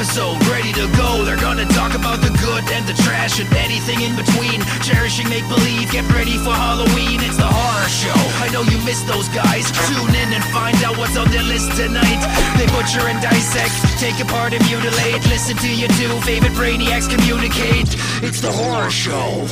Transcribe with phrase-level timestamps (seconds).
[0.00, 1.28] episode ready to go.
[1.28, 4.64] They're gonna talk about the good and the trash and anything in between.
[4.80, 7.20] Cherishing make believe, get ready for Halloween.
[7.20, 8.16] It's the horror show.
[8.40, 9.68] I know you miss those guys.
[9.92, 12.20] Tune in and find out what's on their list tonight.
[12.56, 15.20] They butcher and dissect, take apart and mutilate.
[15.28, 17.92] Listen to your two favorite brainiacs communicate.
[18.24, 19.44] It's the horror show.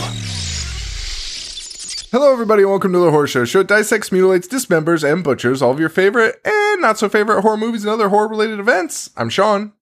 [2.09, 3.45] Hello, everybody, and welcome to the Horror Show.
[3.45, 7.59] Show dissects, mutilates, dismembers, and butchers all of your favorite and not so favorite horror
[7.59, 9.11] movies and other horror related events.
[9.15, 9.75] I'm Sean.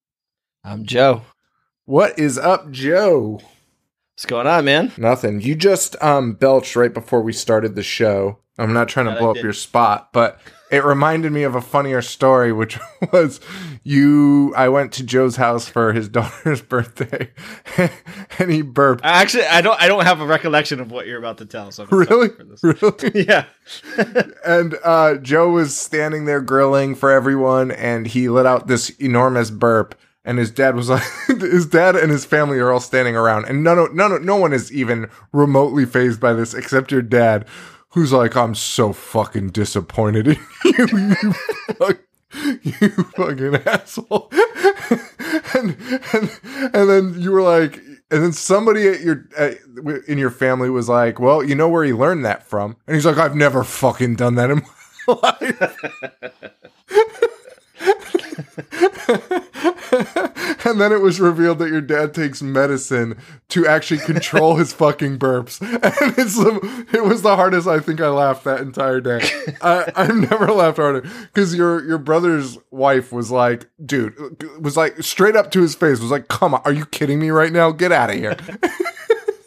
[0.66, 1.22] I'm Joe.
[1.84, 3.40] What is up, Joe?
[4.14, 4.90] What's going on, man?
[4.96, 5.40] Nothing.
[5.40, 8.38] You just um belched right before we started the show.
[8.58, 10.40] I'm not trying to blow up your spot, but
[10.72, 12.80] it reminded me of a funnier story, which
[13.12, 13.38] was
[13.84, 14.52] you.
[14.56, 17.30] I went to Joe's house for his daughter's birthday,
[18.40, 19.02] and he burped.
[19.04, 19.80] Actually, I don't.
[19.80, 21.70] I don't have a recollection of what you're about to tell.
[21.70, 22.82] So I'm Really, excited for this.
[22.82, 23.24] really.
[23.28, 23.44] yeah.
[24.44, 29.50] and uh, Joe was standing there grilling for everyone, and he let out this enormous
[29.52, 29.94] burp.
[30.26, 33.62] And his dad was like, his dad and his family are all standing around, and
[33.64, 37.46] none, of, none, of, no one is even remotely phased by this except your dad,
[37.90, 40.86] who's like, "I'm so fucking disappointed in you,
[41.22, 41.32] you,
[41.78, 42.00] fuck,
[42.62, 44.30] you fucking asshole."
[45.54, 45.76] and
[46.12, 46.40] and
[46.74, 47.76] and then you were like,
[48.10, 49.58] and then somebody at your at,
[50.08, 53.06] in your family was like, "Well, you know where he learned that from?" And he's
[53.06, 54.62] like, "I've never fucking done that in
[55.06, 55.14] my
[59.22, 59.42] life."
[60.64, 65.18] and then it was revealed that your dad takes medicine to actually control his fucking
[65.18, 69.20] burps, and it's the, it was the hardest I think I laughed that entire day.
[69.60, 74.14] I, I've never laughed harder because your your brother's wife was like, dude,
[74.60, 77.30] was like straight up to his face, was like, "Come on, are you kidding me
[77.30, 77.70] right now?
[77.72, 78.36] Get out of here!"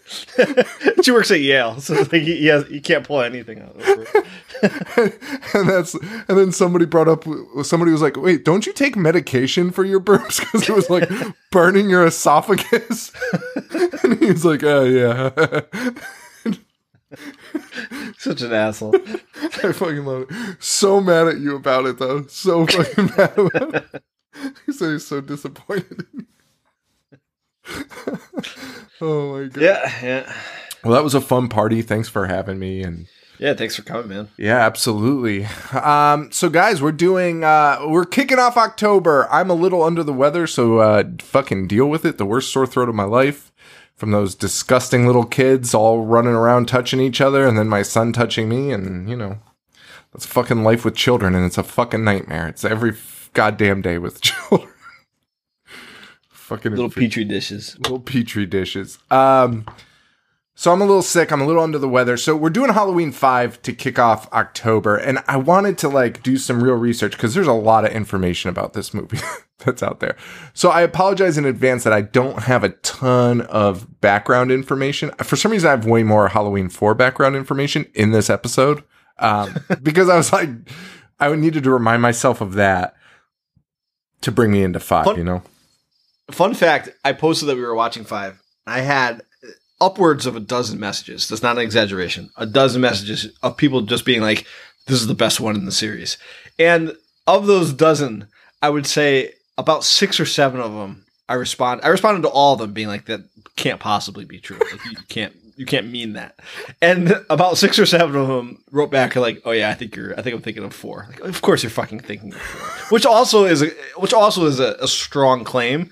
[1.04, 3.76] She works at Yale, so like has, he can't pull anything out.
[3.76, 4.24] Of her.
[5.54, 7.24] and that's and then somebody brought up
[7.64, 11.10] somebody was like wait don't you take medication for your burps because it was like
[11.52, 13.12] burning your esophagus
[14.04, 15.30] and he's like oh yeah
[18.18, 18.96] Such an asshole.
[19.64, 23.76] i fucking love it so mad at you about it though so fucking mad about
[23.76, 24.04] it
[24.66, 26.26] he said he's so disappointed in you.
[29.02, 30.34] oh my god Yeah, yeah,
[30.84, 33.08] well that was a fun party thanks for having me and
[33.40, 33.54] yeah.
[33.54, 34.28] Thanks for coming, man.
[34.38, 35.48] Yeah, absolutely.
[35.72, 39.30] Um, so guys, we're doing uh we're kicking off October.
[39.32, 42.18] I'm a little under the weather, so uh fucking deal with it.
[42.18, 43.52] The worst sore throat of my life.
[43.96, 48.14] From those disgusting little kids all running around touching each other and then my son
[48.14, 49.40] touching me and you know
[50.14, 52.48] that's fucking life with children and it's a fucking nightmare.
[52.48, 52.94] It's every
[53.34, 54.70] goddamn day with children.
[56.50, 57.78] Fucking Little petri dishes.
[57.80, 58.98] little petri dishes.
[59.10, 59.66] Um,
[60.56, 61.32] so I'm a little sick.
[61.32, 62.18] I'm a little under the weather.
[62.18, 66.38] So we're doing Halloween five to kick off October, and I wanted to like do
[66.38, 69.20] some real research because there's a lot of information about this movie
[69.60, 70.18] that's out there.
[70.54, 75.12] So I apologize in advance that I don't have a ton of background information.
[75.24, 78.84] For some reason, I have way more Halloween four background information in this episode
[79.20, 80.50] um, because I was like,
[81.22, 82.96] I needed to remind myself of that
[84.22, 85.06] to bring me into five.
[85.06, 85.42] Fun- You know.
[86.32, 88.42] Fun fact: I posted that we were watching Five.
[88.68, 89.24] I had
[89.82, 91.28] upwards of a dozen messages.
[91.28, 92.30] That's not an exaggeration.
[92.38, 94.46] A dozen messages of people just being like,
[94.88, 96.18] "This is the best one in the series."
[96.58, 96.96] And
[97.26, 98.28] of those dozen,
[98.62, 101.06] I would say about six or seven of them.
[101.28, 101.82] I respond.
[101.84, 103.22] I responded to all of them, being like, "That
[103.56, 104.58] can't possibly be true.
[104.60, 105.34] Like, you can't.
[105.60, 106.40] You can't mean that."
[106.82, 110.18] And about six or seven of them wrote back like, "Oh yeah, I think you're.
[110.18, 111.08] I think I'm thinking of four.
[111.10, 112.88] Like, of course you're fucking thinking of four.
[112.96, 115.90] Which also is a, which also is a, a strong claim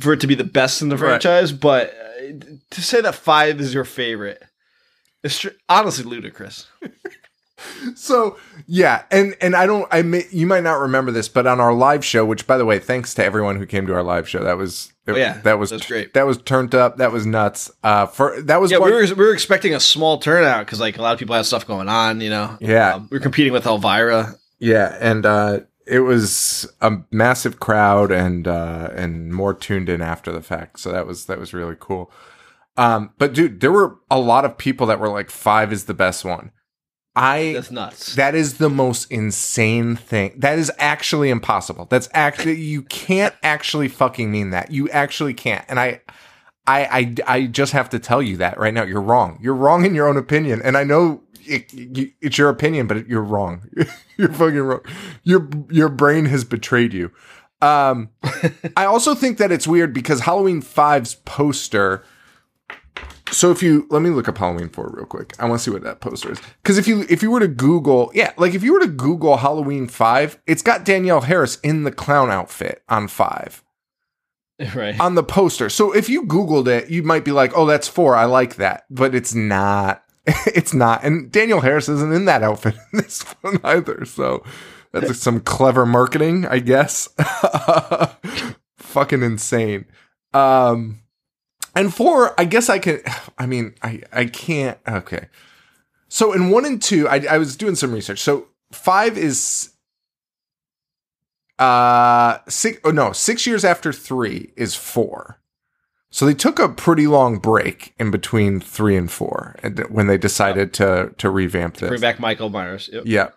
[0.00, 1.10] for it to be the best in the Right.
[1.22, 2.32] franchise, but uh,
[2.70, 4.42] to say that five is your favorite
[5.22, 6.66] is honestly ludicrous.
[7.94, 11.60] So yeah, and and I don't I may you might not remember this, but on
[11.60, 14.28] our live show, which by the way, thanks to everyone who came to our live
[14.28, 16.14] show, that was Oh, yeah, that was that's great.
[16.14, 16.96] That was turned up.
[16.96, 17.70] That was nuts.
[17.84, 20.98] Uh, for that was Yeah, we were we were expecting a small turnout because like
[20.98, 22.20] a lot of people had stuff going on.
[22.20, 22.94] You know, Yeah.
[22.96, 24.34] Um, we were competing with Elvira.
[24.58, 30.32] yeah, and uh, it was a massive crowd and uh, and more tuned in after
[30.32, 30.80] the fact.
[30.80, 32.10] So that was that was really cool.
[32.76, 35.94] Um, but dude, there were a lot of people that were like five is the
[35.94, 36.50] best one.
[37.16, 38.14] I That's nuts.
[38.14, 40.34] That is the most insane thing.
[40.36, 41.86] That is actually impossible.
[41.86, 44.70] That's actually you can't actually fucking mean that.
[44.70, 45.64] You actually can't.
[45.68, 46.02] And I
[46.66, 48.82] I I I just have to tell you that right now.
[48.82, 49.38] You're wrong.
[49.40, 50.60] You're wrong in your own opinion.
[50.62, 53.66] And I know it, you, it's your opinion, but you're wrong.
[54.18, 54.82] you're fucking wrong.
[55.24, 57.12] Your your brain has betrayed you.
[57.62, 58.10] Um
[58.76, 62.04] I also think that it's weird because Halloween 5's poster
[63.30, 65.34] so if you let me look up Halloween 4 real quick.
[65.38, 66.40] I want to see what that poster is.
[66.64, 69.38] Cuz if you if you were to Google, yeah, like if you were to Google
[69.38, 73.62] Halloween 5, it's got Danielle Harris in the clown outfit on 5.
[74.74, 74.98] right.
[74.98, 75.68] on the poster.
[75.68, 78.16] So if you Googled it, you might be like, oh, that's four.
[78.16, 78.84] I like that.
[78.90, 80.02] But it's not.
[80.46, 81.04] it's not.
[81.04, 84.04] And Daniel Harris isn't in that outfit in this one either.
[84.04, 84.42] So
[84.92, 87.08] that's some clever marketing, I guess.
[88.78, 89.86] Fucking insane.
[90.32, 91.02] Um,
[91.76, 93.00] and four, I guess I can,
[93.38, 95.28] I mean, I, I can't, okay.
[96.08, 98.20] So in one and two, I, I was doing some research.
[98.20, 99.70] So five is
[101.58, 105.40] uh six oh no six years after three is four
[106.10, 110.18] so they took a pretty long break in between three and four and when they
[110.18, 112.90] decided to to revamp this Bring back Michael Myers.
[112.92, 113.04] Yep.
[113.06, 113.28] yeah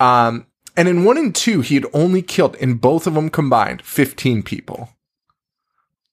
[0.00, 0.46] um
[0.76, 4.42] and in one and two he had only killed in both of them combined 15
[4.42, 4.90] people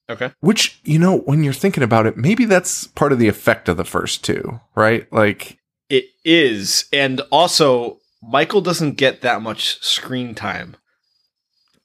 [0.09, 0.31] Okay.
[0.39, 3.77] which you know when you're thinking about it maybe that's part of the effect of
[3.77, 5.59] the first two right like
[5.89, 10.75] It is, and also Michael doesn't get that much screen time,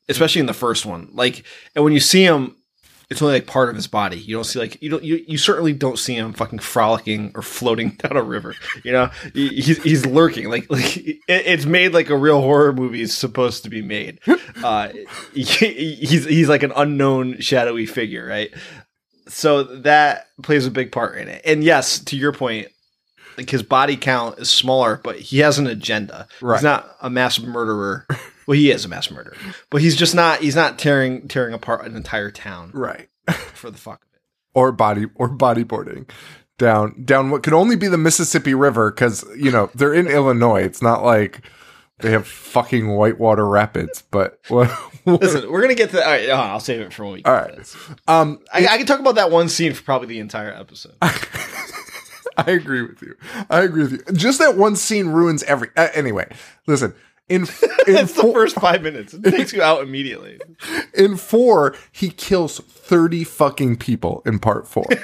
[0.08, 1.08] especially in the first one.
[1.12, 1.44] Like,
[1.74, 2.56] and when you see him,
[3.10, 4.16] it's only like part of his body.
[4.18, 7.42] You don't see like you don't you, you certainly don't see him fucking frolicking or
[7.42, 8.54] floating down a river.
[8.82, 10.48] You know, He- he's he's lurking.
[10.48, 14.18] Like like it, it's made like a real horror movie is supposed to be made.
[14.62, 14.88] Uh,
[15.34, 18.50] he, he's he's like an unknown shadowy figure, right?
[19.28, 21.42] So that plays a big part in it.
[21.44, 22.68] And yes, to your point,
[23.36, 26.28] like his body count is smaller, but he has an agenda.
[26.40, 26.56] Right.
[26.56, 28.06] He's not a mass murderer.
[28.46, 29.36] well, he is a mass murderer,
[29.70, 30.40] but he's just not.
[30.40, 33.08] He's not tearing tearing apart an entire town right
[33.54, 34.20] for the fuck of it.
[34.54, 36.08] or body or bodyboarding
[36.58, 40.62] down down what could only be the Mississippi River because you know they're in Illinois.
[40.62, 41.40] It's not like
[42.00, 44.02] they have fucking whitewater rapids.
[44.10, 44.70] But what?
[45.06, 46.04] Listen, we're gonna get to.
[46.04, 47.22] All right, on, I'll save it for when we.
[47.24, 47.76] All this.
[48.08, 50.94] um, I, I can talk about that one scene for probably the entire episode.
[52.36, 53.14] I agree with you.
[53.48, 54.14] I agree with you.
[54.14, 55.68] Just that one scene ruins every.
[55.76, 56.28] Uh, anyway,
[56.66, 56.94] listen.
[57.28, 57.42] In
[57.86, 59.14] in it's the first five minutes.
[59.14, 60.38] It takes you out immediately.
[60.94, 64.86] in four, he kills thirty fucking people in part four.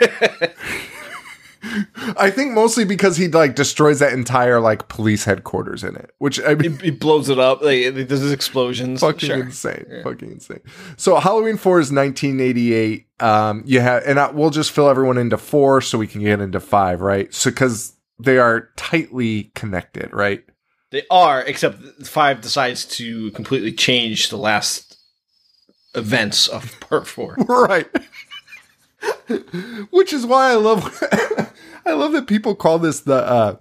[2.16, 6.40] I think mostly because he like destroys that entire like police headquarters in it, which
[6.42, 7.60] I mean, He, blows it up.
[7.60, 9.00] Like there's explosions.
[9.00, 9.36] fucking Sure.
[9.42, 10.60] insane, fucking insane.
[10.96, 13.06] So Halloween four is 1988.
[13.20, 16.40] Um, you have, and I, we'll just fill everyone into four so we can get
[16.40, 17.32] into five, right?
[17.34, 20.42] So because they are tightly connected, right?
[20.90, 24.96] They are, except five decides to completely change the last
[25.94, 27.36] events of part four.
[27.48, 27.86] right.
[29.90, 31.02] Which is why I love,
[31.86, 33.56] I love that people call this the uh,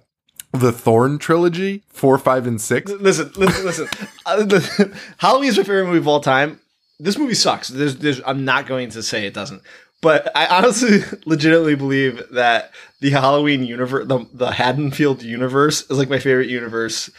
[0.52, 2.90] the Thorn trilogy, four, five, and six.
[2.90, 3.88] listen, listen, listen.
[4.26, 6.60] Uh, the, Halloween is my favorite movie of all time.
[6.98, 7.68] This movie sucks.
[7.68, 9.62] There's, there's, I'm not going to say it doesn't,
[10.00, 16.08] but I honestly, legitimately believe that the Halloween universe, the, the Haddonfield universe, is like
[16.08, 17.10] my favorite universe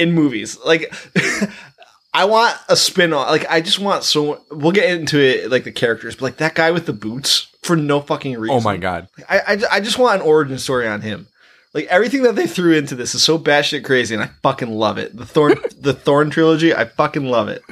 [0.00, 0.58] in movies.
[0.64, 0.92] Like,
[2.14, 3.30] I want a spin off.
[3.30, 4.42] Like, I just want so.
[4.50, 7.76] We'll get into it, like the characters, but like that guy with the boots for
[7.76, 8.56] no fucking reason.
[8.56, 9.08] Oh my god!
[9.28, 11.28] I, I, I just want an origin story on him.
[11.72, 14.98] Like everything that they threw into this is so batshit crazy, and I fucking love
[14.98, 15.16] it.
[15.16, 17.62] The Thorn, the Thorn trilogy, I fucking love it.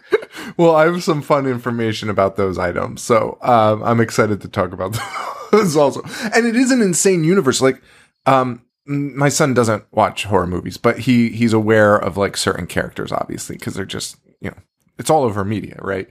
[0.57, 4.73] Well, I have some fun information about those items, so um, I'm excited to talk
[4.73, 4.99] about
[5.53, 6.03] those also.
[6.35, 7.61] And it is an insane universe.
[7.61, 7.81] Like,
[8.27, 13.13] um, my son doesn't watch horror movies, but he he's aware of like certain characters,
[13.13, 14.57] obviously, because they're just you know
[14.99, 16.09] it's all over media, right?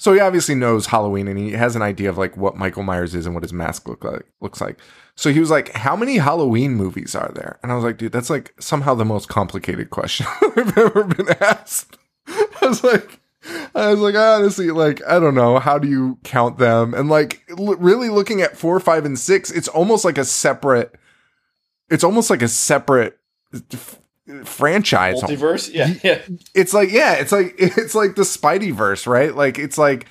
[0.00, 3.14] So he obviously knows Halloween, and he has an idea of like what Michael Myers
[3.14, 4.78] is and what his mask look like looks like.
[5.16, 8.12] So he was like, "How many Halloween movies are there?" And I was like, "Dude,
[8.12, 11.98] that's like somehow the most complicated question I've ever been asked."
[12.28, 13.17] I was like,
[13.74, 15.58] I was like, honestly, like, I don't know.
[15.58, 16.94] How do you count them?
[16.94, 20.94] And like, l- really looking at four, five, and six, it's almost like a separate,
[21.88, 23.18] it's almost like a separate
[23.72, 24.00] f-
[24.44, 25.22] franchise.
[25.22, 26.20] Multiverse, yeah, yeah.
[26.54, 29.34] It's like, yeah, it's like, it's like the Spidey verse, right?
[29.34, 30.06] Like, it's like,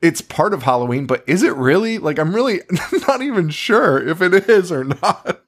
[0.00, 1.98] it's part of Halloween, but is it really?
[1.98, 2.60] Like, I'm really
[3.08, 5.42] not even sure if it is or not.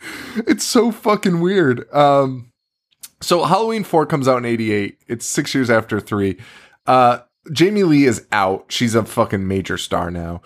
[0.46, 1.92] it's so fucking weird.
[1.92, 2.49] Um,
[3.20, 4.98] so Halloween 4 comes out in 88.
[5.06, 6.36] It's six years after 3.
[6.86, 7.20] Uh,
[7.52, 8.66] Jamie Lee is out.
[8.68, 10.42] She's a fucking major star now.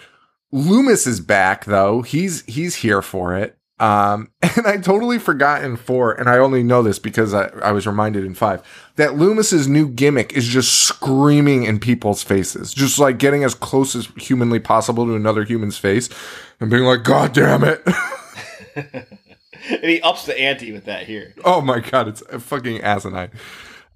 [0.52, 2.02] Loomis is back though.
[2.02, 3.58] He's he's here for it.
[3.80, 7.72] Um, and I totally forgot in four, and I only know this because I, I
[7.72, 8.62] was reminded in five
[8.94, 13.96] that Loomis's new gimmick is just screaming in people's faces, just like getting as close
[13.96, 16.08] as humanly possible to another human's face
[16.60, 17.82] and being like, God damn it.
[19.70, 21.34] And he ups the ante with that here.
[21.44, 23.30] Oh my god, it's fucking asinine.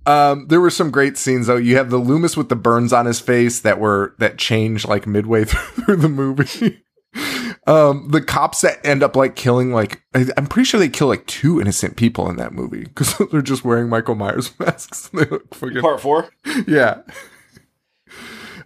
[0.07, 1.57] Um, there were some great scenes though.
[1.57, 5.07] You have the Loomis with the burns on his face that were that changed like
[5.07, 6.83] midway through the movie.
[7.67, 11.27] um, the cops that end up like killing like I'm pretty sure they kill like
[11.27, 15.09] two innocent people in that movie because they're just wearing Michael Myers masks.
[15.09, 16.31] they look fucking Part four.
[16.67, 17.03] yeah.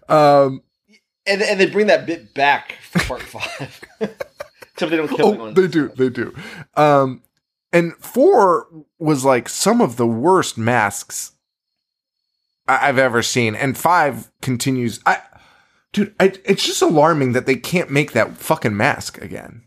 [0.08, 0.62] Um,
[1.26, 3.80] and and they bring that bit back for part five.
[4.82, 5.54] Except they don't kill Oh, anyone.
[5.54, 6.34] they do, they do.
[6.76, 7.22] Um,
[7.72, 8.66] and four
[8.98, 11.32] was like some of the worst masks
[12.66, 14.98] I- I've ever seen, and five continues.
[15.06, 15.18] I,
[15.92, 19.66] dude, I, it's just alarming that they can't make that fucking mask again.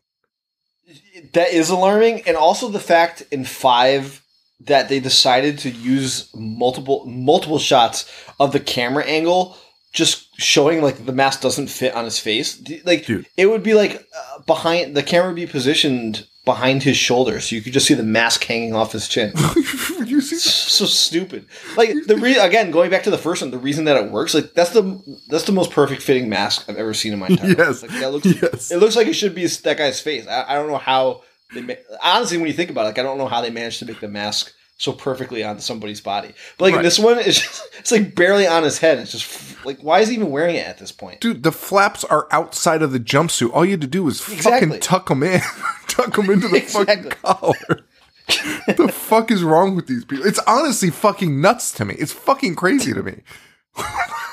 [1.34, 4.22] that is alarming, and also the fact in five
[4.62, 9.58] that they decided to use multiple multiple shots of the camera angle,
[9.96, 12.62] just showing like the mask doesn't fit on his face.
[12.86, 13.26] Like Dude.
[13.38, 17.56] it would be like uh, behind the camera would be positioned behind his shoulder, so
[17.56, 19.34] you could just see the mask hanging off his chin.
[20.06, 21.48] you see, so stupid.
[21.76, 24.36] Like the re- again, going back to the first one, the reason that it works,
[24.36, 27.56] like that's the that's the most perfect fitting mask I've ever seen in my entire
[27.58, 27.82] Yes.
[27.82, 27.92] life.
[27.92, 28.72] Like that looks Yes.
[28.72, 30.28] it looks like it should be that guy's face.
[30.28, 31.24] I, I don't know how
[31.54, 31.74] they ma-
[32.04, 34.00] honestly when you think about it, like I don't know how they managed to make
[34.02, 36.34] the mask so perfectly on somebody's body.
[36.58, 36.84] But like Right.
[36.84, 39.00] this one, it's just it's like barely on his head.
[39.00, 41.22] It's just like why is he even wearing it at this point?
[41.22, 43.52] dude, the flaps are outside of the jumpsuit.
[43.54, 44.68] All you had to do was Exactly.
[44.68, 45.42] fucking tuck them in,
[45.88, 47.12] tuck them into the fucking Exactly.
[47.24, 47.86] collar.
[48.76, 50.26] the fuck is wrong with these people?
[50.26, 51.94] It's honestly fucking nuts to me.
[52.00, 53.22] It's fucking crazy to me.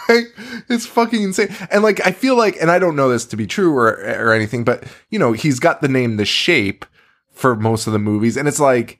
[0.08, 0.34] Like,
[0.68, 1.54] it's fucking insane.
[1.70, 4.32] And like, I feel like, and I don't know this to be true or or
[4.32, 6.84] anything, but you know, he's got the name The Shape
[7.32, 8.98] for most of the movies, and it's like,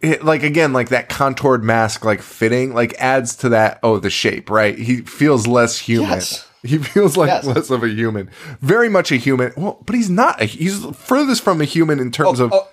[0.00, 3.78] it, like again, like that contoured mask, like fitting, like adds to that.
[3.82, 4.78] Oh, the shape, right?
[4.78, 6.10] He feels less human.
[6.10, 6.46] Yes.
[6.62, 7.44] He feels like Yes.
[7.46, 8.30] less of a human.
[8.60, 9.52] Very much a human.
[9.56, 10.42] Well, but he's not.
[10.42, 12.52] A, he's furthest from a human in terms of.
[12.52, 12.68] Oh,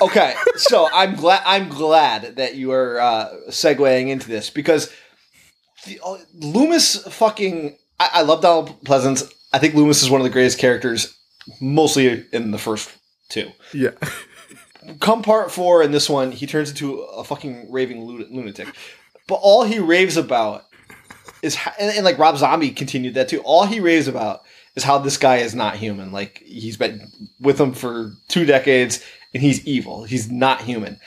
[0.00, 4.92] okay, so I'm glad I'm glad that you are uh, segueing into this because
[5.86, 9.28] the, uh, Loomis fucking I, I love Donald Pleasence.
[9.52, 11.18] I think Loomis is one of the greatest characters,
[11.60, 12.90] mostly in the first
[13.28, 13.50] two.
[13.74, 13.90] Yeah.
[15.00, 18.68] Come part four in this one, he turns into a fucking raving lunatic.
[19.28, 20.64] But all he raves about
[21.42, 23.40] is, and, and like Rob Zombie continued that too.
[23.40, 24.42] All he raves about
[24.74, 26.12] is how this guy is not human.
[26.12, 27.10] Like he's been
[27.40, 30.04] with him for two decades, and he's evil.
[30.04, 30.98] He's not human.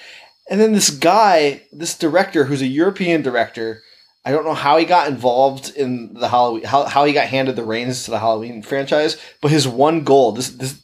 [0.50, 3.82] And then this guy, this director, who's a European director,
[4.24, 7.55] I don't know how he got involved in the Halloween, how, how he got handed
[7.55, 10.82] the reins to the Halloween franchise, but his one goal, this this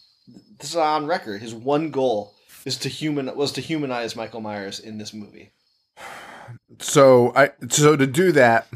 [0.60, 4.80] this is on record, his one goal is to human was to humanize Michael Myers
[4.80, 5.52] in this movie.
[6.80, 8.68] So I so to do that,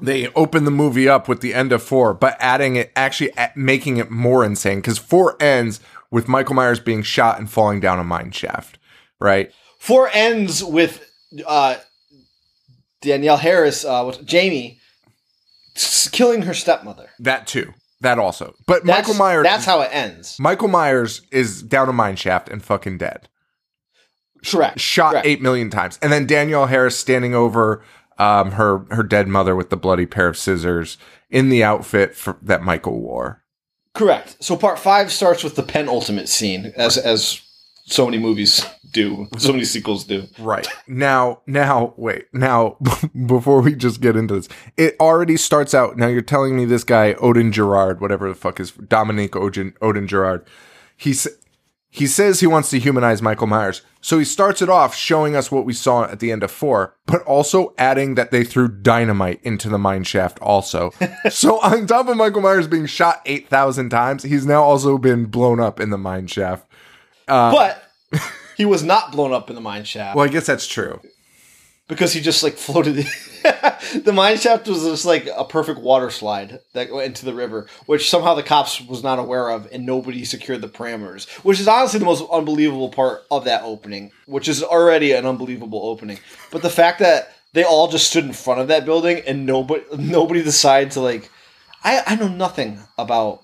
[0.00, 3.98] they open the movie up with the end of four, but adding it actually making
[3.98, 8.04] it more insane because four ends with Michael Myers being shot and falling down a
[8.04, 8.78] mine shaft.
[9.20, 9.52] Right.
[9.78, 11.08] Four ends with
[11.46, 11.76] uh,
[13.00, 14.80] Danielle Harris, uh, with Jamie,
[16.12, 17.10] killing her stepmother.
[17.18, 17.72] That too.
[18.02, 18.54] That also.
[18.66, 19.44] But That's, Michael Myers.
[19.44, 20.36] That's how it ends.
[20.40, 23.28] Michael Myers is down a mine shaft and fucking dead.
[24.44, 24.80] Correct.
[24.80, 25.26] Shot Correct.
[25.26, 27.82] eight million times, and then Danielle Harris standing over
[28.18, 30.98] um, her her dead mother with the bloody pair of scissors
[31.30, 33.44] in the outfit for, that Michael wore.
[33.94, 34.36] Correct.
[34.40, 37.40] So part five starts with the penultimate scene, as as
[37.84, 40.28] so many movies do, so many sequels do.
[40.38, 40.66] Right.
[40.86, 42.26] Now, now, wait.
[42.32, 42.76] Now,
[43.26, 45.96] before we just get into this, it already starts out.
[45.96, 50.06] Now, you're telling me this guy, Odin Girard, whatever the fuck is Dominique Odin, Odin
[50.06, 50.46] Girard,
[50.96, 51.26] he's,
[51.90, 53.82] he says he wants to humanize Michael Myers.
[54.00, 56.96] So he starts it off showing us what we saw at the end of four,
[57.06, 60.92] but also adding that they threw dynamite into the mine shaft also.
[61.30, 65.60] so on top of Michael Myers being shot 8,000 times, he's now also been blown
[65.60, 66.66] up in the mine shaft.
[67.28, 67.90] Uh, but
[68.56, 71.00] he was not blown up in the mine shaft Well, I guess that's true.
[71.88, 72.96] because he just like floated.
[74.04, 77.66] the mine shaft was just like a perfect water slide that went into the river,
[77.86, 81.28] which somehow the cops was not aware of, and nobody secured the parameters.
[81.44, 85.80] Which is honestly the most unbelievable part of that opening, which is already an unbelievable
[85.86, 86.18] opening.
[86.50, 89.84] But the fact that they all just stood in front of that building and nobody
[89.98, 91.30] nobody decided to like,
[91.84, 93.42] I I know nothing about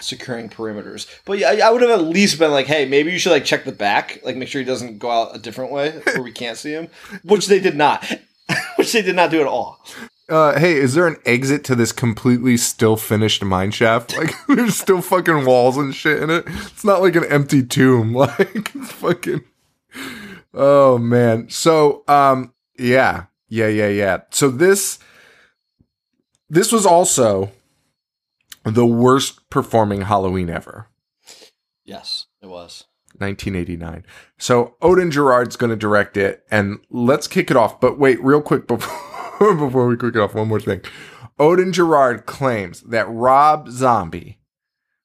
[0.00, 1.06] securing perimeters.
[1.24, 3.64] But yeah, I, would have at least been like, hey, maybe you should like check
[3.64, 6.56] the back, like make sure he doesn't go out a different way where we can't
[6.56, 6.88] see him,
[7.24, 8.04] which they did not,
[8.76, 9.84] which they did not do at all.
[10.28, 14.16] uh, hey, is there an exit to this completely still finished mine shaft?
[14.16, 16.44] Like, there's still fucking walls and shit in it.
[16.46, 18.14] It's not like an empty tomb.
[18.14, 19.44] Like, it's fucking.
[20.54, 21.48] Oh man.
[21.50, 24.20] So, um, yeah, yeah, yeah, yeah.
[24.30, 24.98] So this,
[26.48, 27.52] this was also
[28.74, 30.88] the worst performing Halloween ever.
[31.84, 32.84] Yes, it was.
[33.16, 34.04] 1989.
[34.38, 37.80] So Odin Girard's going to direct it, and let's kick it off.
[37.80, 40.82] But wait, real quick before before we kick it off, one more thing.
[41.38, 44.38] Odin Girard claims that Rob Zombie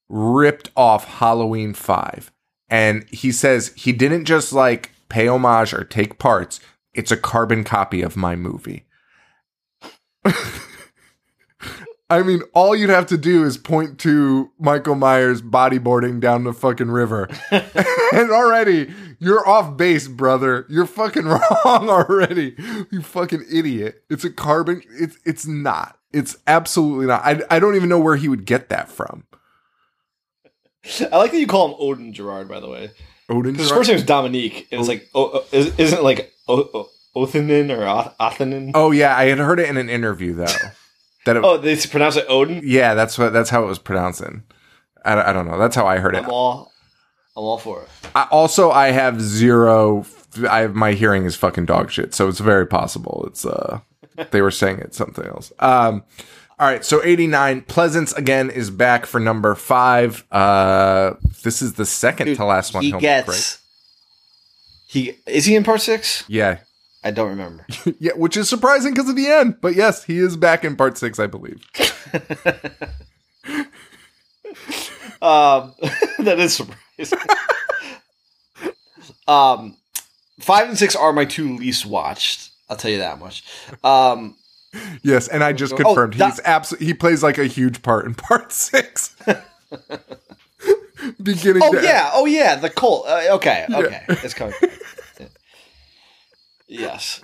[0.09, 2.31] ripped off Halloween Five,
[2.69, 6.59] and he says he didn't just like pay homage or take parts.
[6.93, 8.85] It's a carbon copy of my movie.
[12.13, 16.53] I mean, all you'd have to do is point to Michael Myers bodyboarding down the
[16.53, 17.29] fucking river.
[17.51, 20.65] and already you're off base, brother.
[20.69, 21.25] You're fucking
[21.65, 22.55] wrong already.
[22.91, 24.03] You fucking idiot.
[24.09, 25.97] It's a carbon it's it's not.
[26.11, 27.23] It's absolutely not.
[27.25, 29.25] I, I don't even know where he would get that from.
[31.11, 32.91] I like that you call him Odin Girard, by the way.
[33.29, 36.31] Odin His first name is Dominique, it's like, oh, oh, is- isn't it like
[37.15, 38.71] Othenin or Oth- Othenin?
[38.75, 40.45] Oh yeah, I had heard it in an interview though.
[41.25, 42.61] That it, Oh, they pronounce it Odin.
[42.63, 44.43] yeah, that's what that's how it was pronouncing.
[45.05, 45.57] I, I don't know.
[45.57, 46.23] That's how I heard it.
[46.23, 46.71] I'm all,
[47.35, 47.89] I'm all for it.
[48.15, 50.05] I, also, I have zero.
[50.49, 53.23] I have my hearing is fucking dog shit, so it's very possible.
[53.27, 53.79] It's uh,
[54.31, 55.51] they were saying it's something else.
[55.59, 56.03] Um,
[56.59, 57.61] all right, so eighty nine.
[57.61, 60.25] Pleasence again is back for number five.
[60.31, 61.13] Uh,
[61.43, 62.83] this is the second to last one.
[62.83, 63.59] He gets.
[64.87, 66.23] He is he in part six?
[66.27, 66.59] yeah,
[67.03, 67.65] I don't remember.
[67.99, 69.57] yeah, which is surprising because of the end.
[69.61, 71.61] But yes, he is back in part six, I believe.
[75.21, 75.73] Um,
[76.19, 77.17] that is surprising.
[79.25, 79.77] um,
[80.41, 82.49] five and six are my two least watched.
[82.69, 83.43] I'll tell you that much.
[83.83, 84.35] Um,
[85.03, 88.05] Yes, and I just Oh, confirmed that- he's absolutely he plays like a huge part
[88.05, 89.15] in part six.
[91.21, 91.61] Beginning.
[91.63, 93.05] oh yeah, oh yeah, the Cult.
[93.07, 94.55] Uh, okay, okay, it's coming.
[96.73, 97.21] Yes.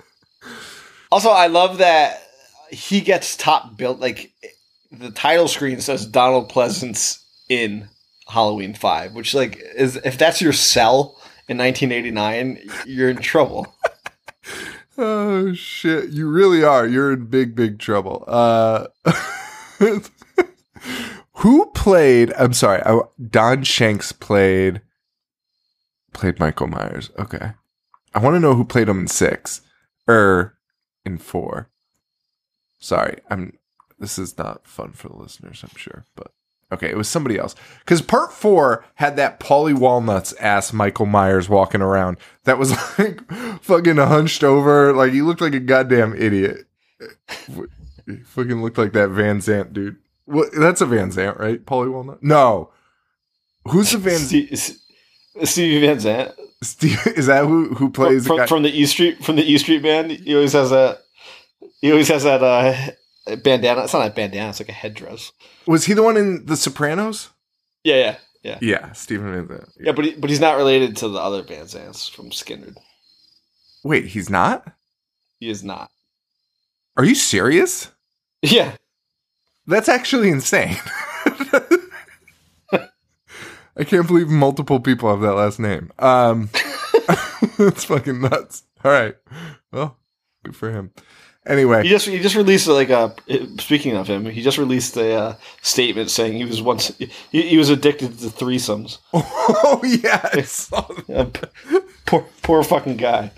[1.10, 2.22] Also, I love that
[2.70, 3.98] he gets top built.
[3.98, 4.32] Like
[4.92, 7.88] the title screen says Donald Pleasence in
[8.28, 13.74] Halloween Five, which like is if that's your cell in 1989, you're in trouble.
[14.98, 16.86] Oh shit, you really are.
[16.86, 18.22] You're in big, big trouble.
[18.26, 18.88] Uh
[21.36, 22.82] Who played I'm sorry,
[23.30, 24.82] Don Shanks played
[26.12, 27.10] played Michael Myers.
[27.18, 27.52] Okay.
[28.14, 29.60] I want to know who played him in 6
[30.08, 30.58] or
[31.04, 31.68] in 4.
[32.78, 33.58] Sorry, I'm
[33.98, 36.32] this is not fun for the listeners, I'm sure, but
[36.72, 37.56] Okay, it was somebody else.
[37.80, 43.28] Because part four had that Paulie Walnuts ass Michael Myers walking around that was like
[43.60, 44.92] fucking hunched over.
[44.92, 46.66] Like he looked like a goddamn idiot.
[48.06, 49.96] He fucking looked like that Van Zandt dude.
[50.26, 50.50] What?
[50.56, 51.64] That's a Van Zandt, right?
[51.64, 52.22] Paulie Walnut?
[52.22, 52.70] No.
[53.68, 54.76] Who's the Van Zant?
[55.44, 58.46] Steve, Van Zandt Steve, is that who who plays from, the guy?
[58.46, 60.10] from the E Street from the E Street band.
[60.10, 61.02] He always has that.
[61.80, 63.84] He always has that uh, bandana.
[63.84, 64.50] It's not a bandana.
[64.50, 65.32] It's like a headdress.
[65.66, 67.30] was he the one in The Sopranos?
[67.84, 68.58] Yeah, yeah, yeah.
[68.60, 69.68] Yeah, Stephen Zandt.
[69.80, 72.76] Yeah, but he, but he's not related to the other Van Zants from Skynyrd.
[73.82, 74.70] Wait, he's not?
[75.38, 75.90] He is not.
[76.96, 77.90] Are you serious?
[78.42, 78.72] Yeah,
[79.66, 80.76] That's actually insane.
[83.76, 85.92] I can't believe multiple people have that last name.
[85.98, 86.50] Um,
[87.58, 88.64] it's fucking nuts.
[88.84, 89.16] All right.
[89.72, 89.98] Well,
[90.44, 90.92] good for him.
[91.46, 93.14] Anyway, he just he just released like a.
[93.58, 97.56] Speaking of him, he just released a uh, statement saying he was once he, he
[97.56, 98.98] was addicted to threesomes.
[99.14, 101.48] oh yeah, I saw that.
[101.70, 103.32] Yeah, poor poor fucking guy.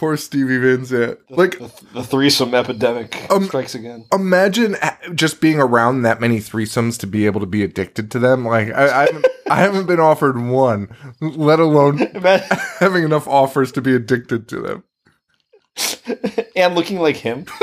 [0.00, 1.18] Poor Stevie Van Zandt.
[1.28, 4.06] Like, The, the threesome epidemic Um, strikes again.
[4.10, 4.74] imagine
[5.14, 8.46] just being around that many threesomes to be able to be addicted to them.
[8.46, 10.88] Like, I, I, haven't, I haven't been offered one,
[11.20, 11.98] let alone
[12.78, 14.84] having enough offers to be addicted to them.
[16.56, 17.44] and looking like him.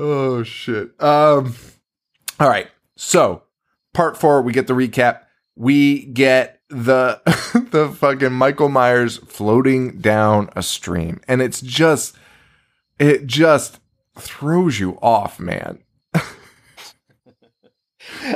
[0.00, 0.90] Oh shit.
[1.02, 1.54] Um
[2.38, 2.68] all right.
[2.96, 3.42] So,
[3.94, 5.22] part 4 we get the recap.
[5.56, 7.20] We get the
[7.70, 12.16] the fucking Michael Myers floating down a stream and it's just
[12.98, 13.80] it just
[14.18, 15.78] throws you off, man.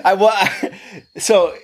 [0.05, 0.49] I well,
[1.19, 1.55] so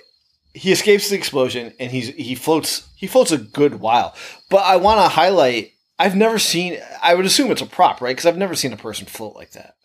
[0.53, 4.15] he escapes the explosion and he's he floats he floats a good while.
[4.49, 8.15] But I want to highlight I've never seen I would assume it's a prop, right?
[8.15, 9.75] Cuz I've never seen a person float like that.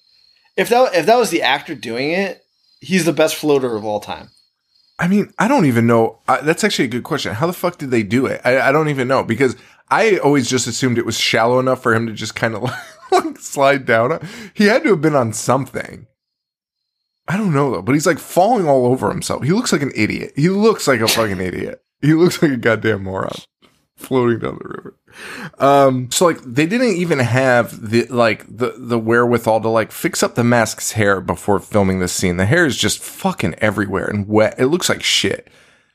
[0.57, 2.45] If that if that was the actor doing it,
[2.81, 4.31] he's the best floater of all time.
[4.99, 6.21] I mean, I don't even know.
[6.29, 7.35] Uh, that's actually a good question.
[7.35, 8.41] How the fuck did they do it?
[8.45, 9.57] I, I don't even know because
[9.91, 12.63] I always just assumed it was shallow enough for him to just kind of
[13.11, 14.27] like slide down.
[14.55, 16.07] He had to have been on something.
[17.27, 19.43] I don't know though, but he's like falling all over himself.
[19.43, 20.33] He looks like an idiot.
[20.37, 21.83] He looks like a fucking idiot.
[22.01, 23.33] He looks like a goddamn moron
[23.97, 24.97] floating down the river.
[25.59, 30.23] Um, so like they didn't even have the like the the wherewithal to like fix
[30.23, 32.37] up the mask's hair before filming this scene.
[32.37, 34.57] The hair is just fucking everywhere and wet.
[34.59, 35.49] It looks like shit.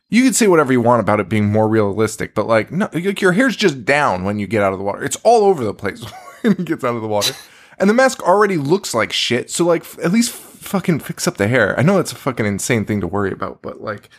[0.09, 3.21] You could say whatever you want about it being more realistic, but like no, like
[3.21, 5.03] your hair's just down when you get out of the water.
[5.03, 6.03] It's all over the place
[6.41, 7.33] when he gets out of the water.
[7.77, 9.51] And the mask already looks like shit.
[9.51, 11.77] So like at least fucking fix up the hair.
[11.77, 14.09] I know that's a fucking insane thing to worry about, but like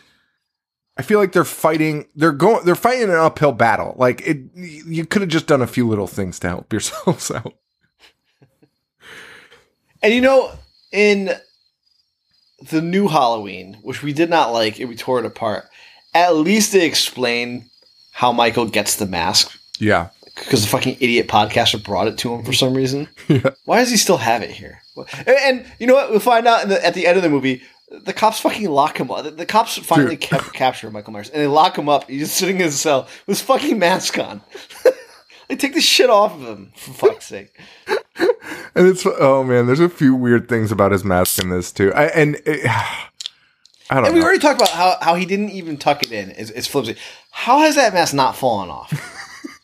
[1.01, 2.05] I feel like they're fighting.
[2.15, 2.63] They're going.
[2.63, 3.95] They're fighting an uphill battle.
[3.97, 7.55] Like it, you could have just done a few little things to help yourselves out.
[10.03, 10.51] And you know,
[10.91, 11.31] in
[12.69, 15.65] the new Halloween, which we did not like, and we tore it apart.
[16.13, 17.65] At least they explain
[18.11, 20.09] how Michael gets the mask Yeah.
[20.35, 23.07] because the fucking idiot podcaster brought it to him for some reason.
[23.27, 23.51] Yeah.
[23.65, 24.83] Why does he still have it here?
[25.25, 26.11] And, and you know what?
[26.11, 27.63] We'll find out in the, at the end of the movie.
[27.91, 29.25] The cops fucking lock him up.
[29.25, 32.09] The, the cops finally kept capture Michael Myers, and they lock him up.
[32.09, 34.41] He's just sitting in his cell with his fucking mask on.
[35.49, 37.57] they take the shit off of him, for fuck's sake.
[38.73, 41.93] And it's oh man, there's a few weird things about his mask in this too.
[41.93, 44.25] I, and it, I don't And we know.
[44.25, 46.31] already talked about how, how he didn't even tuck it in.
[46.31, 46.95] It's, it's flimsy.
[47.31, 48.93] How has that mask not fallen off?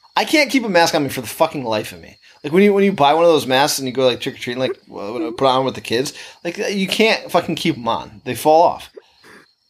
[0.18, 2.18] I can't keep a mask on me for the fucking life of me.
[2.44, 4.36] Like when you when you buy one of those masks and you go like trick
[4.36, 7.56] or treating, like well, when I put on with the kids, like you can't fucking
[7.56, 8.22] keep them on.
[8.26, 8.92] They fall off.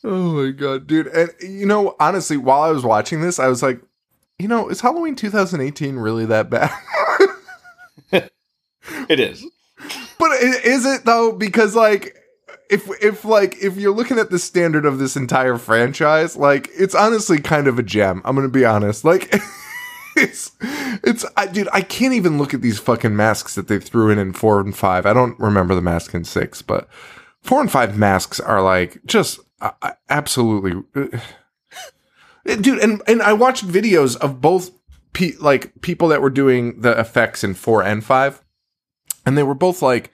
[0.03, 1.07] Oh my god, dude!
[1.07, 3.81] And you know, honestly, while I was watching this, I was like,
[4.39, 6.71] you know, is Halloween 2018 really that bad?
[9.09, 9.45] It is.
[10.19, 11.31] but is it though?
[11.31, 12.15] Because like,
[12.69, 16.95] if if like if you're looking at the standard of this entire franchise, like it's
[16.95, 18.21] honestly kind of a gem.
[18.25, 19.05] I'm gonna be honest.
[19.05, 19.33] Like,
[20.17, 24.09] it's it's I, dude, I can't even look at these fucking masks that they threw
[24.09, 25.05] in in four and five.
[25.05, 26.87] I don't remember the mask in six, but
[27.41, 30.83] four and five masks are like just uh, uh, absolutely,
[32.45, 32.79] dude.
[32.79, 34.71] And and I watched videos of both.
[35.13, 38.43] Pe- like people that were doing the effects in four and five,
[39.25, 40.11] and they were both like,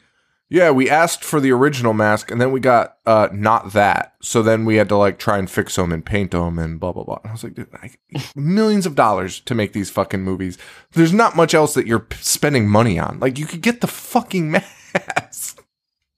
[0.53, 4.13] "Yeah, we asked for the original mask, and then we got uh not that.
[4.21, 6.91] So then we had to like try and fix them and paint them and blah
[6.91, 7.89] blah blah." And I was like, Dude, I,
[8.35, 10.59] millions of dollars to make these fucking movies.
[10.91, 13.19] There's not much else that you're spending money on.
[13.19, 14.51] Like you could get the fucking
[14.93, 15.65] mask.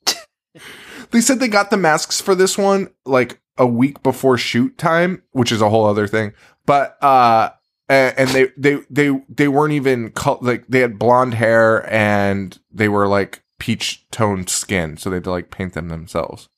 [1.12, 5.24] they said they got the masks for this one like a week before shoot time,
[5.32, 6.34] which is a whole other thing.
[6.66, 7.52] But uh
[7.88, 13.08] and, they they they they weren't even like they had blonde hair and they were
[13.08, 16.50] like peach toned skin, so they had to like paint them themselves.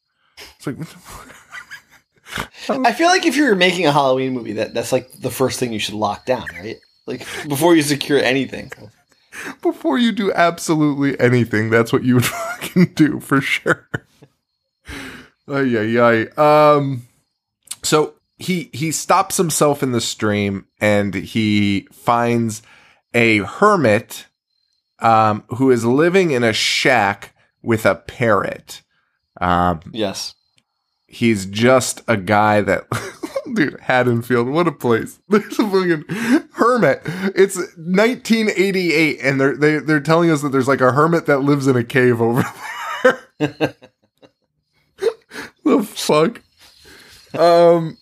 [0.58, 0.76] It's like?
[2.86, 5.72] I feel like if you're making a Halloween movie, that that's like the first thing
[5.72, 6.76] you should lock down, right?
[7.06, 8.74] Like before you secure anything.
[9.62, 13.88] before you do absolutely anything, that's what you would fucking do for sure.
[15.48, 16.76] Ay, ay, ay.
[16.76, 17.08] Um,
[17.84, 22.62] so he he stops himself in the stream and he finds
[23.14, 24.27] a hermit
[25.00, 28.82] um, who is living in a shack with a parrot.
[29.40, 30.34] Um, Yes.
[31.08, 32.86] he's just a guy that
[33.54, 36.04] dude haddonfield what a place there's a fucking
[36.54, 37.02] hermit
[37.34, 41.66] it's 1988 and they're they, they're telling us that there's like a hermit that lives
[41.68, 42.44] in a cave over
[43.40, 43.76] there
[45.64, 46.42] the fuck
[47.40, 47.98] um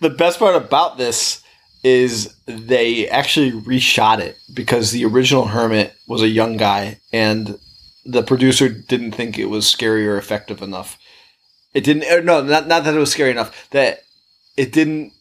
[0.00, 1.39] The best part about this
[1.82, 7.58] is they actually reshot it because the original Hermit was a young guy and
[8.04, 10.98] the producer didn't think it was scary or effective enough.
[11.72, 14.02] It didn't, er, no, not, not that it was scary enough, that
[14.56, 15.12] it didn't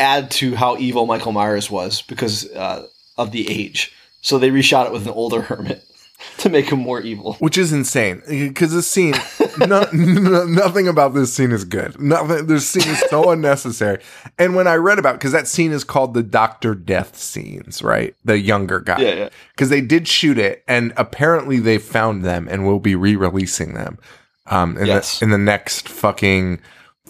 [0.00, 3.92] add to how evil Michael Myers was because uh, of the age.
[4.22, 5.84] So they reshot it with an older Hermit
[6.38, 7.34] to make him more evil.
[7.34, 9.14] which is insane because this scene
[9.58, 14.00] no, no- nothing about this scene is good nothing this scene is so unnecessary
[14.38, 18.14] and when i read about because that scene is called the doctor death scenes right
[18.24, 19.28] the younger guy Yeah, yeah.
[19.52, 23.98] because they did shoot it and apparently they found them and will be re-releasing them
[24.46, 25.18] um in, Yes.
[25.20, 26.60] the, in the next fucking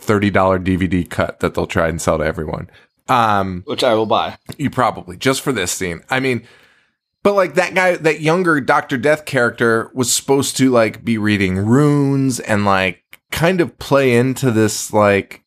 [0.01, 2.69] $30 dvd cut that they'll try and sell to everyone
[3.09, 4.37] um Which I will buy.
[4.59, 6.03] you probably just for this scene.
[6.11, 6.43] I mean,
[7.25, 11.57] but like that guy, that younger Doctor Death character was supposed to like be reading
[11.57, 15.43] runes and like kind of play into this like,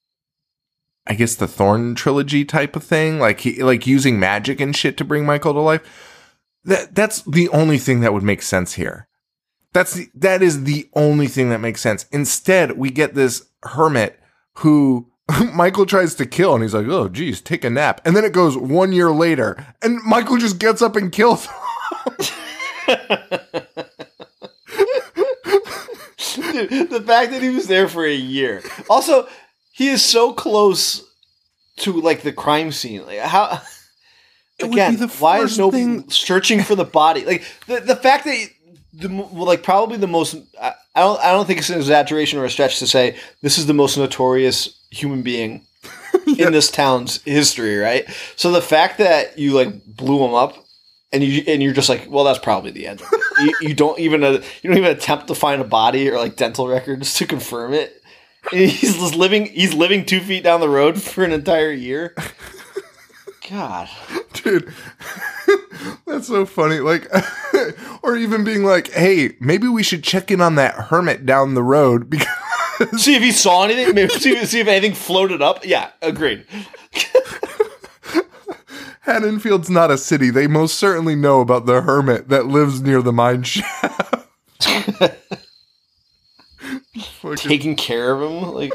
[1.06, 4.98] I guess the Thorn trilogy type of thing, like he like using magic and shit
[4.98, 6.24] to bring Michael to life.
[6.66, 9.08] That that's the only thing that would make sense here.
[9.72, 12.08] That's the, that is the only thing that makes sense.
[12.12, 14.20] Instead, we get this hermit
[14.56, 15.12] who
[15.54, 18.34] Michael tries to kill, and he's like, "Oh, geez, take a nap." And then it
[18.34, 21.48] goes one year later, and Michael just gets up and kills.
[26.44, 28.62] Dude, the fact that he was there for a year.
[28.90, 29.28] Also,
[29.72, 31.04] he is so close
[31.78, 33.06] to like the crime scene.
[33.06, 33.62] Like how
[34.60, 37.26] It would again, be the why is no thing- searching for the body?
[37.26, 38.50] Like the the fact that
[38.94, 42.46] the like probably the most I, I don't I don't think it's an exaggeration or
[42.46, 45.62] a stretch to say this is the most notorious human being
[46.40, 48.06] in this town's history, right?
[48.36, 50.56] So the fact that you like blew him up
[51.12, 53.02] and you and you're just like, well, that's probably the end.
[53.02, 53.22] Of it.
[53.40, 56.36] you, you don't even uh, you don't even attempt to find a body or like
[56.36, 58.02] dental records to confirm it.
[58.52, 62.16] And he's just living he's living two feet down the road for an entire year.
[63.50, 63.90] God,
[64.34, 64.74] Dude,
[66.06, 66.80] that's so funny.
[66.80, 67.08] Like,
[68.04, 71.64] or even being like, hey, maybe we should check in on that hermit down the
[71.64, 72.28] road because
[72.98, 73.96] see if he saw anything.
[73.96, 75.66] Maybe see, see if anything floated up.
[75.66, 76.46] Yeah, agreed.
[79.08, 80.30] Haddonfield's not a city.
[80.30, 84.28] They most certainly know about the hermit that lives near the mine shaft.
[87.38, 88.74] Taking care of him like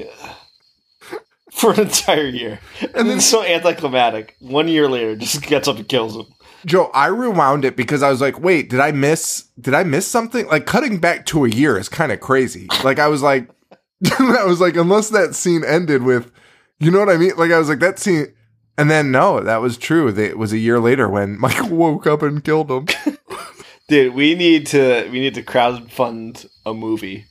[1.51, 2.61] for an entire year,
[2.95, 4.37] and then so anticlimactic.
[4.41, 6.27] One year later, just gets up and kills him.
[6.65, 10.07] Joe, I rewound it because I was like, wait, did I miss did I miss
[10.07, 10.47] something?
[10.47, 12.69] Like cutting back to a year is kind of crazy.
[12.83, 13.51] Like I was like
[14.19, 16.31] I was like, unless that scene ended with
[16.79, 17.33] you know what I mean?
[17.37, 18.33] Like I was like, that scene
[18.79, 20.09] and then no, that was true.
[20.09, 22.87] It was a year later when Michael woke up and killed him.
[23.89, 27.27] Dude, we need to we need to crowdfund a movie,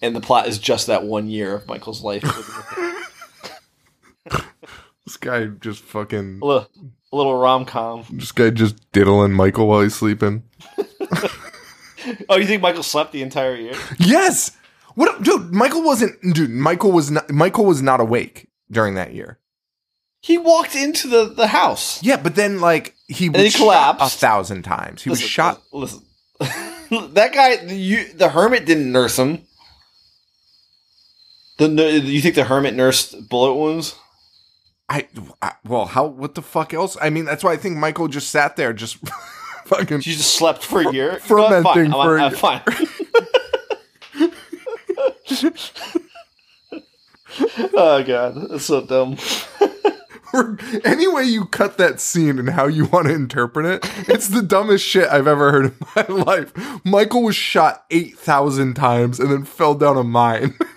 [0.00, 2.22] and the plot is just that one year of Michael's life.
[5.04, 6.68] this guy just fucking a little,
[7.12, 8.04] little rom com.
[8.12, 10.44] this guy just diddling Michael while he's sleeping.
[12.28, 13.74] Oh, you think Michael slept the entire year?
[13.98, 14.56] Yes.
[14.94, 19.38] What dude, Michael wasn't dude, Michael was not Michael was not awake during that year.
[20.20, 22.02] He walked into the, the house.
[22.02, 24.16] Yeah, but then like he was he shot collapsed.
[24.16, 25.02] a thousand times.
[25.02, 25.62] He was shot.
[25.72, 26.02] Listen,
[26.40, 29.46] that guy, the, you, the hermit didn't nurse him.
[31.58, 33.94] The you think the hermit nursed bullet wounds?
[34.88, 35.08] I,
[35.40, 36.06] I well, how?
[36.06, 36.96] What the fuck else?
[37.00, 38.98] I mean, that's why I think Michael just sat there, just
[39.66, 40.00] fucking.
[40.00, 41.16] She just slept for a year.
[41.16, 41.90] fermenting fine.
[41.92, 42.38] for a I'm, I'm year.
[42.38, 42.62] fine.
[47.74, 49.16] oh god, that's so dumb.
[50.84, 54.42] Any way you cut that scene and how you want to interpret it, it's the
[54.42, 56.52] dumbest shit I've ever heard in my life.
[56.84, 60.54] Michael was shot eight thousand times and then fell down a mine.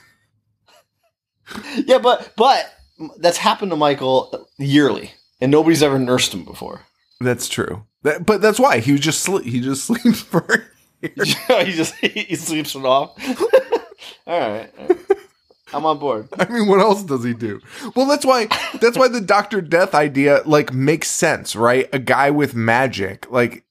[1.86, 2.72] Yeah, but but
[3.17, 6.82] that's happened to Michael yearly, and nobody's ever nursed him before.
[7.19, 7.86] that's true.
[8.04, 9.45] That, but that's why he was just sleep.
[9.45, 10.65] He just sleeps for.
[11.02, 13.17] he just he sleeps it off.
[14.28, 15.00] all right, all right.
[15.73, 16.27] I'm on board.
[16.39, 17.62] I mean, what else does he do?
[17.95, 18.47] Well, that's why
[18.79, 21.89] that's why the Doctor Death idea like makes sense, right?
[21.93, 23.63] A guy with magic, like,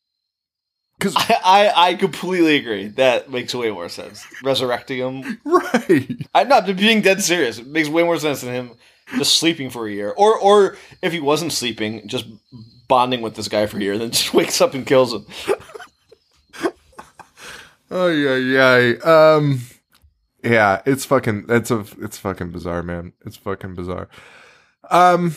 [0.99, 2.89] because I, I I completely agree.
[2.89, 4.25] That makes way more sense.
[4.43, 5.41] Resurrecting him.
[5.45, 7.59] right, I'm not being dead serious.
[7.59, 8.71] It makes way more sense than him
[9.17, 12.27] just sleeping for a year, or or if he wasn't sleeping, just
[12.89, 15.27] bonding with this guy for a year, then just wakes up and kills him.
[17.91, 19.61] oh yeah, yeah, um,
[20.43, 23.13] yeah, it's fucking, it's a, it's fucking bizarre, man.
[23.25, 24.09] It's fucking bizarre.
[24.91, 25.35] Um.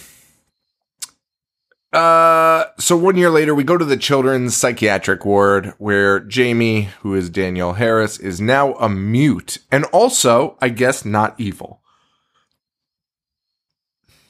[1.94, 7.14] Uh, so one year later, we go to the children's psychiatric ward where Jamie, who
[7.16, 11.82] is Danielle Harris, is now a mute and also, I guess, not evil.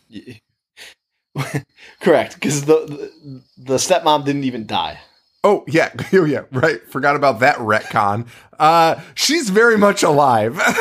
[2.01, 4.99] Correct, because the, the the stepmom didn't even die.
[5.43, 6.81] Oh yeah, oh yeah, right.
[6.89, 8.27] Forgot about that retcon.
[8.59, 10.61] Uh, she's very much alive.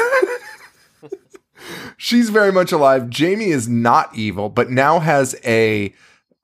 [1.96, 3.08] she's very much alive.
[3.08, 5.94] Jamie is not evil, but now has a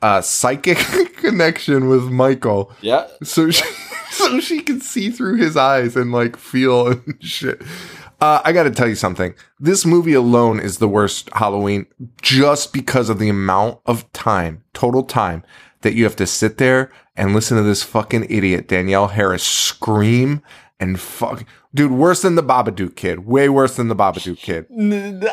[0.02, 0.78] uh, psychic
[1.16, 3.64] connection with Michael, Yeah, so she,
[4.10, 7.62] so she can see through his eyes and like feel and shit.
[8.18, 9.34] Uh, I got to tell you something.
[9.60, 11.86] This movie alone is the worst Halloween
[12.22, 15.44] just because of the amount of time, total time,
[15.82, 20.42] that you have to sit there and listen to this fucking idiot Danielle Harris scream
[20.78, 24.66] and fuck, dude, worse than the Babadook kid, way worse than the Babadook kid.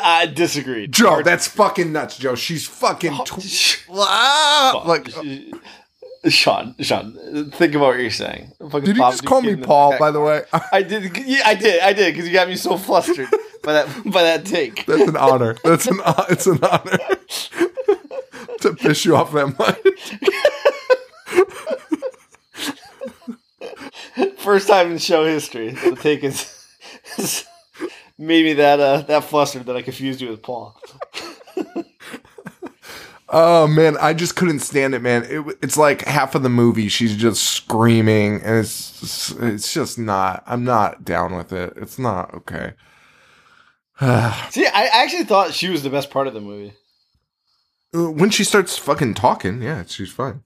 [0.02, 0.86] I disagree.
[0.86, 2.34] Joe, that's fucking nuts, Joe.
[2.34, 5.08] She's fucking tw- Ah, like.
[6.28, 8.52] Sean, Sean, think about what you're saying.
[8.58, 9.98] Fucking Did you Bob just call me Paul?
[9.98, 11.14] By the way, I did.
[11.18, 11.80] Yeah, I did.
[11.82, 13.28] I did because you got me so flustered
[13.62, 14.86] by that by that take.
[14.86, 15.54] That's an honor.
[15.62, 16.98] That's an it's an honor
[18.64, 19.78] to piss you off that much.
[24.38, 26.66] First time in show history the take is,
[27.16, 27.46] is
[28.18, 30.78] made me that uh, that flustered that I confused you with Paul.
[33.36, 35.24] Oh man, I just couldn't stand it, man.
[35.24, 40.44] It, it's like half of the movie she's just screaming, and it's it's just not.
[40.46, 41.72] I'm not down with it.
[41.76, 42.74] It's not okay.
[44.50, 46.74] See, I actually thought she was the best part of the movie.
[47.94, 50.42] When she starts fucking talking, yeah, she's fine.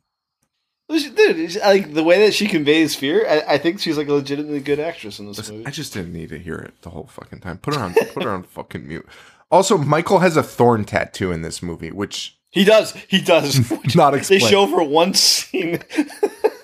[0.90, 4.60] Dude, like the way that she conveys fear, I, I think she's like a legitimately
[4.60, 5.66] good actress in this Listen, movie.
[5.66, 7.58] I just didn't need to hear it the whole fucking time.
[7.58, 9.06] Put her on, put her on fucking mute.
[9.50, 12.92] Also, Michael has a thorn tattoo in this movie, which He does.
[13.08, 13.70] He does.
[13.94, 15.80] not they show for one scene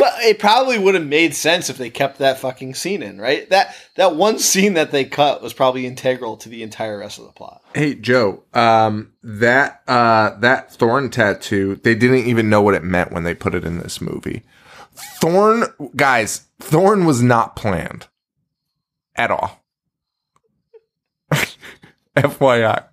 [0.00, 3.48] But it probably would have made sense if they kept that fucking scene in, right?
[3.50, 7.26] That that one scene that they cut was probably integral to the entire rest of
[7.26, 7.62] the plot.
[7.74, 13.12] Hey Joe, um, that uh, that thorn tattoo, they didn't even know what it meant
[13.12, 14.42] when they put it in this movie.
[14.94, 18.08] Thorn, guys, Thorn was not planned
[19.16, 19.62] at all.
[22.16, 22.84] FYI.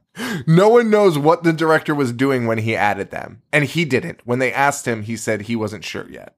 [0.46, 3.43] No one knows what the director was doing when he added them.
[3.54, 4.20] And he didn't.
[4.26, 6.37] When they asked him, he said he wasn't sure yet.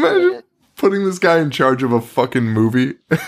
[0.00, 0.42] Imagine
[0.76, 2.94] putting this guy in charge of a fucking movie.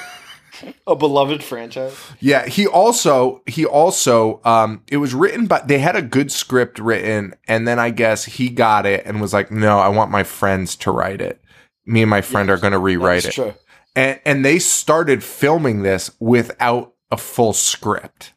[0.86, 1.96] A beloved franchise.
[2.20, 6.78] Yeah, he also he also um it was written but they had a good script
[6.78, 10.22] written and then I guess he got it and was like, "No, I want my
[10.22, 11.40] friends to write it.
[11.84, 13.54] Me and my friend are going to rewrite it." true.
[13.96, 18.32] And and they started filming this without a full script.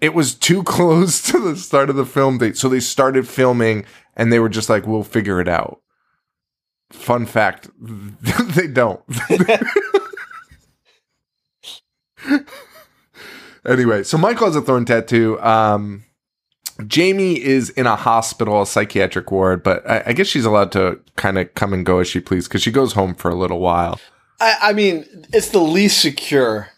[0.00, 3.84] It was too close to the start of the film date, so they started filming
[4.16, 5.80] and they were just like, "We'll figure it out."
[6.90, 9.02] Fun fact, they don't.
[13.66, 15.38] anyway, so Michael has a thorn tattoo.
[15.40, 16.04] Um,
[16.86, 21.00] Jamie is in a hospital, a psychiatric ward, but I, I guess she's allowed to
[21.16, 23.58] kind of come and go as she please because she goes home for a little
[23.58, 23.98] while.
[24.40, 26.68] I, I mean, it's the least secure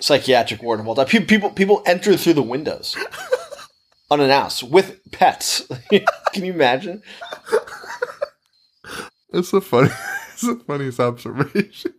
[0.00, 1.06] psychiatric ward time.
[1.06, 2.96] People, people, people enter through the windows
[4.10, 5.66] unannounced with pets.
[6.32, 7.02] Can you imagine?
[9.32, 9.90] It's the funny,
[10.32, 11.94] it's the funniest observation.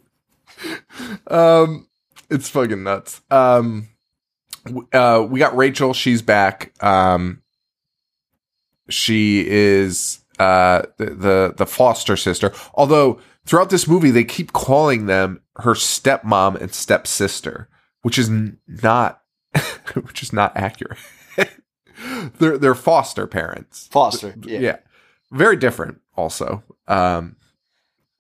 [1.28, 1.88] um,
[2.30, 3.22] it's fucking nuts.
[3.30, 3.90] Um,
[4.94, 5.94] uh, we got Rachel.
[5.94, 6.74] She's back.
[6.84, 7.42] Um,
[8.90, 12.54] she is uh the, the the foster sister.
[12.76, 17.70] Although throughout this movie they keep calling them her stepmom and stepsister,
[18.04, 18.30] which is
[18.68, 19.22] not
[19.94, 21.00] which is not accurate.
[22.40, 23.88] they're they're foster parents.
[23.92, 24.36] Foster.
[24.44, 24.60] Yeah.
[24.60, 24.78] Yeah.
[25.32, 26.64] Very different also.
[26.88, 27.36] Um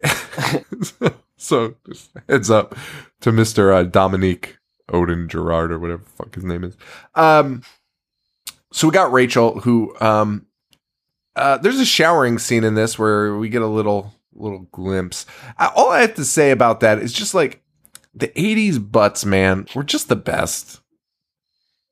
[1.37, 2.75] so just heads up
[3.21, 3.73] to Mr.
[3.73, 4.57] Uh, Dominique
[4.91, 6.77] Othenin Girard or whatever the fuck his name is.
[7.15, 7.63] Um
[8.71, 10.45] so we got Rachel who um
[11.35, 15.25] uh there's a showering scene in this where we get a little little glimpse.
[15.57, 17.61] Uh, all I have to say about that is just like
[18.13, 20.81] the 80s butts, man, were just the best.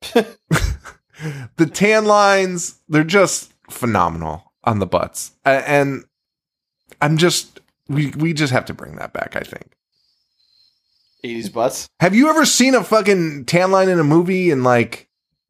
[0.02, 5.32] the tan lines, they're just phenomenal on the butts.
[5.44, 6.04] And
[7.00, 9.72] I'm just we we just have to bring that back, I think.
[11.24, 11.88] 80s butts.
[12.00, 15.08] Have you ever seen a fucking tan line in a movie in like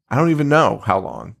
[0.09, 1.35] I don't even know how long.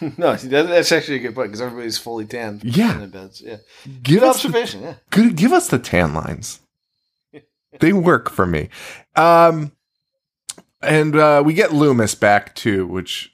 [0.16, 2.64] no, that's actually a good point because everybody's fully tanned.
[2.64, 2.92] Yeah.
[2.94, 3.42] In their beds.
[3.44, 3.58] Yeah.
[4.02, 4.82] Give Good us the, observation.
[4.82, 4.94] Yeah.
[5.10, 6.60] good, give us the tan lines.
[7.80, 8.70] they work for me.
[9.14, 9.72] Um
[10.80, 13.31] and uh we get Loomis back too, which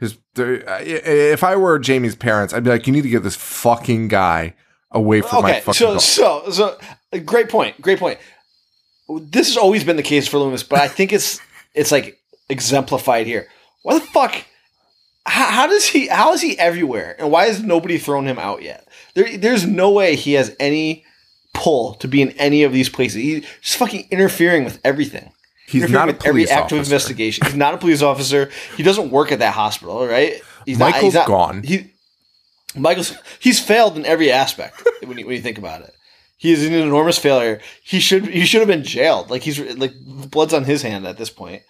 [0.00, 4.08] his if I were Jamie's parents, I'd be like you need to get this fucking
[4.08, 4.54] guy
[4.90, 5.60] away from my Okay.
[5.60, 6.78] fucking So, dog." so, so,
[7.24, 7.80] great point.
[7.80, 8.18] Great point.
[9.08, 11.40] This has always been the case for Loomis, but I think it's
[11.74, 13.48] it's like exemplified here.
[13.82, 14.44] Why the fuck?
[15.26, 16.06] How, how does he?
[16.08, 17.16] How is he everywhere?
[17.18, 18.86] And why has nobody thrown him out yet?
[19.14, 21.04] There, there's no way he has any
[21.54, 23.16] pull to be in any of these places.
[23.22, 25.32] He's just fucking interfering with everything.
[25.70, 26.76] He's not a every police act officer.
[26.76, 27.46] investigation.
[27.46, 28.50] He's not a police officer.
[28.76, 30.40] He doesn't work at that hospital, right?
[30.66, 31.62] He's not- he's not, gone.
[31.62, 31.92] He
[32.76, 35.92] Michael's he's failed in every aspect when you, when you think about it.
[36.36, 37.60] He is an enormous failure.
[37.82, 39.30] He should he should have been jailed.
[39.30, 41.62] Like he's like the blood's on his hand at this point.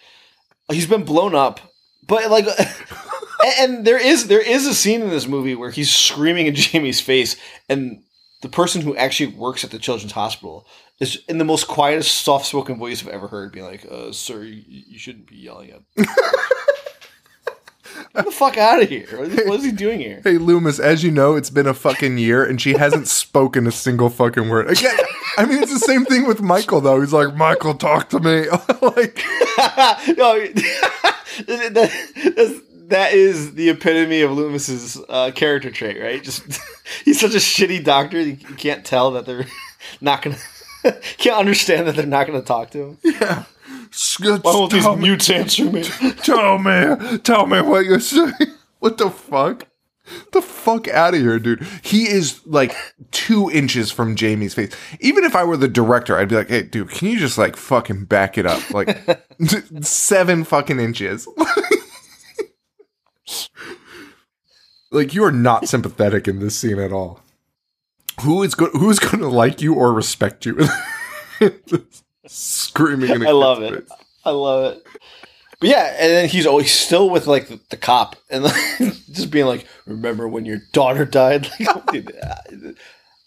[0.71, 1.59] He's been blown up,
[2.07, 2.45] but like,
[3.43, 6.55] and, and there is there is a scene in this movie where he's screaming in
[6.55, 7.35] Jamie's face,
[7.67, 8.03] and
[8.41, 10.65] the person who actually works at the children's hospital
[11.01, 14.43] is in the most quietest, soft spoken voice I've ever heard, being like, uh, "Sir,
[14.43, 15.81] you, you shouldn't be yelling at."
[18.13, 19.07] Get the fuck out of here!
[19.17, 20.21] What is, what is he doing here?
[20.23, 23.71] Hey Loomis, as you know, it's been a fucking year and she hasn't spoken a
[23.71, 24.69] single fucking word.
[24.69, 24.95] Again,
[25.37, 27.01] I mean it's the same thing with Michael though.
[27.01, 28.47] He's like, Michael, talk to me.
[28.81, 29.23] like
[30.17, 30.45] no,
[31.47, 31.91] that,
[32.87, 36.21] that's, the epitome of Loomis's uh, character trait, right?
[36.21, 36.43] Just
[37.05, 38.19] he's such a shitty doctor.
[38.19, 39.47] You you can't tell that they're
[40.01, 40.37] not gonna.
[41.17, 42.97] can't understand that they're not gonna talk to him.
[43.03, 43.43] yeah.
[44.19, 45.83] Why won't these Tell me, mutes answer me?
[46.23, 48.33] tell me, tell me what you're saying.
[48.79, 49.67] What the fuck?
[50.31, 51.63] The fuck out of here, dude.
[51.83, 52.75] He is like
[53.11, 54.75] two inches from Jamie's face.
[54.99, 57.55] Even if I were the director, I'd be like, hey, dude, can you just like
[57.55, 58.71] fucking back it up?
[58.71, 58.97] Like
[59.81, 61.27] seven fucking inches.
[64.91, 67.19] like you are not sympathetic in this scene at all.
[68.23, 70.57] Who is go- who is going to like you or respect you?
[72.27, 73.73] Screaming in a I love it.
[73.87, 73.97] face.
[74.25, 74.83] I love it.
[75.59, 78.55] But yeah, and then he's always still with like the, the cop and like,
[79.11, 82.71] just being like, "Remember when your daughter died?" Like, dude, uh,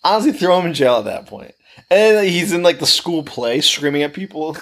[0.02, 1.54] honestly, throw him in jail at that point.
[1.90, 4.56] And then he's in like the school play, screaming at people.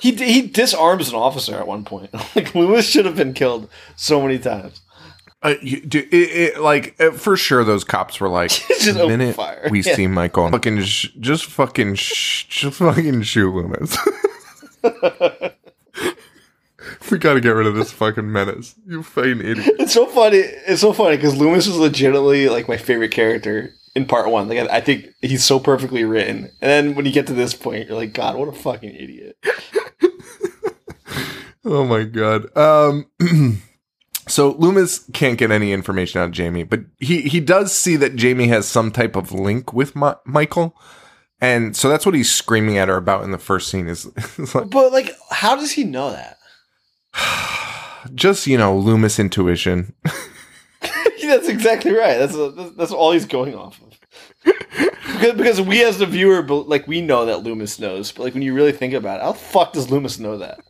[0.00, 2.12] he he disarms an officer at one point.
[2.36, 4.80] like Loomis should have been killed so many times.
[5.42, 9.08] Uh, you, dude, it, it, like uh, for sure, those cops were like, Just the
[9.08, 9.66] minute fire.
[9.70, 9.94] we Yeah.
[9.96, 13.96] see Michael, fucking, sh- just fucking, sh- just fucking shoot Loomis.
[17.10, 18.74] we got to get rid of this fucking menace.
[18.86, 19.76] You fucking idiot.
[19.78, 20.38] It's so funny.
[20.38, 24.48] It's so funny because Loomis is legitimately like my favorite character in part one.
[24.48, 27.52] Like I, I think he's so perfectly written, and then when you get to this
[27.54, 29.36] point, you're like, God, what a fucking idiot.
[31.64, 32.56] Oh my god.
[32.56, 33.06] Um
[34.28, 38.16] so Loomis can't get any information out of Jamie, but he he does see that
[38.16, 40.76] Jamie has some type of link with Mi- Michael.
[41.40, 44.06] And so that's what he's screaming at her about in the first scene is,
[44.38, 46.38] is like But like, how does he know that?
[48.14, 49.92] just, you know, Loomis intuition.
[51.22, 52.16] that's exactly right.
[52.16, 53.98] That's that's, that's all he's going off of.
[54.44, 58.42] because, because we as the viewer, like we know that Loomis knows, but like when
[58.42, 60.60] you really think about it, how the fuck does Loomis know that?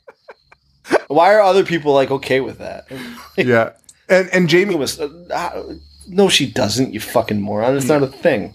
[1.08, 2.86] Why are other people like okay with that?
[3.36, 3.72] yeah.
[4.08, 5.76] And and Jamie was uh,
[6.08, 6.92] no, she doesn't.
[6.92, 7.76] You fucking moron.
[7.76, 8.54] It's not a thing.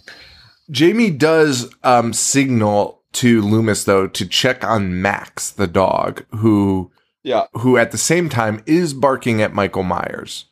[0.69, 6.91] Jamie does um signal to Loomis though to check on Max the dog who
[7.23, 10.45] Yeah, who at the same time is barking at Michael Myers.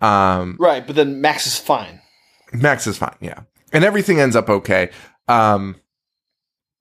[0.00, 0.86] Um right.
[0.86, 2.00] But then Max is fine.
[2.52, 3.40] Max is fine, yeah.
[3.72, 4.90] And everything ends up okay.
[5.28, 5.76] Um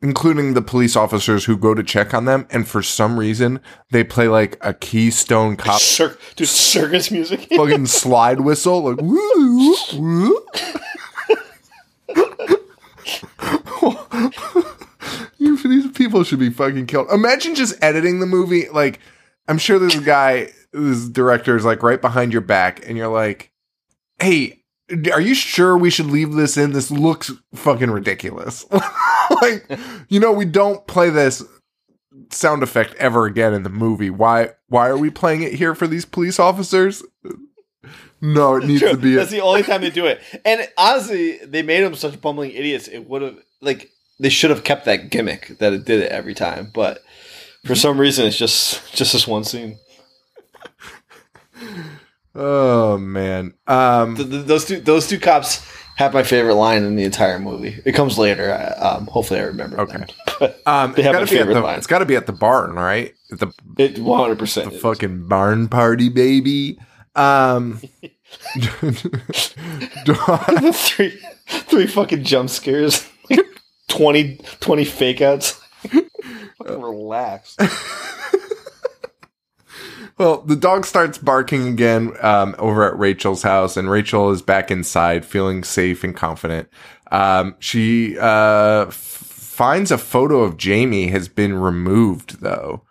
[0.01, 3.59] including the police officers who go to check on them and for some reason
[3.91, 7.47] they play like a Keystone Cop Cir- circus music.
[7.55, 10.45] fucking slide whistle like woo woo.
[15.37, 17.07] You- for These people should be fucking killed.
[17.11, 18.67] Imagine just editing the movie.
[18.69, 18.99] Like,
[19.47, 23.07] I'm sure there's a guy, this director is like right behind your back, and you're
[23.07, 23.51] like,
[24.19, 24.63] "Hey,
[25.11, 26.71] are you sure we should leave this in?
[26.71, 28.65] This looks fucking ridiculous."
[29.69, 29.79] like,
[30.09, 31.43] you know, we don't play this
[32.29, 34.09] sound effect ever again in the movie.
[34.09, 34.49] Why?
[34.67, 37.03] Why are we playing it here for these police officers?
[38.21, 38.91] No, it needs True.
[38.91, 39.15] to be.
[39.15, 40.21] That's the only time they do it.
[40.45, 42.87] And honestly, they made them such bumbling idiots.
[42.87, 43.89] It would have like
[44.19, 46.69] they should have kept that gimmick that it did it every time.
[46.71, 47.03] But
[47.65, 49.79] for some reason, it's just just this one scene.
[52.35, 53.55] oh man.
[53.65, 54.15] Um.
[54.15, 55.65] Th- th- those two those two cops
[56.01, 57.79] have my favorite line in the entire movie.
[57.85, 58.51] It comes later.
[58.53, 59.79] I- Um, hopefully, I remember.
[59.81, 60.03] Okay.
[60.65, 61.77] Um, They have gotta my favorite the, line.
[61.77, 63.13] It's got to be at the barn, right?
[63.31, 64.71] At the it one hundred percent.
[64.71, 66.79] the fucking barn party, baby.
[67.15, 67.79] Um,
[70.73, 73.07] three three fucking jump scares.
[73.29, 73.45] Like
[73.89, 75.61] 20, 20 fake outs.
[75.83, 77.55] fucking relax.
[80.21, 84.69] Well, the dog starts barking again um, over at Rachel's house, and Rachel is back
[84.69, 86.69] inside, feeling safe and confident.
[87.11, 92.83] Um, she uh, f- finds a photo of Jamie has been removed, though.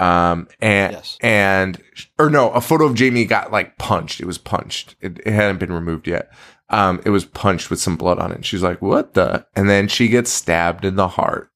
[0.00, 1.16] Um, and Yes.
[1.20, 1.80] and
[2.18, 4.20] or no, a photo of Jamie got like punched.
[4.20, 4.96] It was punched.
[5.00, 6.32] It, it hadn't been removed yet.
[6.70, 8.44] Um, it was punched with some blood on it.
[8.44, 11.50] She's like, "What the?" And then she gets stabbed in the heart.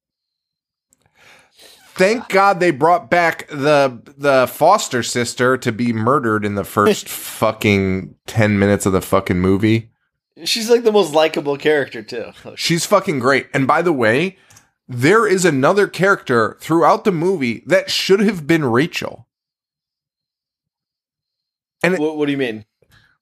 [1.97, 7.09] Thank God they brought back the the foster sister to be murdered in the first
[7.11, 9.91] fucking ten minutes of the fucking movie.
[10.45, 12.33] She's like the most likable character too.
[12.57, 13.47] She's fucking great.
[13.55, 14.37] And by the way,
[14.87, 19.27] there is another character throughout the movie that should have been Rachel.
[21.83, 22.65] And it- What, what do you mean?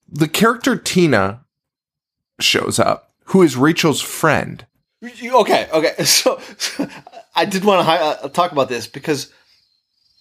[0.09, 1.45] the character Tina
[2.41, 4.67] shows up, who is Rachel's friend.
[5.03, 5.95] Okay, okay.
[6.05, 6.89] So, so
[7.35, 9.33] I did want to hi- uh, talk about this because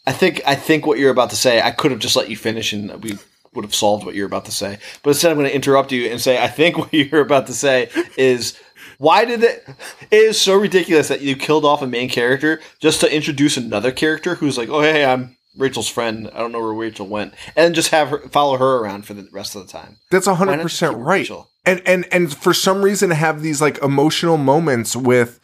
[0.05, 2.35] I think I think what you're about to say, I could have just let you
[2.35, 3.17] finish and we
[3.53, 4.79] would have solved what you're about to say.
[5.03, 7.53] But instead, I'm going to interrupt you and say, I think what you're about to
[7.53, 8.57] say is.
[8.99, 9.67] Why did it?
[10.11, 13.91] It is so ridiculous that you killed off a main character just to introduce another
[13.91, 16.29] character who's like, "Oh, hey, I'm Rachel's friend.
[16.33, 19.27] I don't know where Rachel went," and just have her follow her around for the
[19.31, 19.97] rest of the time.
[20.11, 21.19] That's Why hundred not just percent keep right.
[21.19, 21.49] Rachel?
[21.65, 25.39] And and and for some reason have these like emotional moments with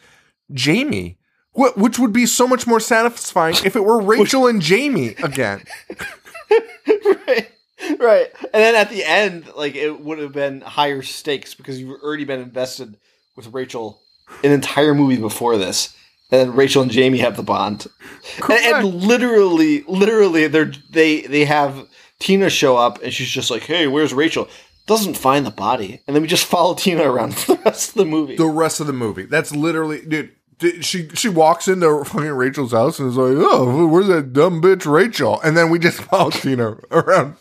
[0.52, 1.18] Jamie.
[1.52, 5.64] Wh- Which would be so much more satisfying if it were Rachel and Jamie again.
[6.86, 7.50] right
[7.98, 12.00] right and then at the end like it would have been higher stakes because you've
[12.02, 12.96] already been invested
[13.36, 14.02] with rachel
[14.44, 15.96] an entire movie before this
[16.30, 17.86] and then rachel and jamie have the bond
[18.42, 21.88] and, and literally literally they're they they have
[22.18, 24.48] tina show up and she's just like hey where's rachel
[24.86, 27.94] doesn't find the body and then we just follow tina around for the rest of
[27.94, 29.24] the movie the rest of the movie.
[29.24, 30.32] That's literally, dude.
[30.80, 34.90] She she walks into fucking Rachel's house and is like, "Oh, where's that dumb bitch
[34.90, 37.36] Rachel?" And then we just follow Tina around,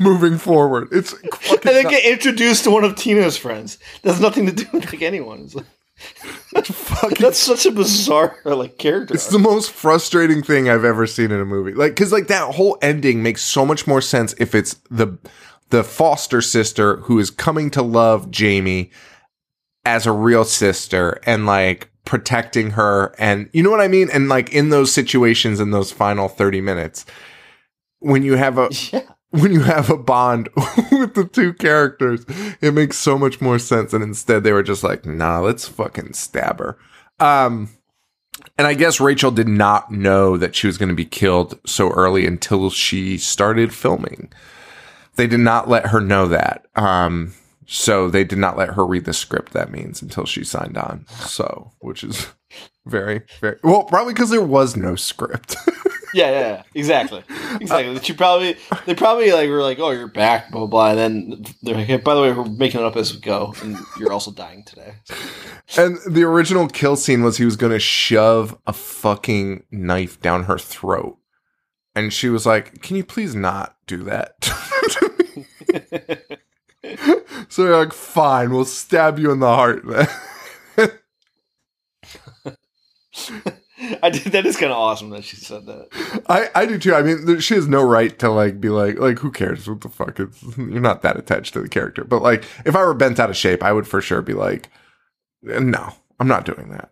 [0.00, 0.88] moving forward.
[0.90, 3.78] It's fucking And then get introduced to one of Tina's friends.
[4.02, 5.40] That's nothing to do with like anyone.
[5.40, 9.14] It's like, fucking that's such a bizarre like character.
[9.14, 11.74] It's the most frustrating thing I've ever seen in a movie.
[11.74, 15.18] Like, cause like that whole ending makes so much more sense if it's the,
[15.70, 18.90] the foster sister who is coming to love Jamie
[19.84, 23.14] as a real sister and like protecting her.
[23.18, 24.08] And you know what I mean?
[24.12, 27.04] And like in those situations, in those final 30 minutes,
[28.00, 29.02] when you have a, yeah.
[29.30, 30.48] when you have a bond
[30.90, 32.24] with the two characters,
[32.60, 33.92] it makes so much more sense.
[33.92, 36.76] And instead, they were just like, "Nah, let's fucking stab her."
[37.20, 37.70] Um,
[38.58, 41.90] and I guess Rachel did not know that she was going to be killed so
[41.90, 44.32] early until she started filming.
[45.16, 46.66] They did not let her know that.
[46.74, 47.34] Um,
[47.66, 49.52] so they did not let her read the script.
[49.52, 51.06] That means until she signed on.
[51.26, 52.28] So, which is
[52.86, 55.56] very, very well, probably because there was no script.
[56.14, 57.24] Yeah, yeah, yeah, exactly,
[57.58, 57.96] exactly.
[57.96, 60.66] Uh, she probably, they probably like were like, "Oh, you're back," blah blah.
[60.66, 60.90] blah.
[60.90, 63.54] And then they're like, hey, "By the way, we're making it up as we go,
[63.62, 64.96] and you're also dying today."
[65.78, 70.44] And the original kill scene was he was going to shove a fucking knife down
[70.44, 71.16] her throat.
[71.94, 74.34] And she was like, Can you please not do that?
[77.48, 79.84] so they're like, Fine, we'll stab you in the heart.
[84.02, 84.32] I did.
[84.32, 86.22] That is kind of awesome that she said that.
[86.28, 86.94] I, I do too.
[86.94, 89.68] I mean, she has no right to like be like, like, who cares?
[89.68, 90.20] What the fuck?
[90.20, 92.04] It's, you're not that attached to the character.
[92.04, 94.68] But like, if I were bent out of shape, I would for sure be like,
[95.42, 96.90] no, I'm not doing that.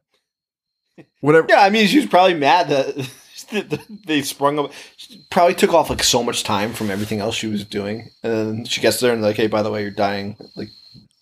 [1.21, 1.47] Whatever.
[1.49, 3.11] Yeah, I mean, she was probably mad that
[4.07, 4.73] they sprung up.
[4.97, 8.33] She probably took off like so much time from everything else she was doing, and
[8.33, 10.69] then she gets there and like, "Hey, by the way, you're dying." Like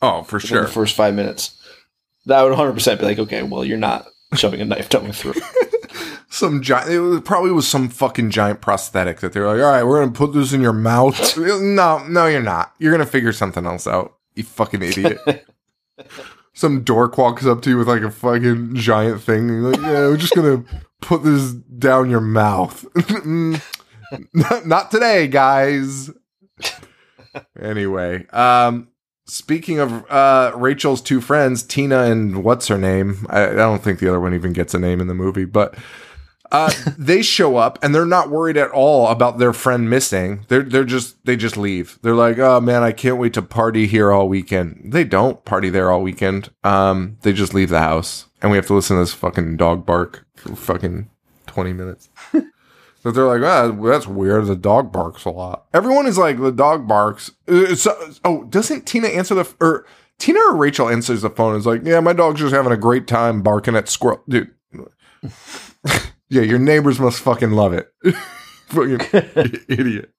[0.00, 0.62] Oh, for sure.
[0.62, 1.54] the first five minutes.
[2.26, 5.12] That would 100 percent be like, "Okay, well, you're not shoving a knife down my
[5.12, 5.38] throat."
[6.30, 9.98] some giant it probably was some fucking giant prosthetic that they're like all right we're
[9.98, 13.86] gonna put this in your mouth no no you're not you're gonna figure something else
[13.86, 15.18] out you fucking idiot
[16.52, 19.80] some dork walks up to you with like a fucking giant thing and you're like
[19.80, 20.62] yeah we're just gonna
[21.00, 22.84] put this down your mouth
[24.32, 26.10] not, not today guys
[27.60, 28.88] anyway um
[29.28, 33.26] Speaking of uh, Rachel's two friends, Tina and what's her name?
[33.28, 35.74] I, I don't think the other one even gets a name in the movie, but
[36.50, 40.46] uh, they show up and they're not worried at all about their friend missing.
[40.48, 41.98] They're they're just they just leave.
[42.00, 44.94] They're like, oh man, I can't wait to party here all weekend.
[44.94, 46.50] They don't party there all weekend.
[46.64, 49.84] Um, they just leave the house, and we have to listen to this fucking dog
[49.84, 50.24] bark
[50.56, 51.10] fucking
[51.46, 52.10] twenty minutes.
[53.02, 54.46] But they're like, ah, that's weird.
[54.46, 55.66] The dog barks a lot.
[55.72, 57.30] Everyone is like, the dog barks.
[57.46, 57.74] Uh,
[58.24, 59.86] oh, doesn't Tina answer the or
[60.18, 61.56] Tina or Rachel answers the phone?
[61.56, 64.52] Is like, yeah, my dog's just having a great time barking at squirrel, dude.
[66.28, 67.90] yeah, your neighbors must fucking love it.
[68.66, 69.00] fucking
[69.68, 70.12] idiot.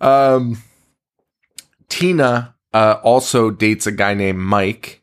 [0.00, 0.62] Um,
[1.88, 5.01] Tina uh, also dates a guy named Mike,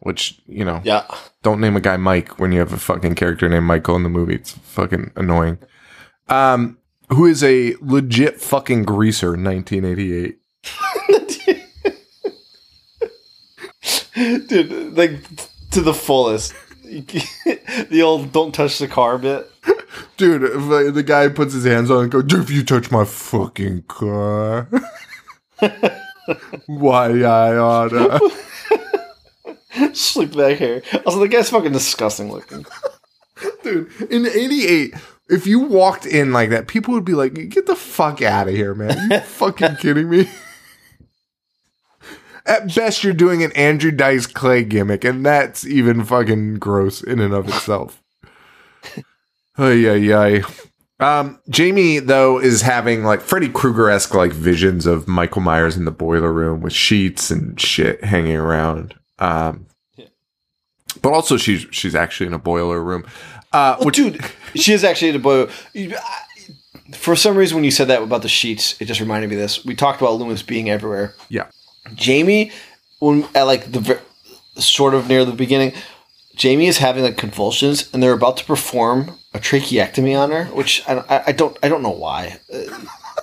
[0.00, 1.04] which you know, yeah,
[1.42, 4.08] don't name a guy Mike when you have a fucking character named Michael in the
[4.08, 4.36] movie.
[4.36, 5.58] It's fucking annoying.
[6.28, 6.78] Um,
[7.10, 10.38] who is a legit fucking greaser 1988.
[14.48, 15.12] dude, like
[15.70, 16.54] to the fullest.
[16.84, 19.50] the old "don't touch the car" bit.
[20.16, 23.04] Dude, if, the guy puts his hands on it and goes, If you touch my
[23.04, 24.68] fucking car,
[26.66, 28.20] why I oughta.
[29.92, 30.82] Slick back hair.
[31.06, 32.64] Also, the guy's fucking disgusting looking.
[33.62, 34.94] Dude, in 88,
[35.28, 38.54] if you walked in like that, people would be like, Get the fuck out of
[38.54, 39.10] here, man.
[39.10, 40.28] you fucking kidding me?
[42.46, 47.20] At best, you're doing an Andrew Dice Clay gimmick, and that's even fucking gross in
[47.20, 48.02] and of itself.
[49.58, 50.42] Ay, ay, ay.
[51.00, 55.84] Um, Jamie, though, is having like Freddy Krueger esque like visions of Michael Myers in
[55.84, 58.94] the boiler room with sheets and shit hanging around.
[59.18, 59.66] Um,
[61.02, 63.04] but also she's she's actually in a boiler room.
[63.52, 64.20] Uh, Well, which, dude,
[64.54, 65.48] she is actually the boy.
[66.94, 69.42] For some reason, when you said that about the sheets, it just reminded me of
[69.42, 69.64] this.
[69.64, 71.14] We talked about Loomis being everywhere.
[71.28, 71.48] yeah,
[71.94, 72.50] Jamie,
[72.98, 74.00] when at like the
[74.56, 75.72] sort of near the beginning,
[76.34, 80.82] Jamie is having like convulsions, and they're about to perform a tracheectomy on her, which
[80.88, 82.38] I, I, I don't I don't know why.
[82.52, 82.62] Uh,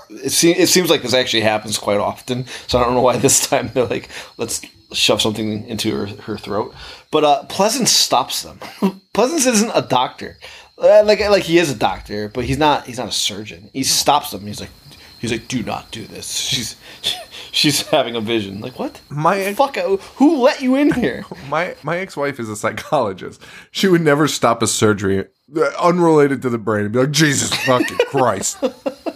[0.09, 3.17] It, se- it seems like this actually happens quite often, so I don't know why
[3.17, 4.61] this time they're like, let's
[4.95, 6.73] shove something into her, her throat.
[7.11, 8.59] But uh, Pleasence stops them.
[9.13, 10.37] Pleasence isn't a doctor,
[10.77, 13.69] uh, like like he is a doctor, but he's not he's not a surgeon.
[13.73, 14.45] He stops them.
[14.45, 14.71] He's like
[15.19, 16.31] he's like, do not do this.
[16.35, 16.75] She's
[17.51, 18.59] she's having a vision.
[18.59, 18.99] Like what?
[19.09, 19.77] My ex- Fuck!
[19.77, 21.25] Who let you in here?
[21.49, 23.41] my my ex-wife is a psychologist.
[23.71, 25.25] She would never stop a surgery
[25.55, 28.57] uh, unrelated to the brain and be like, Jesus fucking Christ.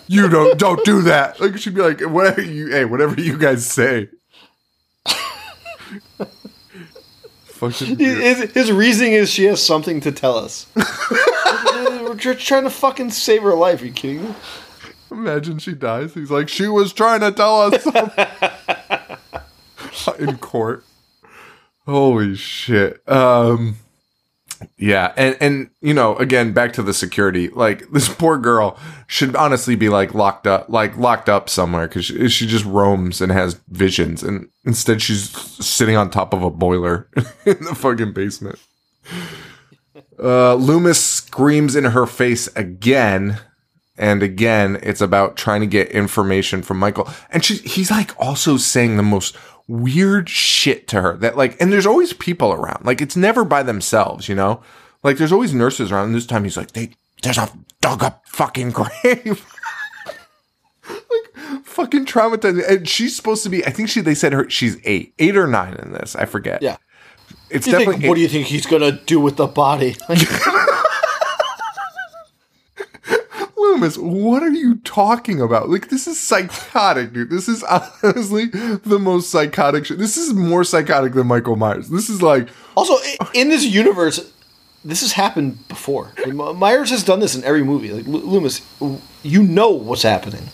[0.07, 1.39] You don't don't do that.
[1.41, 4.09] Like she'd be like, whatever you hey, whatever you guys say.
[7.61, 8.21] Weird.
[8.21, 10.67] His, his reasoning is she has something to tell us.
[10.75, 13.81] We're tr- trying to fucking save her life.
[13.81, 14.35] Are you kidding me?
[15.11, 16.13] Imagine she dies.
[16.13, 17.85] He's like, she was trying to tell us
[20.19, 20.83] in court.
[21.85, 23.01] Holy shit.
[23.09, 23.77] Um
[24.77, 27.49] yeah, and and you know, again, back to the security.
[27.49, 32.05] Like this poor girl should honestly be like locked up, like locked up somewhere because
[32.05, 35.29] she, she just roams and has visions, and instead she's
[35.65, 37.09] sitting on top of a boiler
[37.45, 38.59] in the fucking basement.
[40.21, 43.39] Uh, Loomis screams in her face again,
[43.97, 47.09] and again, it's about trying to get information from Michael.
[47.31, 49.35] And she, he's like also saying the most
[49.69, 52.83] weird shit to her that like, and there's always people around.
[52.85, 54.61] Like it's never by themselves, you know?
[55.03, 56.07] Like there's always nurses around.
[56.07, 56.91] And this time he's like, they,
[57.21, 57.49] there's a
[57.79, 59.45] dug up fucking grave.
[60.87, 62.67] like fucking traumatized.
[62.67, 65.47] And she's supposed to be, I think she, they said her, she's eight, eight or
[65.47, 66.15] nine in this.
[66.15, 66.61] I forget.
[66.61, 66.77] Yeah.
[67.49, 69.95] It's You think- definitely, what do you think he's gonna do with the body?
[73.69, 75.69] Loomis, what are you talking about?
[75.69, 77.29] Like, this is psychotic, dude.
[77.29, 77.63] This is
[78.03, 79.97] honestly the most psychotic shit.
[79.99, 81.89] This is more psychotic than Michael Myers.
[81.89, 82.95] This is like, also,
[83.33, 84.31] in this universe,
[84.83, 86.11] this has happened before.
[86.27, 87.91] Myers has done this in every movie.
[87.91, 88.61] Like Loomis,
[89.23, 90.49] you know what's happening.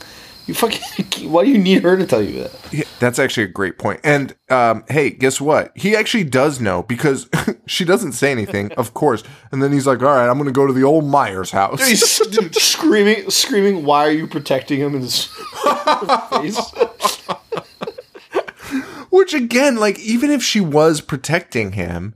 [0.48, 1.30] You fucking.
[1.32, 2.52] Why do you need her to tell you that?
[2.72, 4.00] yeah, that's actually a great point.
[4.04, 5.72] And, um, hey, guess what?
[5.76, 7.28] He actually does know because
[7.66, 9.24] she doesn't say anything, of course.
[9.52, 11.88] And then he's like, all right, I'm going to go to the old Myers house.
[11.88, 13.86] He's dude, screaming, screaming.
[13.86, 15.26] Why are you protecting him in his
[16.30, 16.60] face?
[19.10, 22.16] Which again, like, even if she was protecting him,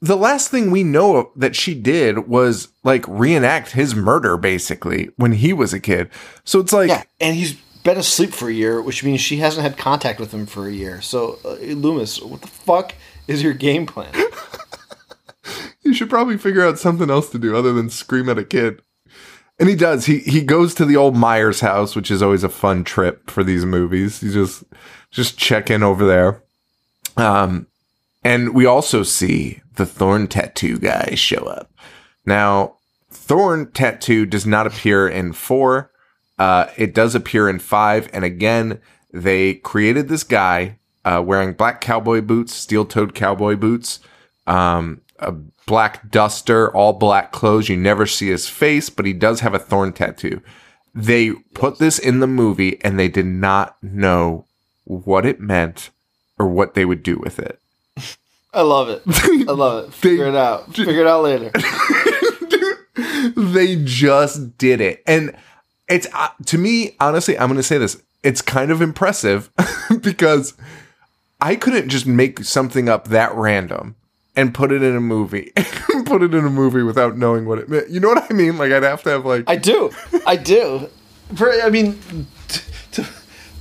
[0.00, 5.32] the last thing we know that she did was like reenact his murder basically when
[5.32, 6.10] he was a kid.
[6.44, 9.62] So it's like, Yeah, and he's been asleep for a year, which means she hasn't
[9.62, 11.00] had contact with him for a year.
[11.00, 12.94] So, uh, Loomis, what the fuck
[13.28, 14.12] is your game plan?
[15.82, 18.82] you should probably figure out something else to do other than scream at a kid.
[19.58, 20.04] And he does.
[20.04, 23.42] He he goes to the old Myers house, which is always a fun trip for
[23.42, 24.20] these movies.
[24.20, 24.64] He just
[25.10, 26.42] just check in over there.
[27.16, 27.66] Um
[28.26, 31.70] and we also see the Thorn Tattoo guy show up.
[32.24, 32.74] Now,
[33.08, 35.92] Thorn Tattoo does not appear in 4.
[36.36, 38.80] Uh it does appear in 5 and again
[39.12, 44.00] they created this guy uh wearing black cowboy boots, steel-toed cowboy boots.
[44.46, 45.30] Um a
[45.66, 47.68] black duster, all black clothes.
[47.68, 50.42] You never see his face, but he does have a thorn tattoo.
[50.92, 54.46] They put this in the movie and they did not know
[54.84, 55.90] what it meant
[56.38, 57.60] or what they would do with it.
[58.56, 59.02] I love it.
[59.06, 59.92] I love it.
[59.94, 60.74] Figure it out.
[60.74, 61.52] Figure it out later.
[63.36, 65.02] they just did it.
[65.06, 65.36] And
[65.88, 68.02] it's uh, to me, honestly, I'm going to say this.
[68.22, 69.50] It's kind of impressive
[70.00, 70.54] because
[71.38, 73.94] I couldn't just make something up that random
[74.34, 75.52] and put it in a movie.
[76.06, 77.90] put it in a movie without knowing what it meant.
[77.90, 78.56] You know what I mean?
[78.56, 79.90] Like I'd have to have like I do.
[80.26, 80.88] I do.
[81.34, 82.00] For, I mean,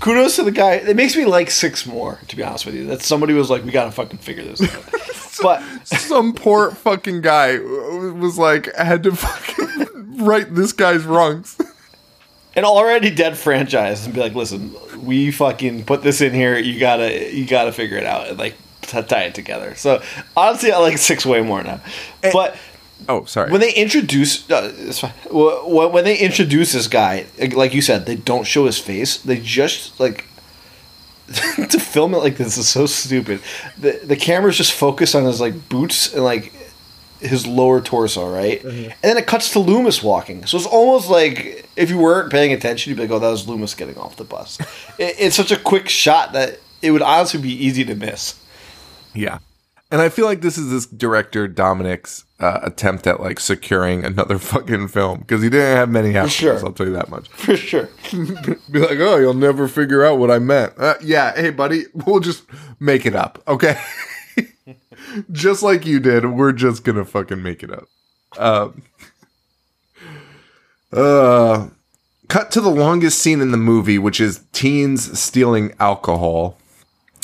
[0.05, 0.73] kudos to the guy.
[0.73, 2.85] It makes me like six more, to be honest with you.
[2.85, 5.41] That somebody was like, we gotta fucking figure this out.
[5.41, 11.57] but some poor fucking guy was like I had to fucking right this guy's wrongs.
[12.55, 16.55] an already dead franchise and be like, listen, we fucking put this in here.
[16.55, 18.53] You gotta, you gotta figure it out and like
[18.83, 19.73] tie it together.
[19.73, 20.03] So
[20.37, 21.81] honestly, I like six way more now.
[22.21, 22.57] But
[23.07, 23.51] Oh, sorry.
[23.51, 25.11] when they introduce, uh, it's fine.
[25.31, 29.17] Wh- wh- when they introduce this guy, like you said, they don't show his face.
[29.17, 30.25] They just like
[31.27, 33.41] to film it like this is so stupid.
[33.77, 36.53] The the camera's just focused on his like boots and like
[37.19, 38.63] his lower torso, right?
[38.63, 40.45] And then it cuts to Loomis walking.
[40.45, 43.47] So it's almost like if you weren't paying attention, you'd be like, "Oh, that was
[43.47, 44.59] Loomis getting off the bus."
[44.99, 48.35] it, it's such a quick shot that it would honestly be easy to miss.
[49.13, 49.39] Yeah.
[49.95, 54.37] And I feel like this is this director Dominic's uh, attempt at like securing another
[54.51, 56.33] fucking film because he didn't have many options.
[56.33, 56.65] sure.
[56.65, 57.29] I'll tell you that much.
[57.29, 57.87] For sure.
[58.11, 60.73] Be like, oh, you'll never figure out what I meant.
[60.77, 62.43] Uh, yeah, hey, buddy, we'll just
[62.77, 63.81] make it up, okay?
[65.31, 67.87] just like you did, we're just gonna fucking make it up.
[68.37, 68.83] Um,
[70.91, 71.69] uh,
[72.27, 76.57] cut to the longest scene in the movie, which is teens stealing alcohol,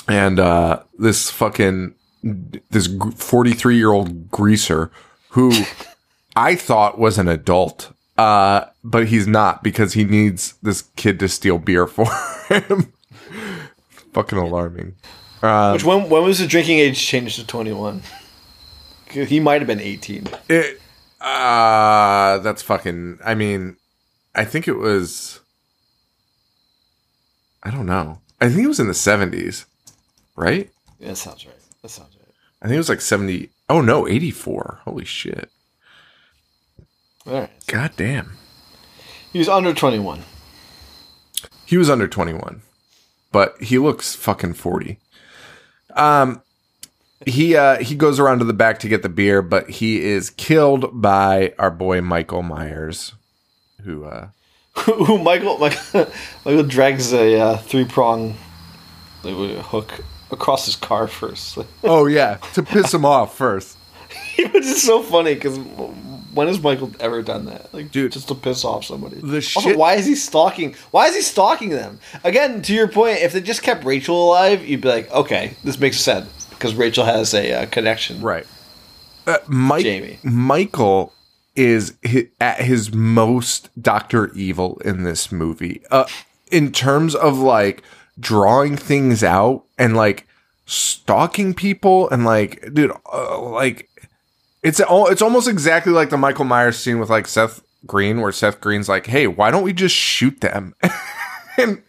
[0.07, 4.91] and uh, this fucking this forty three year old greaser
[5.29, 5.51] who
[6.35, 11.27] I thought was an adult, uh, but he's not because he needs this kid to
[11.27, 12.09] steal beer for
[12.49, 12.93] him.
[14.13, 14.95] fucking alarming.
[15.41, 18.03] Um, Which when when was the drinking age changed to twenty one?
[19.09, 20.27] He might have been eighteen.
[20.47, 20.79] It,
[21.19, 23.19] uh, that's fucking.
[23.23, 23.77] I mean,
[24.35, 25.39] I think it was.
[27.63, 28.19] I don't know.
[28.39, 29.65] I think it was in the seventies,
[30.35, 30.69] right?
[30.99, 31.55] Yeah, that sounds right.
[31.81, 32.33] That sounds right.
[32.61, 33.49] I think it was like seventy.
[33.69, 34.79] Oh no, eighty four.
[34.85, 35.49] Holy shit!
[37.25, 37.49] All right.
[37.67, 38.37] God damn.
[39.31, 40.23] He was under twenty one.
[41.65, 42.61] He was under twenty one,
[43.31, 44.99] but he looks fucking forty.
[45.95, 46.41] Um,
[47.25, 50.29] he uh he goes around to the back to get the beer, but he is
[50.29, 53.13] killed by our boy Michael Myers,
[53.83, 54.29] who uh
[54.85, 56.07] Who Michael Michael,
[56.45, 58.35] Michael drags a uh, three prong
[59.23, 59.91] hook
[60.31, 61.57] across his car first.
[61.83, 63.77] oh yeah to piss him off first.
[64.37, 65.57] Which is so funny because
[66.33, 67.73] when has Michael ever done that?
[67.73, 68.11] Like, Dude.
[68.13, 69.17] just to piss off somebody.
[69.17, 70.75] The Also, shit- why is he stalking?
[70.91, 71.99] Why is he stalking them?
[72.23, 75.77] Again, to your point, if they just kept Rachel alive, you'd be like, okay, this
[75.79, 78.21] makes sense because Rachel has a uh, connection.
[78.21, 78.47] Right.
[79.27, 80.19] Uh, Mike Jamie.
[80.23, 81.13] Michael
[81.55, 85.81] is hi- at his most Doctor Evil in this movie.
[85.91, 86.05] Uh,
[86.51, 87.83] in terms of like
[88.19, 90.27] drawing things out and like
[90.65, 93.89] stalking people and like, dude, uh, like
[94.63, 98.31] it's all it's almost exactly like the Michael Myers scene with like Seth Green, where
[98.31, 100.75] Seth Green's like, "Hey, why don't we just shoot them?"
[101.57, 101.81] and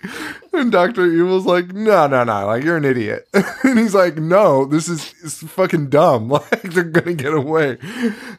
[0.53, 2.47] and Doctor Evil's like, "No, no, no!
[2.47, 3.29] Like you're an idiot."
[3.63, 6.29] and he's like, "No, this is it's fucking dumb.
[6.33, 7.79] Like they're gonna get away.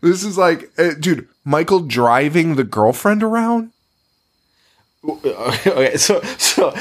[0.01, 3.71] This is like, uh, dude, Michael driving the girlfriend around."
[5.25, 6.71] okay, so so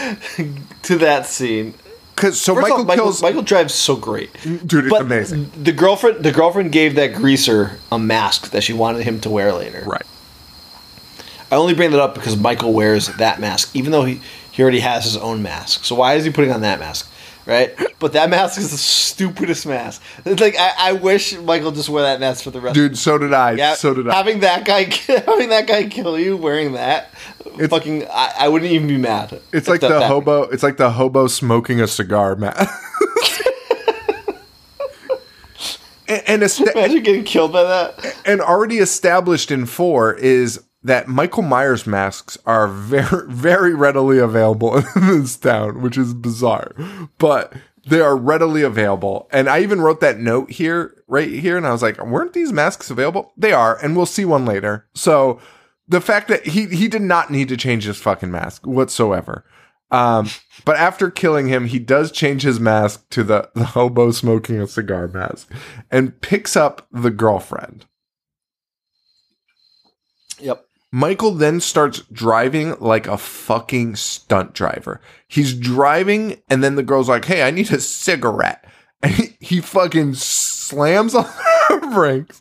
[0.82, 1.74] to that scene.
[2.14, 5.72] Cause so Michael, off, Michael, kills, Michael drives so great, dude, it's but amazing, the
[5.72, 9.82] girlfriend the girlfriend gave that greaser a mask that she wanted him to wear later.
[9.86, 10.06] right?
[11.50, 14.20] I only bring that up because Michael wears that mask, even though he,
[14.52, 15.84] he already has his own mask.
[15.84, 17.11] So why is he putting on that mask?
[17.44, 17.76] Right?
[17.98, 20.00] But that mask is the stupidest mask.
[20.24, 23.18] It's like I, I wish Michael just wore that mask for the rest Dude, so
[23.18, 23.52] did I.
[23.52, 24.14] Yeah, so did I.
[24.14, 27.12] having that guy having that guy kill you wearing that
[27.58, 29.40] it's, fucking I, I wouldn't even be mad.
[29.52, 30.42] It's like the hobo.
[30.44, 32.54] It's like the hobo smoking a cigar, man.
[36.08, 38.16] and and, est- Imagine getting killed by that.
[38.24, 44.76] and already established in four is that Michael Myers masks are very very readily available
[44.96, 46.74] in this town, which is bizarre,
[47.18, 47.52] but
[47.86, 49.28] they are readily available.
[49.32, 52.52] And I even wrote that note here, right here, and I was like, weren't these
[52.52, 53.32] masks available?
[53.36, 54.86] They are, and we'll see one later.
[54.94, 55.40] So
[55.88, 59.44] the fact that he he did not need to change his fucking mask whatsoever.
[59.90, 60.30] Um,
[60.64, 64.66] but after killing him, he does change his mask to the, the hobo smoking a
[64.66, 65.52] cigar mask
[65.90, 67.84] and picks up the girlfriend.
[70.40, 70.64] Yep.
[70.92, 75.00] Michael then starts driving like a fucking stunt driver.
[75.26, 78.64] He's driving, and then the girl's like, Hey, I need a cigarette.
[79.04, 81.24] And he, he fucking slams on
[81.68, 82.40] the brakes.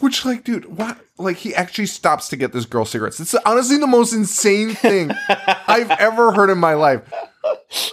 [0.00, 0.98] Which, like, dude, what?
[1.16, 3.20] Like, he actually stops to get this girl cigarettes.
[3.20, 5.12] It's honestly the most insane thing
[5.66, 7.10] I've ever heard in my life.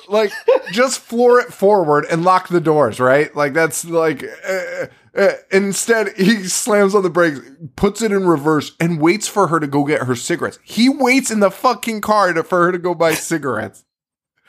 [0.10, 0.34] Like,
[0.74, 3.34] just floor it forward and lock the doors, right?
[3.34, 7.40] Like, that's like, uh, uh, instead, he slams on the brakes,
[7.76, 10.58] puts it in reverse, and waits for her to go get her cigarettes.
[10.64, 13.84] He waits in the fucking car to, for her to go buy cigarettes.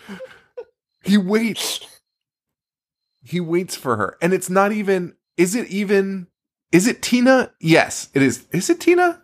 [1.03, 1.81] he waits.
[3.23, 4.17] He waits for her.
[4.23, 6.29] And it's not even, is it even,
[6.71, 7.53] is it Tina?
[7.61, 8.47] Yes, it is.
[8.53, 9.21] Is it Tina?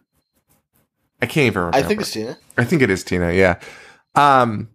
[1.22, 1.78] I can't even remember.
[1.78, 2.36] I think it's Tina.
[2.56, 3.60] I think it is Tina, yeah.
[4.14, 4.70] Um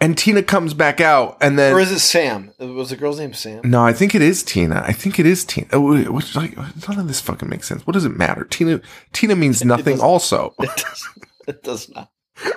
[0.00, 2.52] and Tina comes back out and then Or is it Sam?
[2.58, 3.60] Was the girl's name Sam?
[3.64, 4.82] No, I think it is Tina.
[4.86, 5.68] I think it is Tina.
[5.72, 7.86] Oh, like none of this fucking makes sense.
[7.86, 8.44] What does it matter?
[8.44, 8.80] Tina
[9.12, 10.54] Tina means nothing also.
[10.62, 11.08] It does,
[11.48, 12.10] it does not.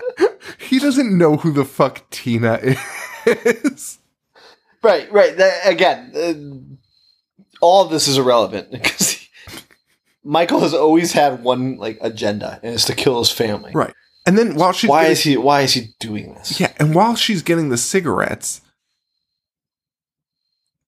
[0.57, 2.59] he doesn't know who the fuck Tina
[3.25, 3.99] is.
[4.83, 5.35] Right, right.
[5.37, 9.27] That, again, uh, all of this is irrelevant because
[10.23, 13.71] Michael has always had one like agenda, and it's to kill his family.
[13.73, 13.93] Right.
[14.25, 15.37] And then while she's Why getting- is he?
[15.37, 16.59] Why is he doing this?
[16.59, 18.61] Yeah, and while she's getting the cigarettes,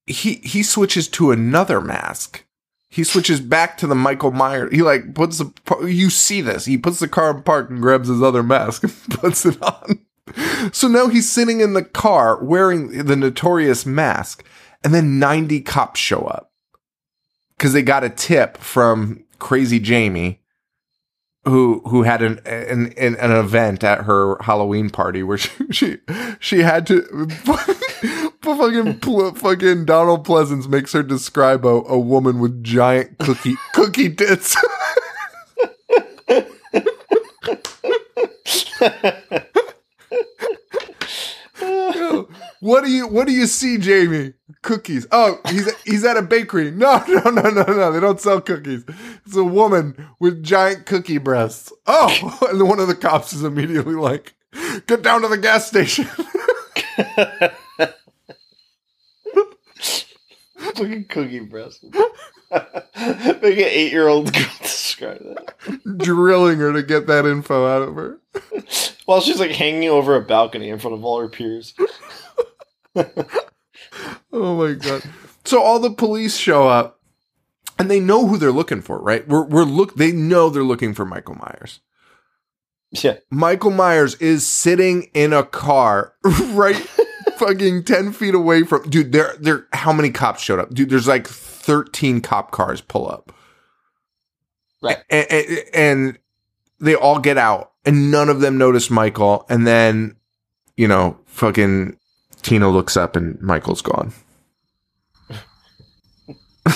[0.06, 2.44] he he switches to another mask.
[2.90, 4.72] He switches back to the Michael Myers.
[4.72, 5.52] He like puts the
[5.86, 6.66] you see this.
[6.66, 10.00] He puts the car in park and grabs his other mask and puts it on.
[10.72, 14.44] So now he's sitting in the car wearing the notorious mask,
[14.84, 16.52] and then 90 cops show up
[17.58, 20.42] because they got a tip from Crazy Jamie
[21.46, 25.98] who who had an an an, an event at her Halloween party where she she,
[26.40, 27.02] she had to
[28.42, 29.00] fucking
[29.36, 34.56] fucking Donald Pleasence makes her describe a, a woman with giant cookie cookie tits.
[42.60, 44.34] what do you what do you see, Jamie?
[44.66, 45.06] Cookies.
[45.12, 46.72] Oh, he's he's at a bakery.
[46.72, 47.92] No, no, no, no, no.
[47.92, 48.84] They don't sell cookies.
[49.24, 51.72] It's a woman with giant cookie breasts.
[51.86, 54.34] Oh, and one of the cops is immediately like,
[54.88, 56.06] "Get down to the gas station."
[60.58, 61.84] Fucking cookie breast.
[61.84, 61.94] Make
[62.56, 65.98] an eight year old girl describe that.
[66.00, 68.20] Drilling her to get that info out of her.
[69.06, 71.76] While she's like hanging over a balcony in front of all her peers.
[74.36, 75.04] Oh my god.
[75.46, 77.00] So all the police show up
[77.80, 79.28] and they know who they're looking for, right?
[79.28, 81.80] We're we're look they know they're looking for Michael Myers.
[82.92, 83.18] Yeah.
[83.30, 86.14] Michael Myers is sitting in a car
[86.52, 86.76] right
[87.38, 91.08] fucking 10 feet away from dude there there how many cops showed up dude there's
[91.08, 93.34] like 13 cop cars pull up
[94.82, 95.00] Right.
[95.10, 96.20] and, and, and
[96.80, 100.16] they all get out and none of them notice michael and then
[100.78, 101.98] you know fucking
[102.42, 104.14] tina looks up and michael's gone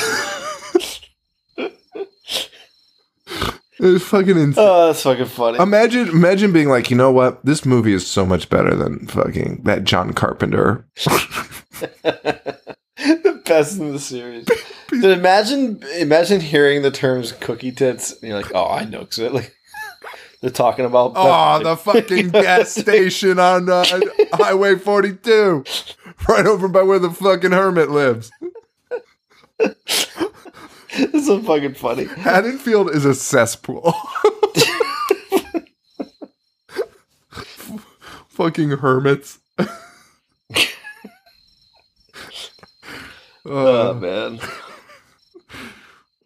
[3.80, 5.58] it's fucking insane Oh, that's fucking funny.
[5.60, 7.44] Imagine, imagine being like, you know what?
[7.46, 10.86] This movie is so much better than fucking that John Carpenter.
[12.04, 14.46] the best in the series.
[14.90, 19.20] Dude, imagine imagine hearing the terms cookie tits and you're like, oh, I know, because
[19.20, 19.56] like
[20.42, 21.14] they're talking about.
[21.16, 23.84] Oh, the fucking gas station on uh,
[24.34, 25.64] Highway 42,
[26.28, 28.32] right over by where the fucking hermit lives.
[30.92, 32.06] it's so fucking funny.
[32.06, 33.94] Haddonfield is a cesspool.
[38.30, 39.40] fucking hermits.
[43.46, 44.40] Oh Uh, man,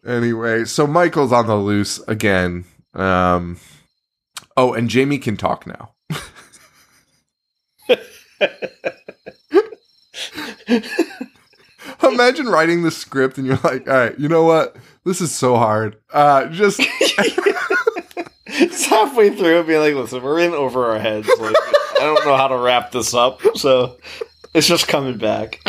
[0.04, 2.64] Anyway, so Michael's on the loose again.
[2.92, 3.58] Um,
[4.56, 5.94] oh, and Jamie can talk now.
[12.12, 14.76] Imagine writing the script and you're like, all right, you know what?
[15.04, 15.96] This is so hard.
[16.12, 16.80] Uh, just
[18.46, 21.28] it's halfway through being like, listen, we're in over our heads.
[21.38, 23.98] Like, I don't know how to wrap this up, so
[24.54, 25.60] it's just coming back.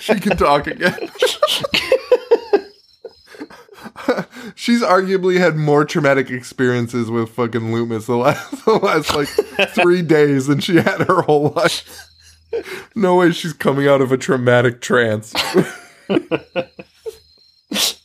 [0.00, 0.94] she can talk again.
[4.54, 9.28] She's arguably had more traumatic experiences with fucking Loomis the last, the last like
[9.70, 12.10] three days than she had her whole life.
[12.94, 15.34] No way she's coming out of a traumatic trance.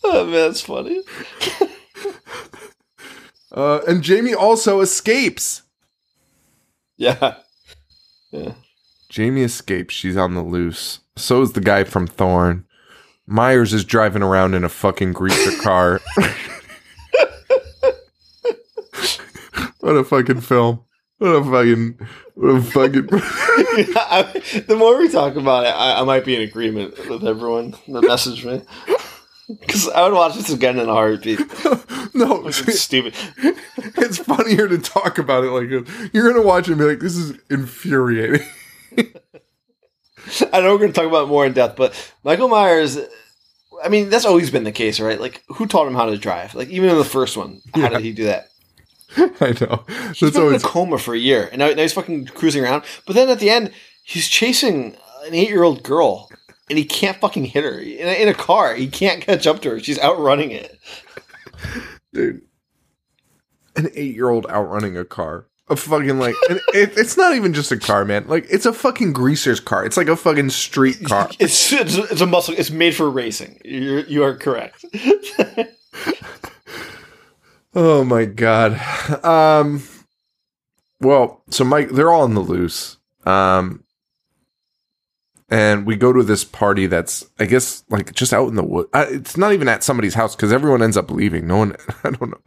[0.04, 1.02] oh man, that's funny.
[3.52, 5.64] Uh, and Jamie also escapes.
[6.97, 7.36] Yeah,
[8.32, 8.54] yeah.
[9.10, 9.93] Jamie escapes.
[9.93, 11.00] She's on the loose.
[11.16, 12.66] So is the guy from Thorn.
[13.26, 16.00] Myers is driving around in a fucking greaser car.
[19.80, 20.84] what a fucking film.
[21.20, 22.00] What a fucking.
[22.36, 23.10] What a fucking.
[23.96, 24.24] I,
[24.68, 28.04] the more we talk about it, I, I might be in agreement with everyone that
[28.04, 28.62] messaged me.
[29.62, 31.40] Because I would watch this again in a heartbeat.
[32.14, 33.16] no, It's stupid.
[33.98, 36.10] it's funnier to talk about it like this.
[36.14, 38.46] You're gonna watch it and be like, "This is infuriating."
[40.54, 43.00] I know we're going to talk about it more in depth, but Michael Myers,
[43.84, 45.20] I mean, that's always been the case, right?
[45.20, 46.54] Like, who taught him how to drive?
[46.54, 47.90] Like, even in the first one, how Yeah.
[47.90, 48.50] did he do that?
[49.18, 49.86] I know.
[49.88, 52.28] He's That's been always in a coma for a year, and now, now he's fucking
[52.28, 52.84] cruising around.
[53.05, 53.72] But then at the end,
[54.03, 54.95] he's chasing
[55.26, 56.30] an eight-year-old girl,
[56.70, 58.76] and he can't fucking hit her in a, in a car.
[58.76, 59.80] He can't catch up to her.
[59.80, 60.80] She's outrunning it.
[62.14, 62.41] dude.
[63.76, 65.45] An eight-year-old outrunning a car.
[65.70, 68.28] A fucking like, and it, it's not even just a car, man.
[68.28, 69.86] Like, it's a fucking greaser's car.
[69.86, 71.30] It's like a fucking street car.
[71.39, 72.55] It's, it's it's a muscle.
[72.57, 73.62] It's made for racing.
[73.64, 74.84] You're, you are correct.
[77.76, 78.80] Oh my god.
[79.24, 79.84] Um
[81.02, 82.98] well, so Mike they're all on the loose.
[83.26, 83.84] Um
[85.52, 88.88] and we go to this party that's I guess like just out in the wood.
[88.94, 91.48] Uh, it's not even at somebody's house cuz everyone ends up leaving.
[91.48, 92.42] No one I don't know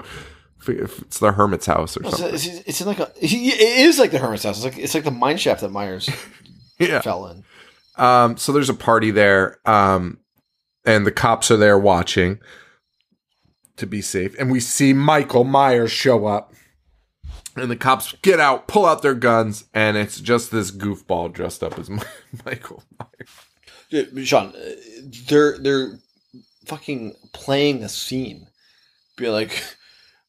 [0.68, 2.34] if, it's the hermit's house or something.
[2.34, 3.10] it's, it's in like a.
[3.20, 4.56] It is like the hermit's house.
[4.58, 6.08] It's like it's like the mine shaft that Myers
[6.78, 7.00] Yeah.
[7.00, 7.44] fell in.
[7.96, 10.18] Um so there's a party there um
[10.84, 12.38] and the cops are there watching
[13.82, 16.52] to be safe and we see Michael Myers show up.
[17.54, 21.62] And the cops get out, pull out their guns, and it's just this goofball dressed
[21.62, 21.90] up as
[22.46, 24.26] Michael Myers.
[24.26, 24.70] Sean, uh,
[25.28, 25.98] they're they're
[26.64, 28.46] fucking playing a scene.
[29.18, 29.62] Be like,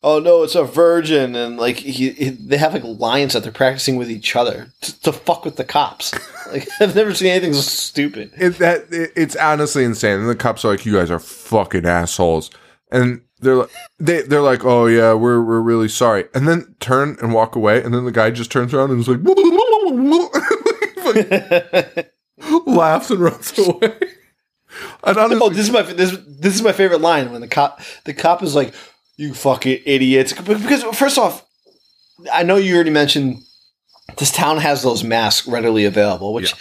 [0.04, 3.54] oh no, it's a virgin, and like he, he- they have like lines that they're
[3.54, 6.14] practicing with each other to, to fuck with the cops.
[6.52, 8.32] like I've never seen anything so stupid.
[8.38, 10.20] It, that it, it's honestly insane.
[10.20, 12.52] And the cops are like, "You guys are fucking assholes,"
[12.92, 13.70] and they're like,
[14.00, 17.84] they they're like, "Oh yeah, we're we're really sorry," and then turn and walk away,
[17.84, 19.20] and then the guy just turns around and is like,
[22.66, 23.94] laughs and runs away.
[25.04, 27.82] And honestly, Oh, this is my this this is my favorite line when the cop
[28.06, 28.74] the cop is like,
[29.18, 31.46] "You fucking idiots!" Because first off,
[32.32, 33.44] I know you already mentioned
[34.18, 36.54] this town has those masks readily available, which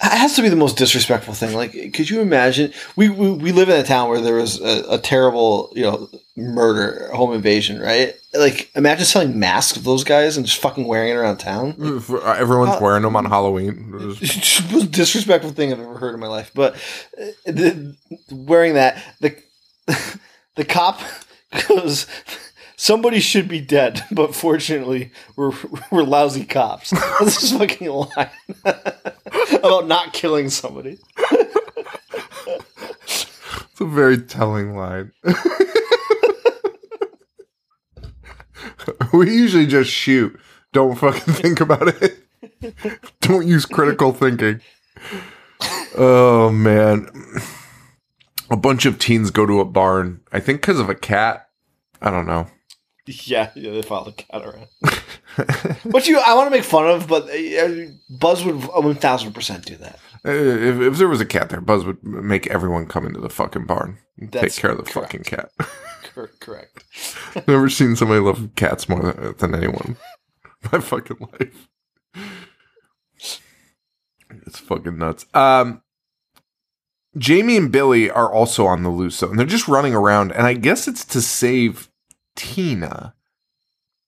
[0.00, 1.54] has to be the most disrespectful thing.
[1.54, 2.72] Like, could you imagine?
[2.96, 6.08] We we, we live in a town where there was a, a terrible, you know,
[6.36, 8.14] murder, home invasion, right?
[8.32, 12.00] Like, imagine selling masks of those guys and just fucking wearing it around town.
[12.00, 13.92] For- uh, everyone's Uh, wearing them on Halloween.
[14.00, 16.52] It was- It's the most disrespectful thing I've ever heard in my life.
[16.54, 16.74] But
[17.20, 17.96] uh, the,
[18.30, 19.34] wearing that, the
[20.56, 21.00] the cop
[21.68, 22.06] goes,
[22.76, 25.52] "Somebody should be dead," but fortunately, we're
[25.90, 26.90] we're lousy cops.
[27.20, 28.30] This is fucking line
[29.52, 30.98] about not killing somebody.
[33.78, 35.12] It's a very telling line.
[39.12, 40.38] we usually just shoot.
[40.72, 42.18] Don't fucking think about it.
[43.20, 44.60] Don't use critical thinking.
[45.96, 47.08] Oh man.
[48.50, 50.22] A bunch of teens go to a barn.
[50.32, 51.48] I think because of a cat.
[52.00, 52.48] I don't know.
[53.24, 54.68] Yeah, yeah, they follow the cat around.
[55.94, 59.64] Which you, I want to make fun of, but uh, Buzz would one thousand percent
[59.64, 59.98] do that.
[60.26, 63.30] Uh, If, if there was a cat there, Buzz would make everyone come into the
[63.30, 63.98] fucking barn.
[64.18, 65.12] and Take care of the correct.
[65.12, 65.50] fucking cat.
[66.14, 66.84] Cor- correct.
[67.46, 69.96] Never seen somebody love cats more than, than anyone.
[70.72, 71.68] My fucking life.
[74.46, 75.24] It's fucking nuts.
[75.34, 75.82] Um,
[77.16, 80.32] Jamie and Billy are also on the loose, though, and they're just running around.
[80.32, 81.87] And I guess it's to save
[82.38, 83.14] Tina,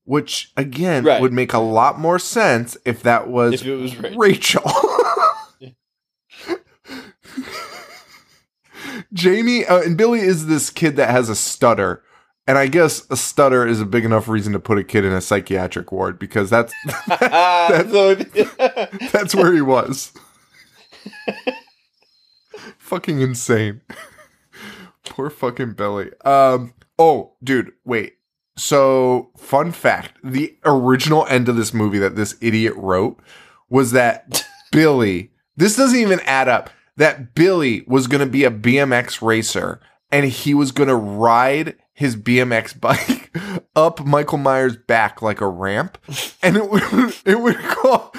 [0.04, 1.20] which again Right.
[1.20, 3.96] would make a lot more sense if that was If it was.
[4.16, 4.62] Rachel.
[9.12, 12.02] Jamie uh, and Billy is this kid that has a stutter.
[12.46, 15.12] And I guess a stutter is a big enough reason to put a kid in
[15.12, 16.72] a psychiatric ward because that's
[17.06, 18.14] So-
[19.12, 20.12] that's where he was.
[22.78, 23.82] fucking insane.
[25.04, 26.10] Poor fucking Billy.
[26.24, 28.14] Um oh, dude, wait.
[28.60, 33.18] So, fun fact, the original end of this movie that this idiot wrote
[33.70, 36.68] was that Billy, this doesn't even add up.
[36.98, 39.80] That Billy was going to be a BMX racer
[40.12, 43.34] and he was going to ride his BMX bike
[43.74, 45.96] up Michael Myers' back like a ramp
[46.42, 46.82] and it would
[47.24, 48.12] it would call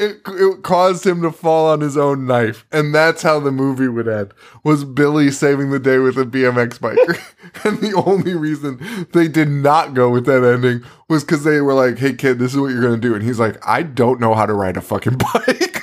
[0.00, 3.88] it, it caused him to fall on his own knife and that's how the movie
[3.88, 4.32] would end
[4.64, 7.20] was billy saving the day with a bmx biker
[7.64, 11.74] and the only reason they did not go with that ending was because they were
[11.74, 14.34] like hey kid this is what you're gonna do and he's like i don't know
[14.34, 15.82] how to ride a fucking bike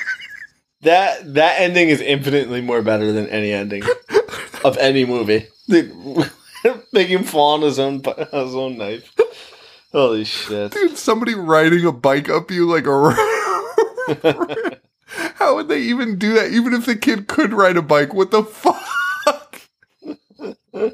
[0.82, 3.84] that that ending is infinitely more better than any ending
[4.64, 5.48] of any movie.
[6.94, 9.14] Make him fall on his own bu- his own knife.
[9.92, 10.72] Holy shit!
[10.72, 13.44] dude somebody riding a bike up you like a.
[15.36, 18.32] how would they even do that even if the kid could ride a bike what
[18.32, 19.62] the fuck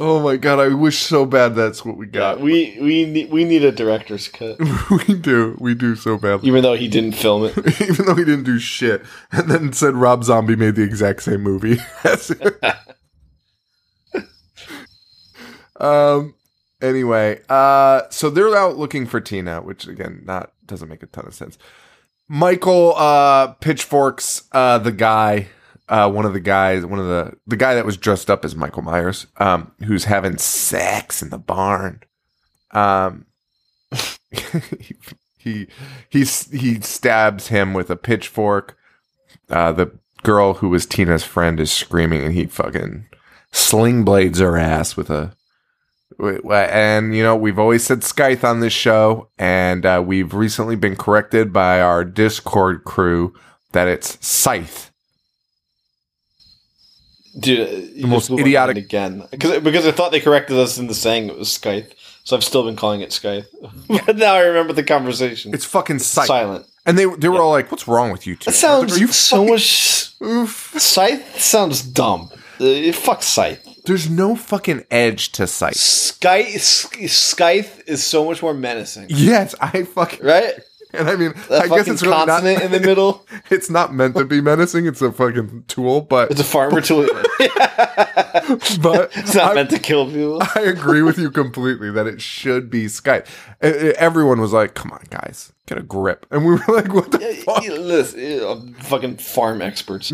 [0.00, 2.40] Oh my god, I wish so bad that's what we Yeah, got.
[2.40, 4.56] we we need we need a director's cut,
[4.90, 5.56] we do.
[5.58, 6.46] We do so badly.
[6.46, 7.56] even though he didn't film it.
[7.90, 9.02] Even though he didn't do shit.
[9.32, 11.78] And then said Rob Zombie made the exact same movie.
[15.80, 16.34] um
[16.80, 21.26] anyway, uh so they're out looking for Tina, which again not doesn't make a ton
[21.26, 21.58] of sense.
[22.28, 25.48] Michael uh pitchforks uh the guy
[25.88, 28.54] uh one of the guys one of the the guy that was dressed up as
[28.54, 32.02] Michael Myers um who's having sex in the barn.
[32.72, 33.26] Um
[34.30, 34.94] he
[35.38, 35.66] he
[36.10, 38.76] he he stabs him with a pitchfork.
[39.48, 39.90] Uh, the
[40.22, 43.06] girl who was Tina's friend is screaming, and he fucking
[43.52, 45.34] sling blades her ass with a.
[46.20, 50.96] And you know we've always said Scythe on this show, and uh, we've recently been
[50.96, 53.34] corrected by our Discord crew
[53.72, 54.90] that it's Scythe.
[57.38, 61.38] Dude, the most idiotic- again because because I thought they corrected us into saying it
[61.38, 61.94] was Scythe,
[62.24, 63.46] so I've still been calling it Scythe.
[64.06, 65.54] but now I remember the conversation.
[65.54, 66.66] It's fucking Scythe, silent.
[66.84, 68.46] and they they were all like, "What's wrong with you two?
[68.50, 70.14] That sounds Are you so fucking- much.
[70.20, 70.74] Oof.
[70.78, 72.30] Scythe sounds dumb.
[72.58, 73.64] Uh, fuck Scythe.
[73.88, 75.74] There's no fucking edge to Scythe.
[75.76, 76.60] Scythe,
[77.10, 80.52] Scythe is so much more menacing, Yes, I fucking right?
[80.92, 82.28] and I mean, That I guess it's really not.
[82.28, 83.26] consonant in the middle.
[83.50, 84.86] It's not meant to be menacing.
[84.86, 87.06] It's a fucking tool, but It's a farmer tool.
[87.38, 90.42] but It's not I, meant to kill people.
[90.54, 93.26] I agree with you completely that it should be Skype.
[93.60, 97.18] Everyone was like, "Come on, guys, get a grip," and we were like, "What the
[97.44, 100.10] fuck?" Listen, fucking farm experts.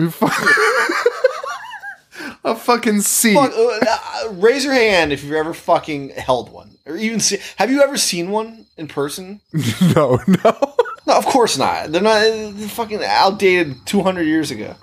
[2.45, 3.35] A fucking seat.
[3.35, 7.39] Fuck, uh, uh, raise your hand if you've ever fucking held one, or even see.
[7.57, 9.41] Have you ever seen one in person?
[9.97, 10.75] No, no.
[11.07, 11.93] No, of course not.
[11.93, 14.75] They're not they're fucking outdated 200 years ago.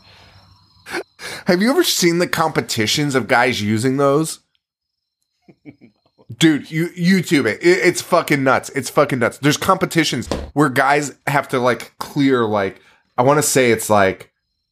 [1.46, 4.40] Have you ever seen the competitions of guys using those?
[6.38, 7.62] Dude, you YouTube it.
[7.62, 7.80] it.
[7.80, 8.70] It's fucking nuts.
[8.70, 9.38] It's fucking nuts.
[9.40, 12.82] There's competitions where guys have to like clear like
[13.18, 14.31] I want to say it's like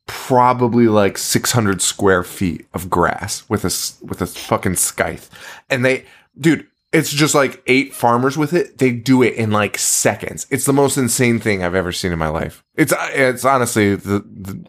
[0.09, 3.71] probably like 600 square feet of grass with a
[4.03, 5.29] with a fucking scythe,
[5.69, 6.03] and they,
[6.37, 8.79] dude, it's just like eight farmers with it.
[8.79, 10.47] They do it in like seconds.
[10.49, 12.63] It's the most insane thing I've ever seen in my life.
[12.75, 14.65] It's it's honestly the the,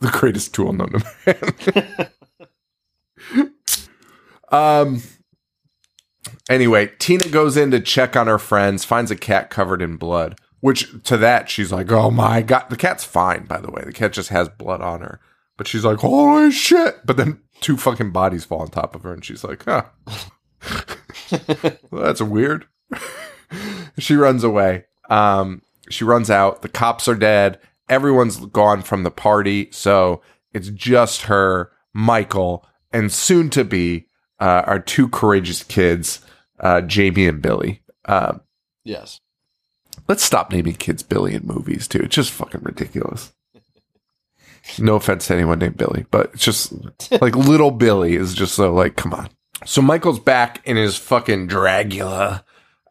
[0.00, 2.10] the greatest tool known to
[3.32, 3.52] man.
[4.50, 5.02] um.
[6.50, 10.38] Anyway, Tina goes in to check on her friends, finds a cat covered in blood.
[10.64, 13.82] Which to that she's like, "Oh my god!" The cat's fine, by the way.
[13.84, 15.20] The cat just has blood on her,
[15.58, 19.12] but she's like, "Holy shit!" But then two fucking bodies fall on top of her,
[19.12, 19.84] and she's like, "Huh,
[21.90, 22.66] well, that's weird."
[23.98, 24.86] she runs away.
[25.10, 25.60] Um,
[25.90, 26.62] she runs out.
[26.62, 27.58] The cops are dead.
[27.90, 30.22] Everyone's gone from the party, so
[30.54, 34.06] it's just her, Michael, and soon to be
[34.40, 36.24] uh, our two courageous kids,
[36.60, 37.82] uh, Jamie and Billy.
[38.06, 38.38] Uh,
[38.82, 39.20] Yes.
[40.08, 42.00] Let's stop naming kids Billy in movies too.
[42.00, 43.32] It's just fucking ridiculous.
[44.78, 46.72] No offense to anyone named Billy, but it's just
[47.20, 49.28] like little Billy is just so like, come on.
[49.66, 52.44] So Michael's back in his fucking Dracula.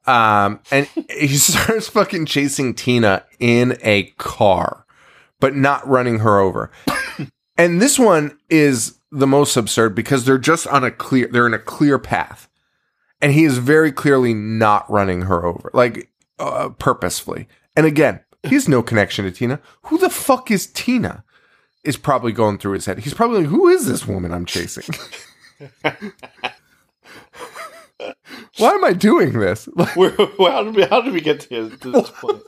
[0.06, 4.86] Um, and he starts fucking chasing Tina in a car,
[5.40, 6.72] but not running her over.
[7.58, 11.54] and this one is the most absurd because they're just on a clear, they're in
[11.54, 12.50] a clear path.
[13.22, 16.10] And he is very clearly not running her over, like
[16.40, 17.48] uh, purposefully.
[17.76, 19.60] And again, he has no connection to Tina.
[19.84, 21.24] Who the fuck is Tina?
[21.84, 23.00] Is probably going through his head.
[23.00, 24.86] He's probably like, who is this woman I'm chasing?
[28.58, 29.68] Why am I doing this?
[29.78, 32.42] Like, how, did we, how did we get to, to this point?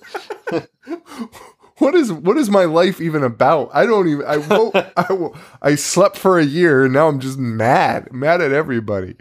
[1.77, 3.69] what is what is my life even about?
[3.73, 4.25] I don't even.
[4.25, 8.41] I woke, I wo- I slept for a year and now I'm just mad, mad
[8.41, 9.15] at everybody.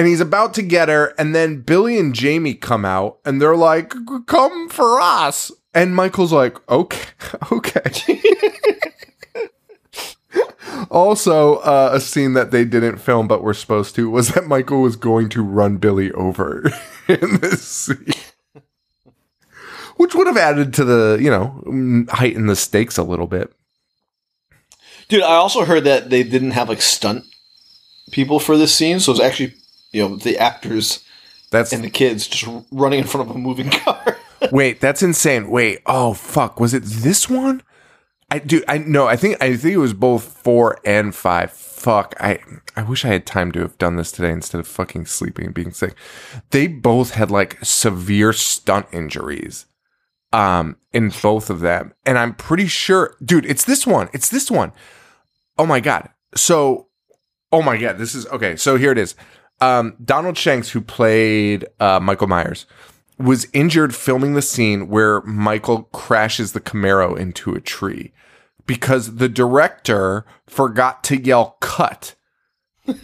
[0.00, 3.54] And he's about to get her, and then Billy and Jamie come out, and they're
[3.54, 3.92] like,
[4.24, 7.10] "Come for us." And Michael's like, "Okay,
[7.52, 8.22] okay."
[10.90, 14.80] also, uh, a scene that they didn't film but were supposed to was that Michael
[14.80, 16.62] was going to run Billy over
[17.08, 18.14] in this scene
[19.96, 23.52] which would have added to the you know heighten the stakes a little bit.
[25.08, 27.26] Dude, I also heard that they didn't have like stunt
[28.10, 29.52] people for this scene, so it's actually
[29.92, 31.04] you know the actors
[31.50, 34.16] That's and the kids just running in front of a moving car.
[34.52, 35.50] wait, that's insane.
[35.50, 37.62] Wait, oh fuck, was it this one?
[38.30, 38.62] I do.
[38.68, 39.08] I no.
[39.08, 41.50] I think I think it was both four and five.
[41.50, 42.14] Fuck.
[42.20, 42.38] I
[42.76, 45.54] I wish I had time to have done this today instead of fucking sleeping and
[45.54, 45.94] being sick.
[46.50, 49.66] They both had like severe stunt injuries.
[50.32, 54.08] Um, in both of them, and I'm pretty sure, dude, it's this one.
[54.12, 54.70] It's this one.
[55.58, 56.10] Oh my god.
[56.36, 56.86] So,
[57.50, 58.54] oh my god, this is okay.
[58.54, 59.16] So here it is.
[59.60, 62.66] Um, Donald Shanks, who played uh, Michael Myers,
[63.18, 68.12] was injured filming the scene where Michael crashes the Camaro into a tree
[68.66, 72.14] because the director forgot to yell cut.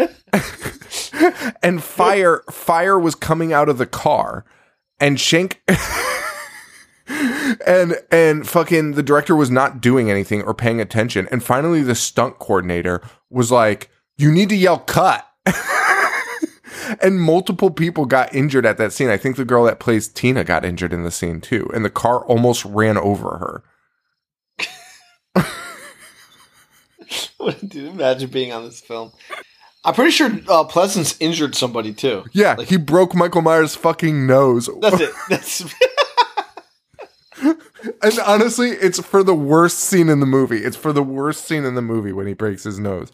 [1.62, 4.44] and fire fire was coming out of the car
[4.98, 5.62] and Shank
[7.66, 11.94] and and fucking the director was not doing anything or paying attention and finally the
[11.94, 13.00] stunt coordinator
[13.30, 15.28] was like you need to yell cut
[17.00, 19.08] and multiple people got injured at that scene.
[19.08, 21.70] I think the girl that plays tina got injured in the scene too.
[21.74, 23.62] And the car almost ran over her.
[27.68, 29.12] Dude, imagine being on this film.
[29.84, 32.24] I'm pretty sure uh, Pleasence injured somebody too.
[32.32, 34.68] yeah like, he broke michael myers fucking nose.
[34.80, 35.10] That's it.
[35.28, 35.74] That's
[38.02, 40.64] and honestly it's for the worst scene in the movie.
[40.64, 43.12] It's for the worst scene in the movie when he breaks his nose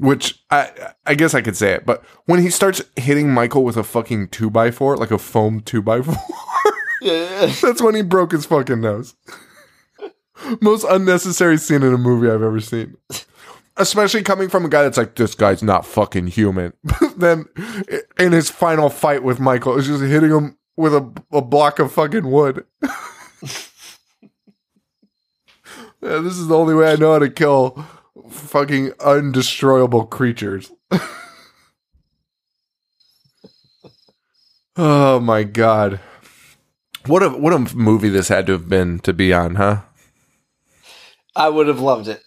[0.00, 3.76] which I I guess I could say it, but when he starts hitting Michael with
[3.76, 6.16] a fucking two by four, like a foam two by four,
[7.02, 7.52] yeah.
[7.62, 9.14] that's when he broke his fucking nose.
[10.62, 12.96] Most unnecessary scene in a movie I've ever seen.
[13.76, 16.72] Especially coming from a guy that's like, this guy's not fucking human.
[17.16, 17.44] then
[18.18, 21.92] in his final fight with Michael, is just hitting him with a, a block of
[21.92, 22.64] fucking wood.
[26.02, 27.84] Yeah, this is the only way I know how to kill
[28.30, 30.72] fucking undestroyable creatures.
[34.76, 36.00] oh my god.
[37.06, 39.80] What a what a movie this had to have been to be on, huh?
[41.34, 42.22] I would have loved it.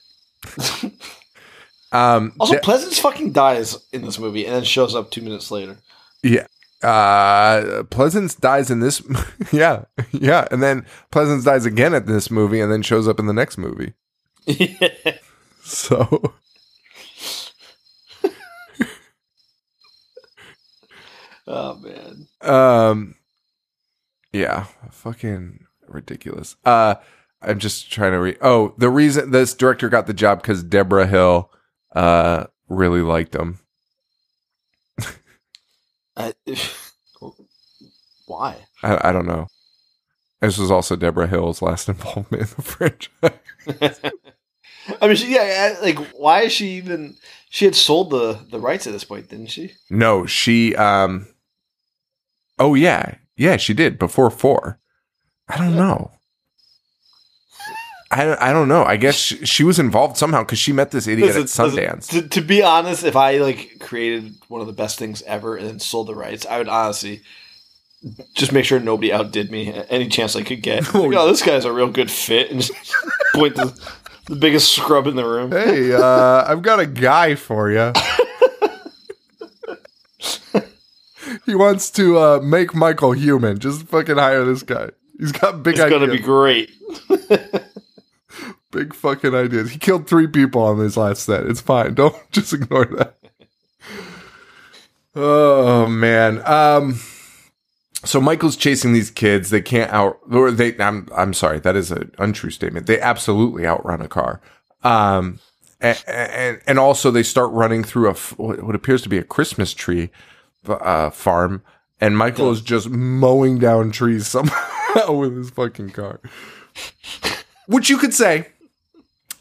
[1.92, 5.52] Um Also, th- Pleasence fucking dies in this movie and then shows up two minutes
[5.52, 5.78] later.
[6.24, 6.48] yeah.
[6.82, 9.02] uh Pleasence dies in this
[9.52, 9.86] yeah.
[10.12, 13.34] Yeah, and then Pleasence dies again at this movie and then shows up in the
[13.34, 13.94] next movie.
[15.64, 16.34] So
[21.48, 22.28] oh man.
[22.42, 23.16] um
[24.32, 26.56] yeah, fucking ridiculous.
[26.66, 26.96] Uh
[27.42, 28.38] I'm just trying to read.
[28.42, 31.52] Oh, the reason this director got the job cuz Debra Hill
[31.96, 33.60] uh really liked him.
[36.16, 36.34] I,
[38.28, 38.58] why?
[38.84, 39.48] I, I don't know.
[40.42, 44.00] This was also Debra Hill's last involvement in the franchise.
[45.02, 47.16] I mean, she, yeah, like, why is she even?
[47.50, 49.74] She had sold the the rights at this point, didn't she?
[49.90, 51.28] No, she um
[52.60, 53.16] Oh yeah.
[53.36, 54.80] Yeah, she did before 4.
[55.50, 56.12] I don't know.
[58.12, 58.84] I, I don't know.
[58.84, 62.10] I guess she, she was involved somehow cuz she met this idiot at Sundance.
[62.10, 65.68] To, to be honest, if I like created one of the best things ever and
[65.68, 67.22] then sold the rights, I would honestly
[68.36, 70.84] just make sure nobody outdid me any chance I could get.
[70.94, 72.74] Like, oh, this guy's a real good fit, and just
[73.34, 73.74] point to
[74.26, 75.52] the biggest scrub in the room.
[75.52, 77.92] hey, uh, I've got a guy for you.
[81.46, 83.60] he wants to uh, make Michael human.
[83.60, 84.90] Just fucking hire this guy.
[85.20, 86.00] He's got big It's ideas.
[86.00, 86.72] gonna be great.
[88.72, 89.72] big fucking ideas.
[89.72, 91.46] He killed three people on his last set.
[91.46, 91.94] It's fine.
[91.94, 93.16] Don't just ignore that.
[95.16, 96.42] Oh man.
[96.46, 97.00] Um.
[98.06, 99.50] So Michael's chasing these kids.
[99.50, 100.20] They can't out.
[100.32, 100.78] Or they.
[100.80, 101.08] I'm.
[101.16, 101.60] I'm sorry.
[101.60, 102.86] That is an untrue statement.
[102.86, 104.42] They absolutely outrun a car.
[104.84, 105.40] Um.
[105.80, 109.74] And and, and also they start running through a what appears to be a Christmas
[109.74, 110.12] tree
[110.68, 111.62] uh, farm,
[112.00, 116.22] and Michael is just mowing down trees somehow with his fucking car.
[117.66, 118.48] Which you could say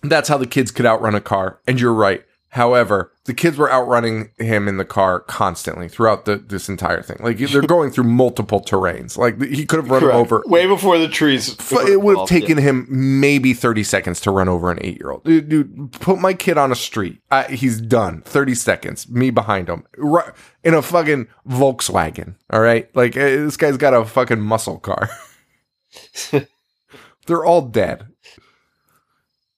[0.02, 2.24] that's how the kids could outrun a car, and you're right.
[2.52, 7.16] However, the kids were outrunning him in the car constantly throughout the, this entire thing.
[7.20, 9.16] Like they're going through multiple terrains.
[9.16, 10.14] Like he could have run Correct.
[10.14, 10.42] over.
[10.44, 11.54] way before the trees.
[11.54, 15.12] But it would have taken him maybe 30 seconds to run over an eight year
[15.12, 15.24] old.
[15.24, 17.22] Dude, dude, put my kid on a street.
[17.30, 18.20] Uh, he's done.
[18.20, 19.08] 30 seconds.
[19.08, 19.86] Me behind him.
[20.62, 22.34] In a fucking Volkswagen.
[22.50, 22.94] All right.
[22.94, 25.08] Like uh, this guy's got a fucking muscle car.
[27.26, 28.08] They're all dead.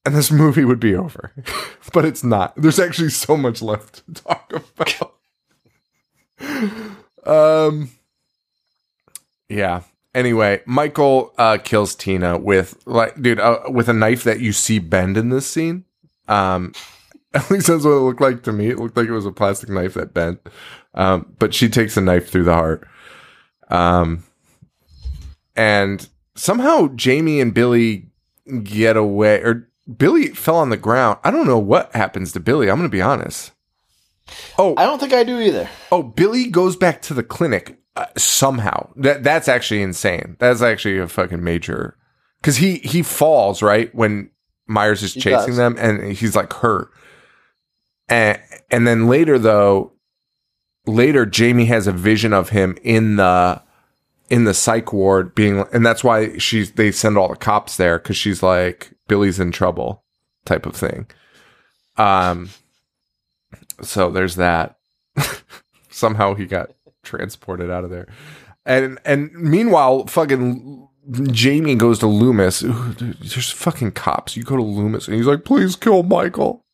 [0.07, 1.33] And this movie would be over.
[1.93, 2.55] but it's not.
[2.57, 5.15] There's actually so much left to talk about.
[7.27, 7.91] um
[9.49, 9.83] yeah.
[10.15, 14.79] Anyway, Michael uh, kills Tina with like, dude, uh, with a knife that you see
[14.79, 15.85] bend in this scene.
[16.29, 16.73] Um,
[17.35, 18.69] at least that's what it looked like to me.
[18.69, 20.41] It looked like it was a plastic knife that bent.
[20.95, 22.87] Um, but she takes a knife through the heart.
[23.69, 24.23] Um,
[25.57, 28.07] and somehow Jamie and Billy
[28.63, 31.19] get away, or Billy fell on the ground.
[31.25, 32.71] I don't know what happens to Billy.
[32.71, 33.53] I'm going to be honest.
[34.59, 35.69] Oh, I don't think I do either.
[35.93, 38.91] Oh, Billy goes back to the clinic uh, somehow.
[38.97, 40.37] That that's actually insane.
[40.39, 41.99] That's actually a fucking major
[42.41, 44.31] because he he falls right when
[44.67, 46.91] Myers is chasing them, and he's like hurt.
[48.09, 48.41] And
[48.71, 49.93] and then later though,
[50.87, 53.63] later Jamie has a vision of him in the
[54.31, 57.99] in the psych ward being, and that's why she's they send all the cops there
[57.99, 60.05] because she's like Billy's in trouble
[60.45, 61.07] type of thing.
[61.97, 62.51] Um.
[63.83, 64.79] So there's that.
[65.91, 66.71] Somehow he got
[67.03, 68.09] transported out of there.
[68.67, 70.89] And and meanwhile, fucking
[71.31, 72.61] Jamie goes to Loomis.
[72.61, 74.37] Dude, There's fucking cops.
[74.37, 76.65] You go to Loomis and he's like, please kill Michael.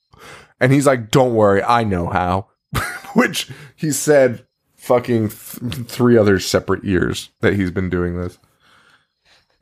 [0.61, 2.49] And he's like, don't worry, I know how.
[3.15, 4.47] Which he said
[4.77, 8.39] fucking th- three other separate years that he's been doing this.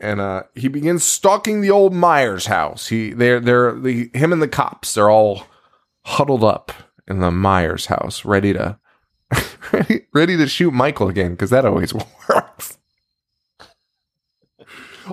[0.01, 2.87] And uh, he begins stalking the old Myers house.
[2.89, 5.45] He they're they're the him and the cops, they're all
[6.05, 6.73] huddled up
[7.09, 8.79] in the Myers house, ready to
[9.73, 11.93] ready, ready to shoot Michael again because that always
[12.29, 12.79] works.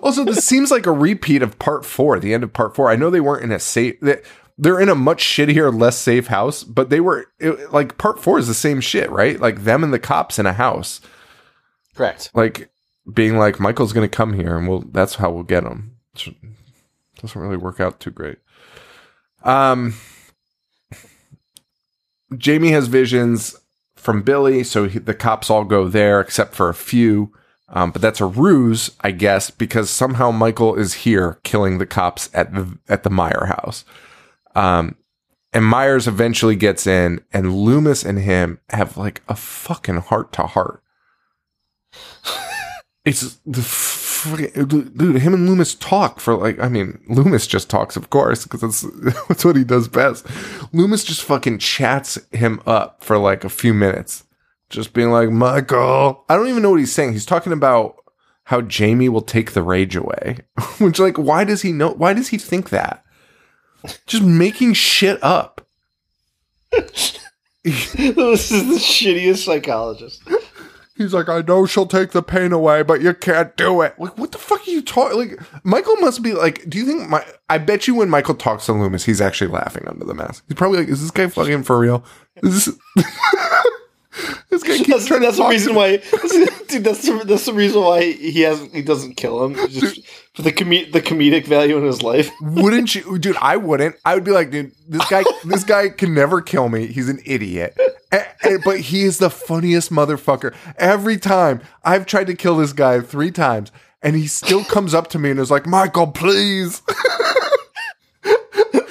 [0.01, 2.91] Also, this seems like a repeat of part four, the end of part four.
[2.91, 3.95] I know they weren't in a safe.
[4.01, 4.21] they-
[4.57, 8.37] They're in a much shittier, less safe house, but they were it, like part four
[8.37, 9.39] is the same shit, right?
[9.39, 11.01] Like them and the cops in a house,
[11.95, 12.29] Correct.
[12.33, 12.69] like
[13.11, 15.97] being like Michael's going to come here, and we'll that's how we'll get him.
[16.13, 16.33] Which
[17.21, 18.37] Doesn't really work out too great.
[19.43, 19.95] Um,
[22.35, 23.55] Jamie has visions
[23.95, 27.31] from Billy, so he, the cops all go there except for a few.
[27.69, 32.29] Um, but that's a ruse, I guess, because somehow Michael is here killing the cops
[32.33, 33.85] at the at the Meyer house.
[34.53, 34.95] Um,
[35.51, 40.43] and Myers eventually gets in, and Loomis and him have like a fucking heart to
[40.43, 40.83] heart.
[43.05, 43.61] It's the
[44.95, 45.21] dude.
[45.21, 46.59] Him and Loomis talk for like.
[46.59, 48.81] I mean, Loomis just talks, of course, because that's
[49.27, 50.25] that's what he does best.
[50.73, 54.23] Loomis just fucking chats him up for like a few minutes,
[54.69, 56.25] just being like, Michael.
[56.29, 57.13] I don't even know what he's saying.
[57.13, 57.97] He's talking about
[58.45, 60.39] how Jamie will take the rage away.
[60.79, 61.91] Which, like, why does he know?
[61.91, 63.03] Why does he think that?
[64.07, 65.67] Just making shit up.
[66.71, 70.23] this is the shittiest psychologist.
[70.95, 73.99] He's like, I know she'll take the pain away, but you can't do it.
[73.99, 75.17] Like, what the fuck are you talking?
[75.17, 77.25] Like, Michael must be like, do you think my?
[77.49, 80.45] I bet you when Michael talks to Loomis, he's actually laughing under the mask.
[80.47, 82.05] He's probably like, is this guy fucking for real?
[82.43, 82.77] Is this?
[84.49, 85.97] this guy keeps That's, trying that's the reason why,
[86.67, 86.83] dude.
[86.83, 89.55] That's the, that's the reason why he has he doesn't kill him.
[89.69, 90.01] Just
[90.33, 92.29] for the com- the comedic value in his life.
[92.41, 93.37] Wouldn't you, dude?
[93.37, 93.95] I wouldn't.
[94.05, 96.87] I would be like, dude, this guy, this guy can never kill me.
[96.87, 97.77] He's an idiot.
[98.11, 100.53] A- a- but he is the funniest motherfucker.
[100.77, 103.71] Every time I've tried to kill this guy three times,
[104.01, 106.81] and he still comes up to me and is like, Michael, please.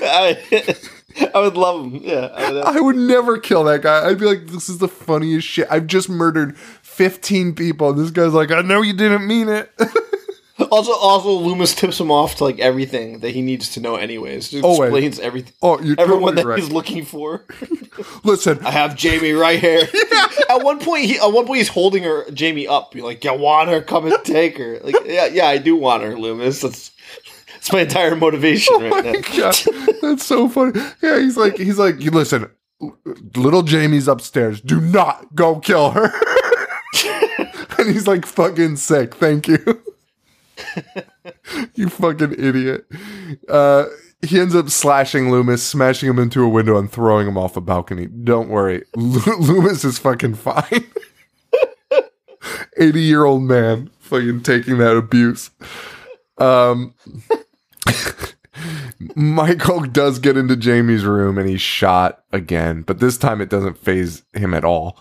[0.07, 0.77] I,
[1.35, 2.01] I would love him.
[2.03, 2.27] Yeah.
[2.35, 4.09] I would, I would never kill that guy.
[4.09, 5.69] I'd be like, this is the funniest shit.
[5.71, 7.91] I've just murdered 15 people.
[7.91, 9.71] And this guy's like, I know you didn't mean it.
[10.71, 14.51] also, also, Loomis tips him off to like everything that he needs to know, anyways.
[14.51, 14.89] Just Always.
[14.89, 15.53] explains everything.
[15.63, 16.59] oh, you're Everyone totally that right.
[16.59, 17.45] he's looking for.
[18.25, 19.87] Listen, I have Jamie right here.
[20.51, 22.93] At one point, he at one point he's holding her Jamie up.
[22.93, 23.81] Be like, "You want her?
[23.81, 26.61] Come and take her." Like, yeah, yeah, I do want her, Loomis.
[26.61, 26.91] That's
[27.65, 29.21] that's my entire motivation right Oh my now.
[29.39, 29.57] God,
[30.03, 30.79] that's so funny.
[31.03, 32.51] Yeah, he's like, he's like, you listen,
[33.37, 34.61] little Jamie's upstairs.
[34.61, 36.11] Do not go kill her.
[37.79, 39.15] and he's like, fucking sick.
[39.15, 39.59] Thank you.
[41.75, 42.85] you fucking idiot.
[43.49, 43.87] Uh,
[44.21, 47.63] he ends up slashing Loomis, smashing him into a window, and throwing him off a
[47.63, 48.07] balcony.
[48.09, 50.85] Don't worry, Lo- Loomis is fucking fine.
[52.77, 55.51] 80 year old man fucking taking that abuse.
[56.37, 56.95] Um,
[59.17, 63.79] Michael does get into Jamie's room and he's shot again, but this time it doesn't
[63.79, 64.99] phase him at all.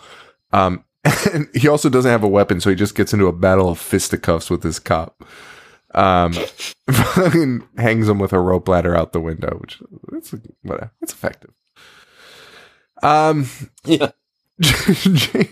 [0.51, 0.83] Um,
[1.33, 3.79] and he also doesn't have a weapon, so he just gets into a battle of
[3.79, 5.23] fisticuffs with this cop.
[5.93, 6.33] Um,
[6.91, 9.81] fucking hangs him with a rope ladder out the window, which
[10.13, 10.33] it's
[10.63, 11.51] whatever, it's effective.
[13.01, 13.47] Um,
[13.85, 14.11] Yeah.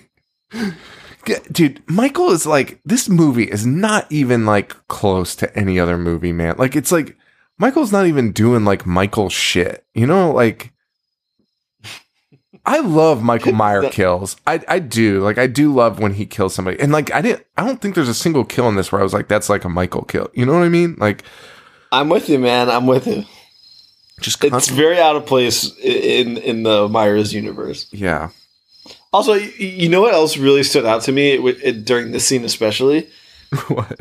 [1.51, 6.33] dude michael is like this movie is not even like close to any other movie
[6.33, 7.15] man like it's like
[7.57, 9.85] michael's not even doing like michael shit.
[9.93, 10.71] You know like
[12.65, 14.35] i love michael meyer kills.
[14.47, 15.21] I i do.
[15.21, 16.79] Like i do love when he kills somebody.
[16.79, 19.03] And like i didn't i don't think there's a single kill in this where i
[19.03, 20.29] was like that's like a michael kill.
[20.33, 20.95] You know what i mean?
[20.99, 21.23] Like
[21.91, 22.69] I'm with you, man.
[22.69, 23.25] I'm with you.
[24.21, 27.87] just It's very out of place in in the Myers universe.
[27.91, 28.29] yeah.
[29.13, 32.45] Also, you know what else really stood out to me wi- it- during this scene,
[32.45, 33.09] especially?
[33.67, 33.97] What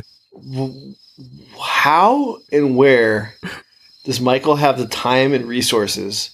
[1.60, 3.34] how and where
[4.04, 6.30] does Michael have the time and resources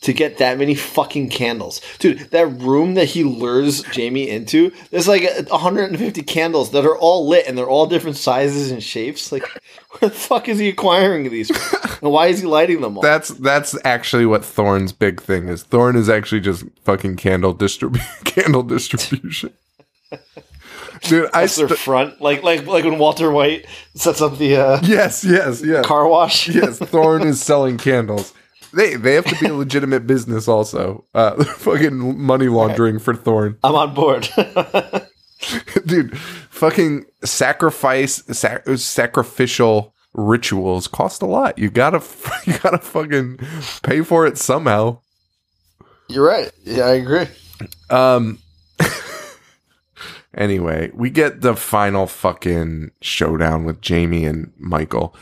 [0.00, 1.80] to get that many fucking candles?
[1.98, 7.28] Dude, that room that he lures Jamie into, there's like 150 candles that are all
[7.28, 9.32] lit and they're all different sizes and shapes.
[9.32, 9.42] Like,
[9.98, 11.50] where the fuck is he acquiring these?
[12.02, 13.02] and why is he lighting them all?
[13.02, 15.62] That's that's actually what Thorn's big thing is.
[15.62, 19.52] Thorne is actually just fucking candle distrib- candle distribution.
[21.04, 24.80] Dude, I That's their front, like like like when Walter White sets up the uh,
[24.82, 26.48] yes, yes, yes, car wash.
[26.54, 26.78] yes.
[26.78, 28.32] Thorn is selling candles.
[28.72, 31.04] They they have to be a legitimate business also.
[31.14, 33.58] Uh, fucking money laundering for Thorn.
[33.62, 34.28] I'm on board.
[35.84, 36.16] dude.
[36.18, 41.58] Fucking sacrifice, sac- sacrificial rituals cost a lot.
[41.58, 42.02] You gotta
[42.46, 43.40] you gotta fucking
[43.82, 45.00] pay for it somehow.
[46.08, 46.50] You're right.
[46.64, 47.26] Yeah, I agree.
[47.90, 48.38] Um.
[50.36, 55.14] Anyway, we get the final fucking showdown with Jamie and Michael,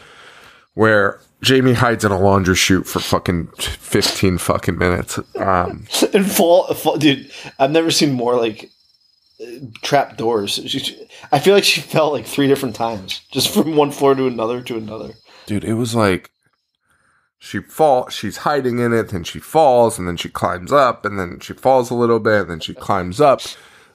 [0.74, 5.18] where Jamie hides in a laundry chute for fucking fifteen fucking minutes.
[5.36, 7.30] Um, And fall, fall, dude.
[7.58, 8.70] I've never seen more like
[9.40, 9.46] uh,
[9.82, 10.60] trap doors.
[10.66, 14.26] She, I feel like she fell like three different times, just from one floor to
[14.26, 15.14] another to another.
[15.46, 16.30] dude, it was like
[17.38, 18.08] she fall.
[18.08, 21.54] She's hiding in it, then she falls, and then she climbs up, and then she
[21.54, 23.40] falls a little bit, and then she climbs up.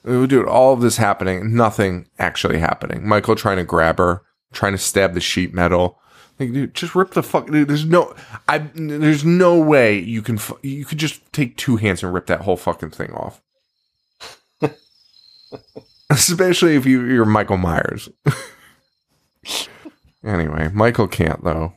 [0.08, 3.06] Dude, all of this happening, nothing actually happening.
[3.06, 4.22] Michael trying to grab her,
[4.52, 6.00] trying to stab the sheet metal.
[6.38, 7.48] Like, dude, just rip the fuck.
[7.48, 8.14] Dude, there's no,
[8.48, 8.58] I.
[8.74, 10.38] There's no way you can.
[10.62, 13.42] You could just take two hands and rip that whole fucking thing off.
[16.10, 18.08] Especially if you, you're Michael Myers.
[20.24, 21.74] anyway, Michael can't though.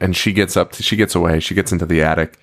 [0.00, 0.74] And she gets up.
[0.74, 1.40] she gets away.
[1.40, 2.38] She gets into the attic.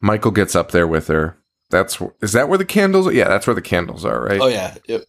[0.00, 1.38] Michael gets up there with her.
[1.74, 3.12] That's is that where the candles?
[3.12, 4.40] Yeah, that's where the candles are, right?
[4.40, 4.76] Oh yeah.
[4.86, 5.02] Yep.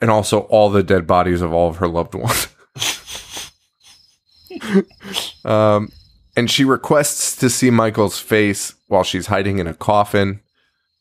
[0.00, 2.46] and also all the dead bodies of all of her loved ones.
[5.44, 5.90] um,
[6.36, 10.40] and she requests to see Michael's face while she's hiding in a coffin.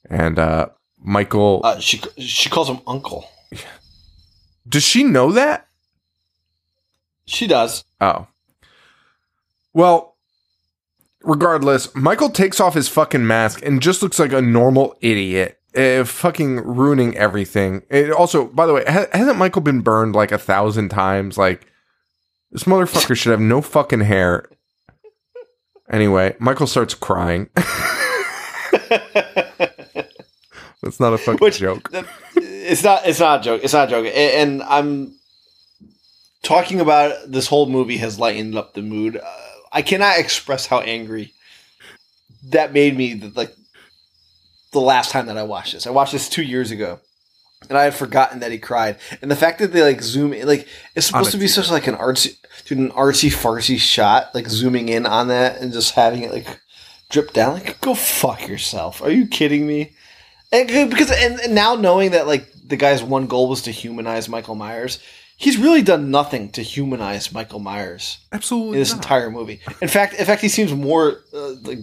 [0.09, 3.29] And uh, Michael, Uh, she she calls him uncle.
[4.67, 5.67] does she know that?
[7.25, 7.83] She does.
[8.01, 8.27] Oh.
[9.73, 10.10] Well,
[11.23, 15.57] regardless, Michael takes off his fucking mask and just looks like a normal idiot.
[15.75, 17.81] Uh, fucking ruining everything.
[17.89, 21.37] It also, by the way, ha- hasn't Michael been burned like a thousand times?
[21.37, 21.65] Like,
[22.51, 24.49] this motherfucker should have no fucking hair.
[25.89, 27.49] Anyway, Michael starts crying.
[30.81, 31.89] That's not a fucking Which- joke.
[32.35, 33.05] It's not.
[33.07, 33.61] It's not a joke.
[33.63, 34.05] It's not a joke.
[34.05, 35.15] A- And I'm
[36.43, 39.17] talking about this whole movie has lightened up the mood.
[39.17, 39.37] Uh,
[39.71, 41.33] I cannot express how angry
[42.49, 43.13] that made me.
[43.13, 43.55] The, like
[44.71, 46.99] the last time that I watched this, I watched this two years ago,
[47.69, 48.97] and I had forgotten that he cried.
[49.21, 51.87] And the fact that they like zoom in, like it's supposed to be such like
[51.87, 56.23] an artsy, dude, an artsy fartsy shot, like zooming in on that and just having
[56.23, 56.59] it like
[57.09, 57.53] drip down.
[57.53, 59.01] Like, go fuck yourself.
[59.01, 59.93] Are you kidding me?
[60.51, 64.27] And because and, and now knowing that like the guy's one goal was to humanize
[64.27, 64.99] Michael Myers,
[65.41, 68.73] he's really done nothing to humanize Michael Myers Absolutely.
[68.73, 69.03] in this not.
[69.03, 69.59] entire movie.
[69.81, 71.79] In fact, in fact, he seems more uh, like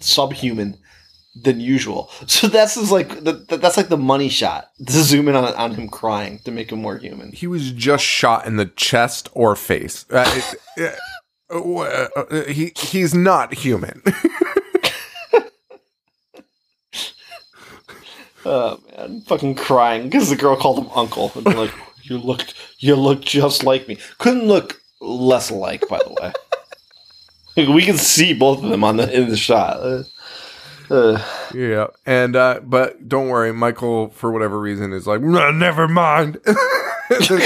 [0.00, 0.76] subhuman
[1.42, 2.10] than usual.
[2.26, 5.74] So that's just like the, that's like the money shot to zoom in on, on
[5.74, 7.32] him crying to make him more human.
[7.32, 10.04] he was just shot in the chest or face.
[10.10, 10.40] Uh,
[10.76, 10.98] it-
[11.50, 14.02] uh, uh, he he's not human.
[18.44, 21.72] Oh man, fucking crying because the girl called him uncle and like,
[22.08, 26.32] "You looked, you look just like me." Couldn't look less alike, by the way.
[27.56, 29.78] We can see both of them on the in the shot.
[29.80, 30.04] Uh,
[30.90, 31.22] uh,
[31.52, 36.38] yeah, and uh, but don't worry, Michael for whatever reason is like, "Nah, never mind.
[37.08, 37.42] because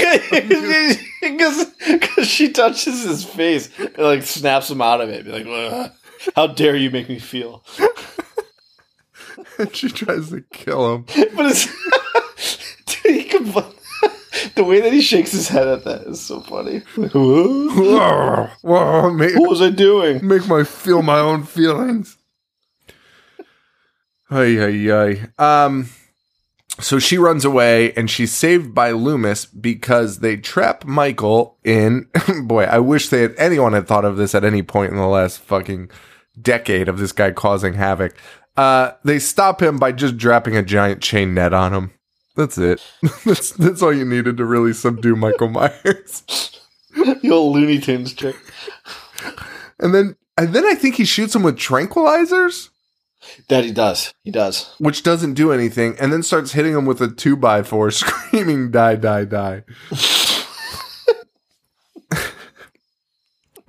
[2.23, 5.25] she touches his face and like snaps him out of it.
[5.25, 5.91] Be like, "Ugh,
[6.35, 7.63] how dare you make me feel?
[9.57, 11.05] and she tries to kill him.
[11.35, 11.65] But it's
[12.85, 13.72] dude, he compl-
[14.55, 16.79] the way that he shakes his head at that is so funny.
[16.95, 20.25] Whoa, whoa, make, what was I doing?
[20.25, 22.17] make my feel my own feelings.
[24.29, 25.29] Ay, ay, ay.
[25.37, 25.89] Um,
[26.79, 32.09] so she runs away and she's saved by Loomis because they trap Michael in.
[32.43, 35.05] boy, I wish they had anyone had thought of this at any point in the
[35.05, 35.91] last fucking
[36.41, 38.15] decade of this guy causing havoc.
[38.57, 41.91] Uh, they stop him by just dropping a giant chain net on him.
[42.35, 42.81] That's it.
[43.25, 46.23] that's that's all you needed to really subdue Michael Myers.
[46.95, 48.35] The old Looney Tunes trick.
[49.79, 52.69] And then and then I think he shoots him with tranquilizers.
[53.47, 54.13] That he does.
[54.23, 54.73] He does.
[54.79, 58.69] which doesn't do anything, and then starts hitting him with a two by four, screaming,
[58.71, 59.63] "Die, die, die!"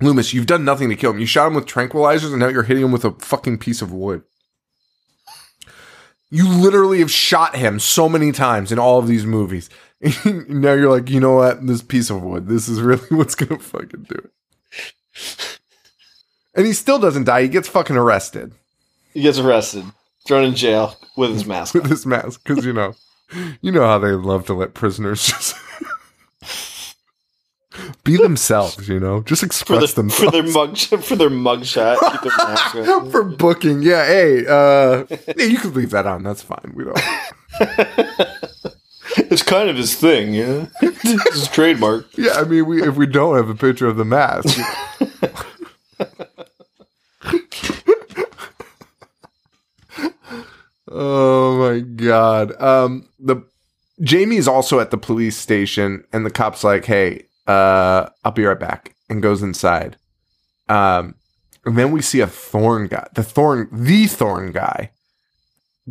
[0.01, 1.19] Loomis, you've done nothing to kill him.
[1.19, 3.93] You shot him with tranquilizers, and now you're hitting him with a fucking piece of
[3.93, 4.23] wood.
[6.31, 9.69] You literally have shot him so many times in all of these movies.
[10.25, 11.65] now you're like, you know what?
[11.65, 15.59] This piece of wood, this is really what's gonna fucking do it.
[16.55, 17.43] And he still doesn't die.
[17.43, 18.53] He gets fucking arrested.
[19.13, 19.85] He gets arrested,
[20.27, 21.73] thrown in jail with his mask.
[21.73, 22.95] with his mask because you know,
[23.61, 25.55] you know how they love to let prisoners just
[28.03, 28.87] be themselves.
[28.87, 31.97] You know, just For, express the, themselves for their mug for their mugshot.
[32.73, 33.11] their.
[33.11, 33.81] For booking.
[33.81, 35.05] Yeah, hey, uh,
[35.37, 36.23] yeah, you could leave that on.
[36.23, 36.73] That's fine.
[36.75, 36.99] We don't.
[39.17, 40.67] It's kind of his thing, you know?
[40.81, 42.05] it's his trademark.
[42.17, 44.59] Yeah, I mean, we if we don't have a picture of the mask.
[50.89, 52.61] oh my god.
[52.61, 53.37] Um, the
[54.01, 58.45] Jamie is also at the police station, and the cop's like, "Hey, uh, I'll be
[58.45, 59.97] right back," and goes inside.
[60.69, 61.15] Um,
[61.65, 64.91] and then we see a Thorn guy, the Thorn, the Thorn guy,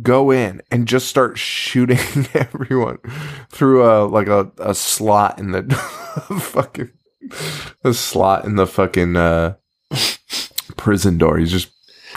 [0.01, 1.97] go in and just start shooting
[2.33, 2.97] everyone
[3.49, 5.63] through a like a, a slot in the
[6.39, 6.91] fucking
[7.83, 9.55] a slot in the fucking uh,
[10.77, 11.37] prison door.
[11.37, 11.69] He's just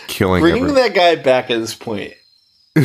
[0.06, 0.82] killing Bringing everyone.
[0.82, 2.15] that guy back at this point.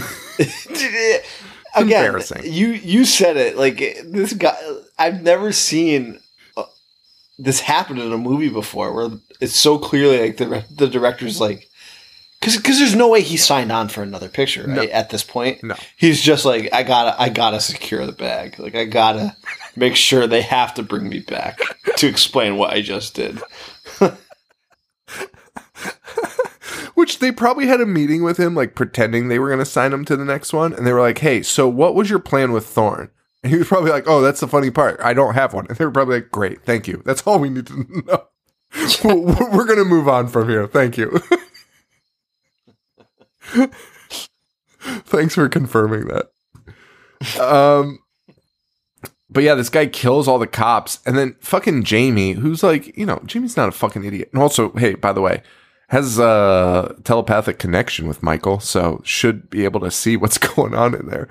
[1.75, 2.41] Again, Embarrassing.
[2.53, 4.55] you you said it like this guy.
[4.99, 6.19] I've never seen
[7.37, 9.09] this happened in a movie before, where
[9.41, 11.69] it's so clearly like the the director's like,
[12.39, 15.63] because because there's no way he signed on for another picture right at this point.
[15.63, 15.75] No.
[15.97, 18.59] he's just like I gotta I gotta secure the bag.
[18.59, 19.35] Like I gotta
[19.75, 21.59] make sure they have to bring me back
[21.97, 23.41] to explain what I just did.
[26.95, 29.91] Which they probably had a meeting with him, like pretending they were going to sign
[29.91, 30.73] him to the next one.
[30.73, 33.09] And they were like, hey, so what was your plan with Thorn?
[33.43, 34.99] And he was probably like, oh, that's the funny part.
[35.01, 35.67] I don't have one.
[35.67, 37.01] And they were probably like, great, thank you.
[37.05, 38.27] That's all we need to know.
[39.03, 40.65] we're going to move on from here.
[40.67, 41.21] Thank you.
[44.79, 46.31] Thanks for confirming that.
[47.39, 47.99] Um,
[49.29, 53.05] but yeah, this guy kills all the cops, and then fucking Jamie, who's like, you
[53.05, 54.29] know, Jamie's not a fucking idiot.
[54.31, 55.41] And also, hey, by the way,
[55.87, 60.93] has a telepathic connection with Michael, so should be able to see what's going on
[60.95, 61.27] in there,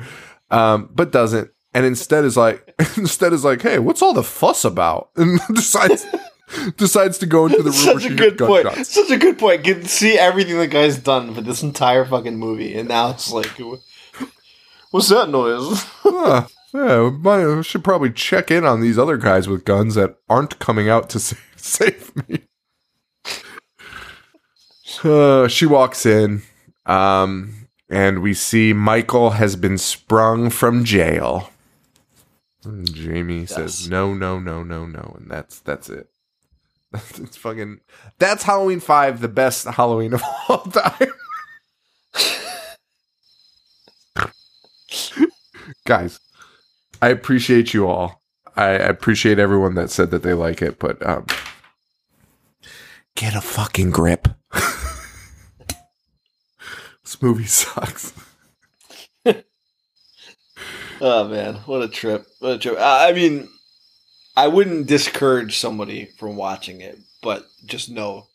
[0.50, 1.50] um, but doesn't.
[1.74, 5.10] And instead is like, instead is like, hey, what's all the fuss about?
[5.16, 6.04] And decides
[6.76, 7.72] decides to go into the room.
[8.00, 8.64] Such a good point.
[8.64, 8.90] gunshots.
[8.94, 9.62] Such a good point.
[9.64, 13.32] Get to see everything the guy's done for this entire fucking movie, and now it's
[13.32, 13.50] like,
[14.90, 15.82] what's that noise?
[16.02, 16.46] Huh.
[16.74, 20.58] yeah, might- I should probably check in on these other guys with guns that aren't
[20.58, 22.40] coming out to save, save me.
[25.02, 26.42] Uh, she walks in,
[26.86, 31.48] um, and we see Michael has been sprung from jail.
[32.64, 36.08] And Jamie says, "No, no, no, no, no," and that's that's it.
[36.94, 37.80] it's fucking.
[38.18, 41.12] That's Halloween Five, the best Halloween of all time.
[45.86, 46.20] Guys,
[47.00, 48.22] I appreciate you all.
[48.56, 51.26] I I appreciate everyone that said that they like it, but um,
[53.16, 54.28] get a fucking grip.
[57.02, 58.12] this movie sucks.
[61.04, 62.26] Oh man, what a trip!
[62.38, 62.78] What a trip!
[62.78, 63.48] I I mean,
[64.36, 68.28] I wouldn't discourage somebody from watching it, but just know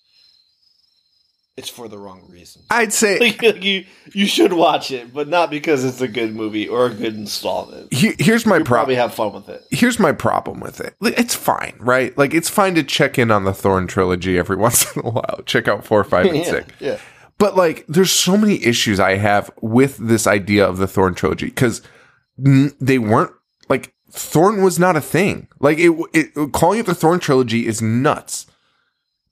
[1.55, 2.61] it's for the wrong reason.
[2.69, 6.35] I'd say Like, like you, you should watch it, but not because it's a good
[6.35, 7.91] movie or a good installment.
[7.91, 9.09] he- here's my You probably problem.
[9.09, 9.63] have fun with it.
[9.71, 10.93] Here's my problem with it.
[11.01, 12.15] It's fine, right?
[12.15, 15.39] Like it's fine to check in on the Thorn trilogy every once in a while.
[15.47, 16.67] Check out four, five, and yeah, six.
[16.79, 16.99] yeah.
[17.39, 21.47] But like, there's so many issues I have with this idea of the Thorn trilogy
[21.47, 21.81] because
[22.37, 23.31] they weren't
[23.69, 25.47] like Thorn was not a thing.
[25.59, 28.45] Like it, it, calling it the Thorn trilogy is nuts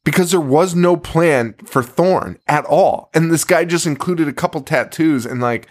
[0.03, 4.33] because there was no plan for Thorn at all, and this guy just included a
[4.33, 5.67] couple tattoos and like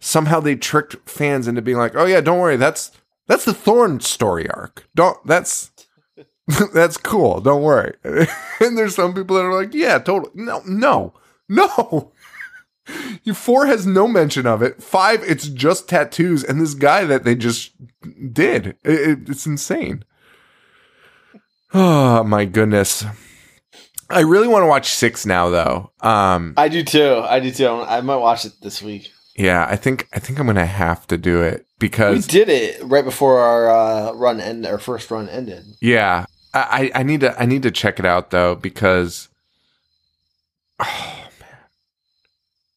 [0.00, 2.90] somehow they tricked fans into being like, oh yeah, don't worry, that's
[3.26, 4.86] that's the Thorn story arc.
[4.94, 5.70] Don't that's.
[6.74, 7.40] That's cool.
[7.40, 7.94] Don't worry.
[8.04, 10.32] and there's some people that are like, yeah, totally.
[10.34, 11.14] No, no,
[11.48, 12.11] no.
[13.24, 14.82] You four has no mention of it.
[14.82, 17.70] Five, it's just tattoos and this guy that they just
[18.32, 18.76] did.
[18.82, 20.04] It- it- it's insane.
[21.74, 23.04] Oh my goodness.
[24.10, 25.90] I really want to watch six now though.
[26.02, 27.22] Um, I do too.
[27.24, 27.66] I do too.
[27.66, 29.10] I might watch it this week.
[29.36, 32.82] yeah, I think I think I'm gonna have to do it because We did it
[32.84, 34.66] right before our uh, run end.
[34.66, 35.64] Our first run ended.
[35.80, 39.30] yeah, I, I need to I need to check it out though because
[40.78, 41.21] oh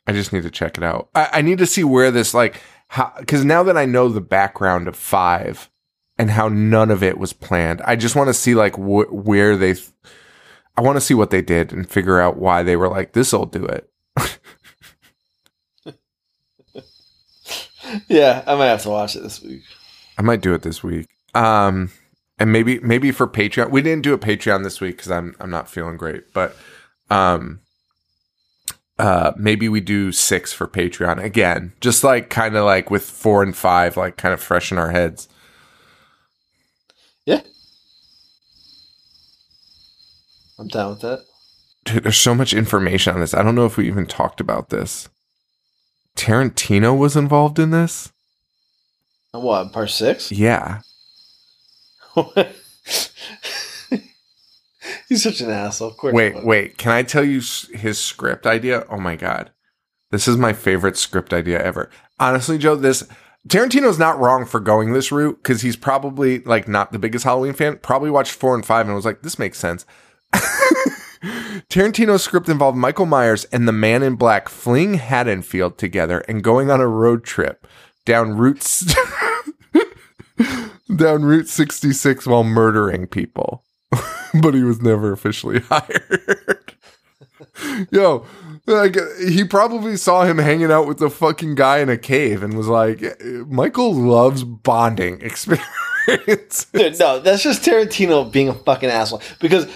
[0.07, 1.10] I just need to check it out.
[1.15, 4.22] I, I need to see where this like how because now that I know the
[4.22, 5.69] background of five
[6.18, 9.56] and how none of it was planned, I just want to see like wh- where
[9.57, 9.76] they.
[10.77, 13.45] I want to see what they did and figure out why they were like this'll
[13.45, 13.90] do it.
[18.07, 19.61] Yeah, I might have to watch it this week.
[20.18, 21.07] I might do it this week.
[21.34, 21.91] Um,
[22.40, 25.49] and maybe maybe for Patreon, we didn't do a Patreon this week because I'm I'm
[25.49, 26.34] not feeling great.
[26.34, 26.56] But
[27.10, 27.61] um,
[28.97, 33.43] uh, maybe we do six for Patreon again, just like kind of like with four
[33.43, 35.27] and five, like kind of fresh in our heads.
[37.26, 37.41] Yeah,
[40.57, 41.26] I'm down with that.
[41.84, 43.34] Dude, there's so much information on this.
[43.34, 45.09] I don't know if we even talked about this.
[46.15, 48.11] Tarantino was involved in this.
[49.31, 50.31] What part six?
[50.31, 50.80] Yeah,
[55.09, 55.95] He's such an asshole.
[56.03, 56.77] Wait, wait.
[56.77, 57.41] Can I tell you
[57.73, 58.85] his script idea?
[58.89, 59.51] Oh my god,
[60.11, 61.89] this is my favorite script idea ever.
[62.19, 63.03] Honestly, Joe, this
[63.47, 67.53] Tarantino's not wrong for going this route because he's probably like not the biggest Halloween
[67.53, 67.77] fan.
[67.77, 69.85] Probably watched four and five and was like, this makes sense.
[71.69, 76.71] Tarantino's script involved Michael Myers and the Man in Black fleeing Haddonfield together and going
[76.71, 77.67] on a road trip
[78.05, 78.85] down routes
[80.95, 83.64] down Route 66 while murdering people.
[84.41, 86.75] but he was never officially hired.
[87.91, 88.25] Yo,
[88.65, 88.97] like
[89.27, 92.67] he probably saw him hanging out with the fucking guy in a cave and was
[92.67, 93.03] like,
[93.47, 96.67] Michael loves bonding experience.
[96.73, 99.21] No, that's just Tarantino being a fucking asshole.
[99.39, 99.67] Because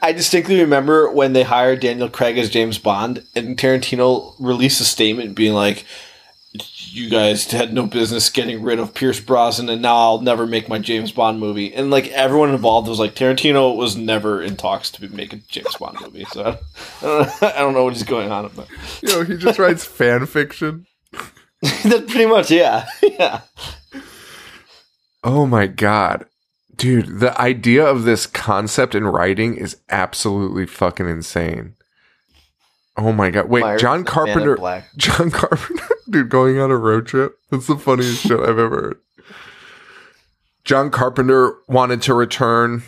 [0.00, 4.84] I distinctly remember when they hired Daniel Craig as James Bond, and Tarantino released a
[4.84, 5.84] statement being like,
[6.54, 10.68] "You guys had no business getting rid of Pierce Brosnan, and now I'll never make
[10.68, 14.90] my James Bond movie." And like everyone involved was like, Tarantino was never in talks
[14.92, 16.26] to make a James Bond movie.
[16.32, 16.58] So
[17.02, 18.68] I don't, I don't know what he's going on about.
[19.02, 20.86] you know, he just writes fan fiction.
[21.62, 23.40] That's pretty much yeah, yeah.
[25.24, 26.26] Oh my god.
[26.74, 31.76] Dude, the idea of this concept in writing is absolutely fucking insane.
[32.96, 33.48] Oh my god.
[33.48, 34.84] Wait, Myers, John the Man in Carpenter.
[34.96, 37.38] John Carpenter Dude, going on a road trip.
[37.50, 39.00] That's the funniest shit I've ever heard.
[40.64, 42.82] John Carpenter wanted to return.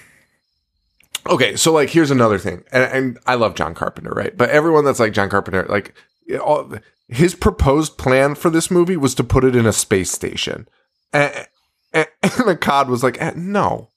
[1.26, 2.64] Okay, so like here's another thing.
[2.70, 4.36] And, and I love John Carpenter, right?
[4.36, 5.94] But everyone that's like John Carpenter, like
[6.42, 6.72] all,
[7.08, 10.68] his proposed plan for this movie was to put it in a space station.
[11.14, 11.46] And,
[11.92, 13.90] and, and Akkad was like, eh, no.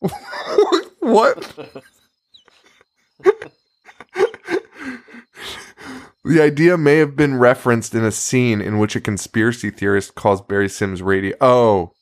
[1.00, 1.84] what?
[6.28, 10.42] The idea may have been referenced in a scene in which a conspiracy theorist calls
[10.42, 11.34] Barry Simms radio.
[11.40, 11.94] Oh,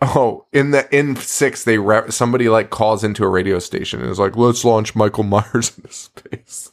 [0.00, 4.10] oh, in the in six, they re- somebody like calls into a radio station and
[4.10, 6.72] is like, "Let's launch Michael Myers into space."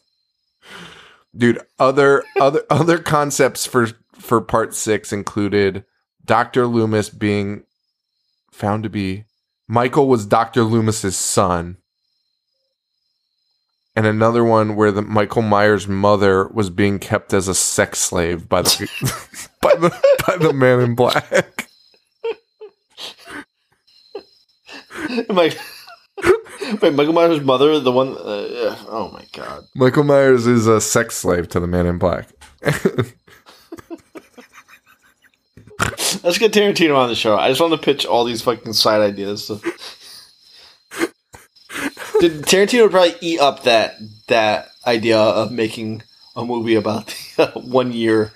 [1.37, 5.85] Dude, other other other concepts for for part six included
[6.25, 7.65] Doctor Loomis being
[8.51, 9.25] found to be
[9.67, 11.77] Michael was Doctor Loomis's son
[13.95, 18.49] and another one where the Michael Myers mother was being kept as a sex slave
[18.49, 19.89] by the by the
[20.27, 21.69] by the man in black.
[25.29, 25.57] Mike,
[26.81, 28.09] wait, Michael Myers' mother, the one.
[28.17, 28.75] Uh.
[28.87, 29.65] Oh my god.
[29.75, 32.27] Michael Myers is a sex slave to the man in black.
[36.23, 37.37] Let's get Tarantino on the show.
[37.37, 39.51] I just want to pitch all these fucking side ideas.
[42.29, 43.95] Tarantino would probably eat up that
[44.27, 46.03] that idea of making
[46.35, 47.07] a movie about
[47.37, 48.31] the, uh, one year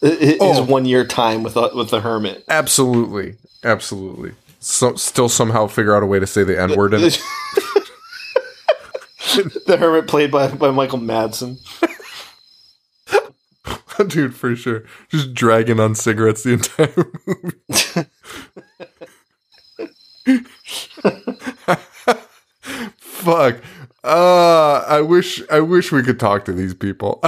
[0.00, 0.62] his Oh.
[0.64, 2.44] one year time with uh, with the hermit.
[2.48, 4.32] absolutely, absolutely.
[4.60, 7.20] So, still somehow figure out a way to say the n word in it.
[9.66, 11.58] the hermit played by by Michael Madsen.
[14.08, 14.82] Dude, for sure.
[15.08, 17.52] Just dragging on cigarettes the entire movie.
[23.00, 23.56] Fuck.
[24.02, 27.20] Uh I wish I wish we could talk to these people.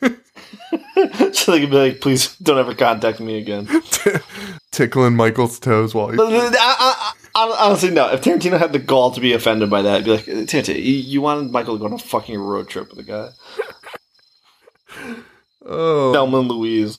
[0.00, 3.66] so they could be like, please don't ever contact me again.
[4.70, 8.12] Tickling Michael's toes while he's uh, I, I, I, honestly, no.
[8.12, 10.76] If Tarantino had the gall to be offended by that, I'd be like, uh, Tarantino,
[10.76, 13.30] you, you wanted Michael to go on a fucking road trip with a guy.
[15.62, 16.98] Oh Thelma and Louise.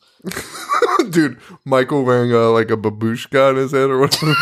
[1.10, 4.36] dude, Michael wearing a like a babushka on his head or whatever.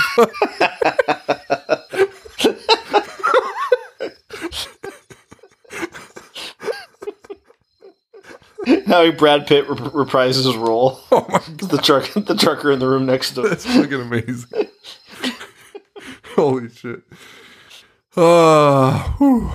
[8.89, 10.99] How Brad Pitt rep- reprises his role.
[11.11, 13.49] oh my The truck, the trucker in the room next to him.
[13.49, 14.67] That's fucking amazing.
[16.35, 17.03] Holy shit.
[18.17, 19.51] Uh, whew.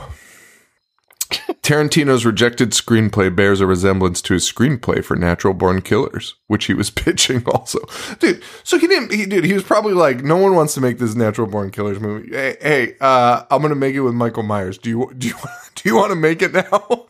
[1.63, 6.75] Tarantino's rejected screenplay bears a resemblance to his screenplay for Natural Born Killers, which he
[6.75, 7.81] was pitching also.
[8.21, 10.99] Dude, so he didn't, he, dude, he was probably like, no one wants to make
[10.99, 12.31] this Natural Born Killers movie.
[12.31, 14.79] Hey, hey uh, I'm going to make it with Michael Myers.
[14.79, 15.35] Do you, do you,
[15.75, 17.07] do you want to make it now?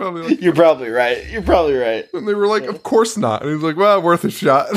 [0.00, 1.26] Probably like, You're probably right.
[1.28, 2.06] You're probably right.
[2.14, 3.42] and they were like, of course not.
[3.42, 4.68] And he was like, well, worth a shot.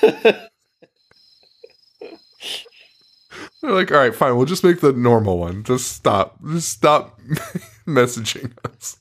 [3.60, 4.36] They're like, all right, fine.
[4.36, 5.62] We'll just make the normal one.
[5.62, 6.36] Just stop.
[6.44, 7.20] Just stop
[7.86, 8.96] messaging us.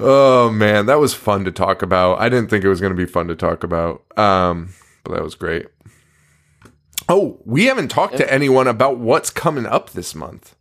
[0.00, 2.18] Oh man, that was fun to talk about.
[2.20, 4.70] I didn't think it was going to be fun to talk about, um,
[5.04, 5.66] but that was great.
[7.08, 10.56] Oh, we haven't talked to anyone about what's coming up this month.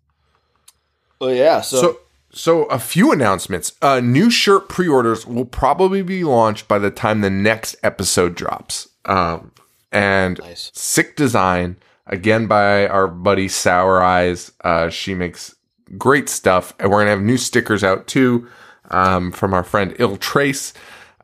[1.22, 1.62] Oh yeah.
[1.62, 2.00] So, So,
[2.32, 3.74] so a few announcements.
[3.82, 8.90] Uh, new shirt pre-orders will probably be launched by the time the next episode drops.
[9.06, 9.52] Um,
[9.92, 10.72] and Nice.
[10.74, 14.52] sick design again by our buddy Sour Eyes.
[14.64, 15.56] Uh, she makes
[15.98, 18.48] great stuff, and we're gonna have new stickers out too
[18.92, 20.74] um, from our friend Ill Trace.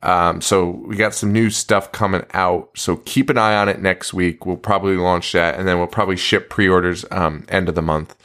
[0.02, 2.70] Um, so we got some new stuff coming out.
[2.76, 4.46] So keep an eye on it next week.
[4.46, 8.16] We'll probably launch that, and then we'll probably ship pre-orders um, end of the month.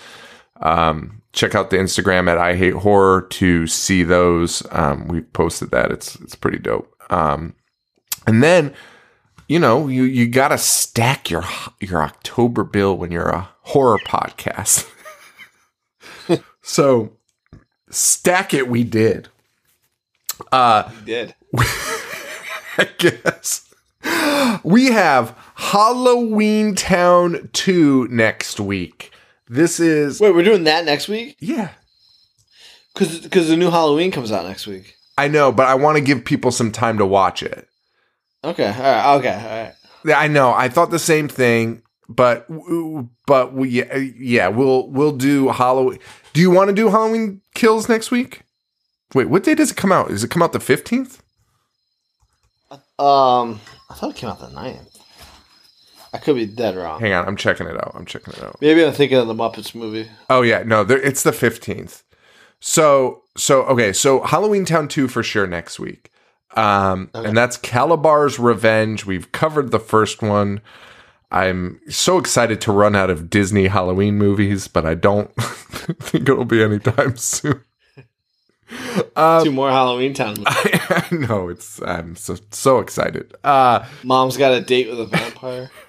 [0.61, 4.63] Um, check out the Instagram at I Hate Horror to see those.
[4.71, 5.91] Um, we posted that.
[5.91, 6.95] It's it's pretty dope.
[7.11, 7.55] Um,
[8.27, 8.75] and then
[9.49, 11.45] you know you you gotta stack your
[11.81, 14.89] your October bill when you're a horror podcast.
[16.63, 17.13] so
[17.91, 18.69] stack it.
[18.69, 19.29] We did.
[20.51, 21.35] Uh, you did.
[22.79, 23.67] I guess.
[24.63, 29.13] We have Halloween Town 2 next week.
[29.51, 31.71] This is Wait, we're doing that next week yeah.
[32.95, 34.95] because because the new Halloween comes out next week.
[35.19, 37.67] I know, but I want to give people some time to watch it.
[38.45, 38.69] Okay.
[38.69, 39.17] All right.
[39.17, 39.35] Okay.
[39.35, 39.75] All right.
[40.05, 40.53] Yeah, I know.
[40.53, 42.47] I thought the same thing, but
[43.27, 45.99] but we yeah, yeah, we'll we'll do Halloween.
[46.33, 48.43] Do you want to do Halloween Kills next week?
[49.15, 50.11] Wait, what day does it come out?
[50.11, 51.19] Does it come out the 15th?
[52.71, 53.61] Um,
[53.91, 54.90] I thought it came out the 9th.
[56.13, 57.01] I could be dead wrong.
[57.01, 57.93] Hang on, I'm checking it out.
[57.95, 58.57] I'm checking it out.
[58.61, 60.09] Maybe I'm thinking of the Muppets movie.
[60.29, 62.03] Oh yeah, no, there, it's the 15th.
[62.59, 66.11] So so okay, so Halloween Town 2 for sure next week.
[66.57, 69.07] Um and that's Kalabar's Revenge.
[69.07, 70.61] We've covered the first one.
[71.31, 76.45] I'm so excited to run out of Disney Halloween movies, but I don't think it'll
[76.45, 77.63] be anytime soon.
[79.17, 80.35] Two more Halloween Town.
[80.39, 80.45] movies.
[80.91, 83.33] I know it's I'm so so excited.
[83.45, 85.71] Uh Mom's got a date with a vampire.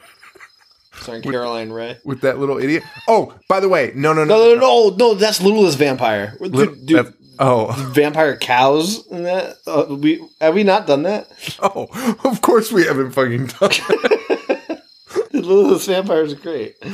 [1.02, 2.00] Starring Caroline Rhea.
[2.06, 2.84] with that little idiot.
[3.08, 4.38] Oh, by the way, no no no.
[4.38, 4.60] No, no,
[4.90, 5.14] no, no.
[5.16, 6.38] That's Littlest Vampire.
[6.40, 9.56] Li- Dude, dude, oh, vampire cows in that.
[9.66, 11.28] Uh, we have we not done that?
[11.62, 11.88] oh,
[12.24, 13.72] of course we haven't fucking done.
[15.34, 16.76] Littlest Vampires are great.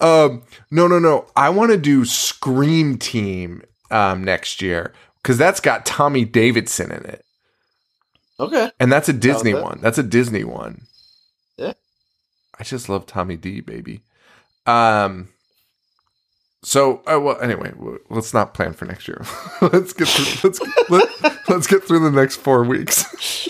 [0.00, 1.26] Um, no, no, no.
[1.34, 7.04] I want to do Scream Team um, next year because that's got Tommy Davidson in
[7.06, 7.24] it,
[8.38, 8.70] Okay.
[8.78, 9.62] and that's a Disney that.
[9.62, 9.78] one.
[9.80, 10.82] That's a Disney one.
[12.58, 14.02] I just love Tommy D, baby.
[14.66, 15.28] Um.
[16.62, 17.72] So, uh, well, anyway,
[18.10, 19.24] let's not plan for next year.
[19.62, 20.60] let's get through, let's
[20.90, 23.48] let, let's get through the next four weeks.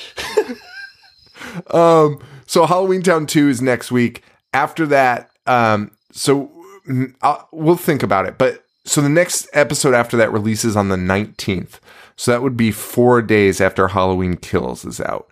[1.71, 2.21] um.
[2.47, 4.23] So, Halloween Town Two is next week.
[4.53, 5.91] After that, um.
[6.13, 6.51] So,
[6.89, 8.37] mm, I'll, we'll think about it.
[8.39, 11.81] But so the next episode after that releases on the nineteenth.
[12.17, 15.31] So that would be four days after Halloween Kills is out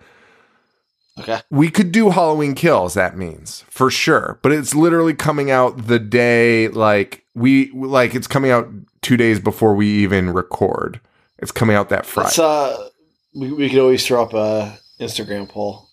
[1.18, 1.40] Okay.
[1.50, 2.94] we could do Halloween Kills.
[2.94, 8.26] That means for sure, but it's literally coming out the day like we like it's
[8.26, 8.68] coming out
[9.02, 11.00] two days before we even record.
[11.38, 12.26] It's coming out that Friday.
[12.26, 12.88] Let's uh,
[13.34, 15.88] we, we could always throw up a Instagram poll.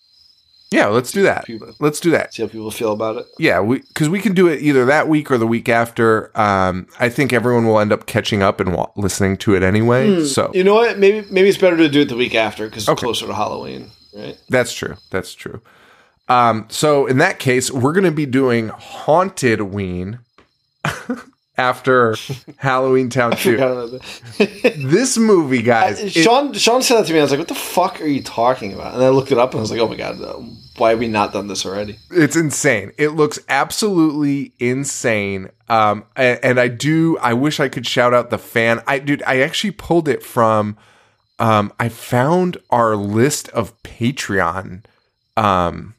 [0.70, 1.44] yeah, let's do that.
[1.44, 2.34] People- Let's do that.
[2.34, 3.26] See how people feel about it.
[3.38, 6.30] Yeah, we because we can do it either that week or the week after.
[6.38, 10.24] Um, I think everyone will end up catching up and wa- listening to it anyway.
[10.24, 10.98] So You know what?
[10.98, 13.04] Maybe maybe it's better to do it the week after because it's Okay.
[13.04, 14.38] closer to Halloween, right?
[14.48, 14.96] That's true.
[15.10, 15.60] That's true.
[16.28, 20.20] Um, so in that case, we're going to be doing Haunted Ween
[21.56, 22.16] after
[22.56, 23.52] Halloween Town 2.
[23.52, 23.90] Forgot about
[24.38, 24.74] that.
[24.78, 27.18] This movie, guys, it- Sean Sean said that to me.
[27.18, 29.50] I was like, "What the fuck are you talking about?" And I looked it up
[29.50, 30.40] and I was like, "Oh my god, uh,
[30.78, 32.92] why have we not done this already?" it's insane.
[32.98, 35.50] It looks absolutely insane.
[35.68, 37.18] Um, a- and, I do.
[37.18, 38.82] I wish I could shout out the fan.
[38.86, 40.76] I dude, I actually pulled it from.
[41.38, 44.84] Um, I found our list of Patreon,
[45.36, 45.94] um,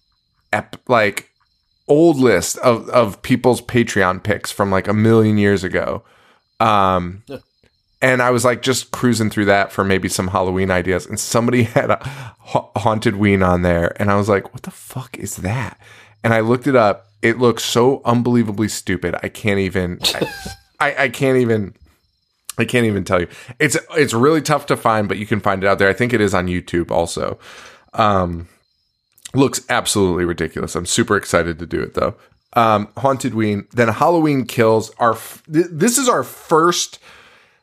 [0.53, 1.29] ep- like
[1.87, 6.03] old list of of people's Patreon picks from like a million years ago.
[6.59, 7.37] Um, Yeah.
[8.01, 11.63] and I was like just cruising through that for maybe some Halloween ideas, and somebody
[11.77, 15.35] had a ha- haunted ween on there, and I was like, "What the fuck is
[15.37, 15.77] that?"
[16.23, 17.07] And I looked it up.
[17.21, 19.15] It looks so unbelievably stupid.
[19.21, 19.99] I can't even.
[20.01, 20.27] I,
[20.79, 21.73] I, I can't even.
[22.57, 23.27] I can't even tell you.
[23.59, 25.89] It's it's really tough to find, but you can find it out there.
[25.89, 27.37] I think it is on YouTube also.
[27.93, 28.47] Um,
[29.33, 30.75] looks absolutely ridiculous.
[30.75, 32.15] I'm super excited to do it though.
[32.53, 34.89] Um, Haunted Ween, then Halloween Kills.
[34.97, 36.99] Our f- th- this is our first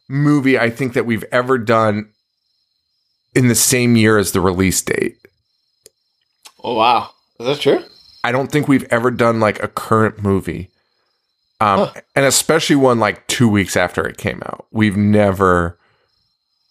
[0.09, 2.11] movie I think that we've ever done
[3.35, 5.17] in the same year as the release date.
[6.63, 7.11] Oh wow,
[7.41, 7.83] is that true?
[8.23, 10.71] I don't think we've ever done like a current movie.
[11.63, 14.67] Um, and especially one like two weeks after it came out.
[14.71, 15.79] We've never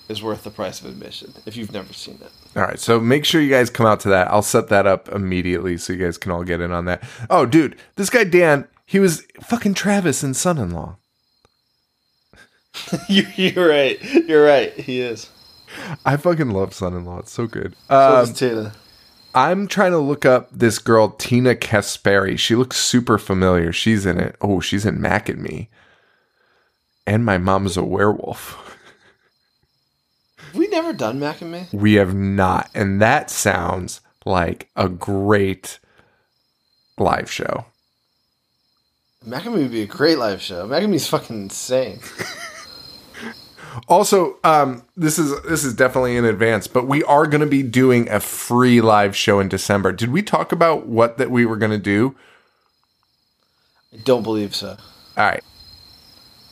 [0.10, 2.32] is worth the price of admission if you've never seen it.
[2.56, 4.30] All right, so make sure you guys come out to that.
[4.32, 7.04] I'll set that up immediately so you guys can all get in on that.
[7.30, 10.96] Oh, dude, this guy Dan, he was fucking Travis and Son-in-Law.
[13.10, 14.02] you, you're right.
[14.04, 14.72] You're right.
[14.74, 15.30] He is.
[16.06, 17.20] I fucking love Son-in-Law.
[17.20, 17.76] It's so good.
[17.90, 18.74] So Um, does Tina.
[19.34, 22.40] I'm trying to look up this girl Tina Caspary.
[22.40, 23.74] She looks super familiar.
[23.74, 24.38] She's in it.
[24.40, 25.70] Oh, she's in Mac and Me.
[27.06, 28.58] And my mom's a werewolf.
[30.56, 31.66] Have we never done Mac and Me?
[31.74, 35.80] We have not, and that sounds like a great
[36.98, 37.66] live show.
[39.26, 40.66] Mac and Me would be a great live show.
[40.66, 42.00] Mac and Me's fucking insane.
[43.90, 47.62] Also, um, this is this is definitely in advance, but we are going to be
[47.62, 49.92] doing a free live show in December.
[49.92, 52.16] Did we talk about what that we were going to do?
[53.94, 54.78] I don't believe so.
[55.18, 55.44] All right,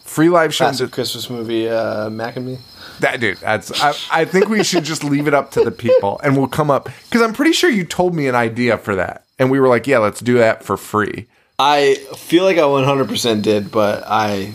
[0.04, 0.66] free live show.
[0.66, 2.58] Classic Christmas movie, uh, Mac and Me.
[3.04, 3.70] That dude, that's.
[3.84, 6.72] I, I think we should just leave it up to the people, and we'll come
[6.72, 9.68] up because I'm pretty sure you told me an idea for that, and we were
[9.68, 11.28] like, "Yeah, let's do that for free."
[11.60, 14.54] I feel like I 100% did, but I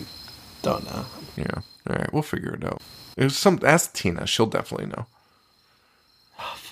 [0.63, 1.05] don't know.
[1.35, 2.81] Yeah, all right, we'll figure it out.
[3.17, 3.59] It was some.
[3.63, 5.05] Ask Tina; she'll definitely know.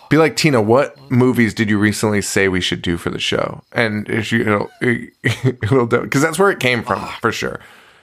[0.10, 0.60] Be like Tina.
[0.60, 3.62] What movies did you recently say we should do for the show?
[3.72, 7.60] And if you, it'll, it'll do because that's where it came from for sure.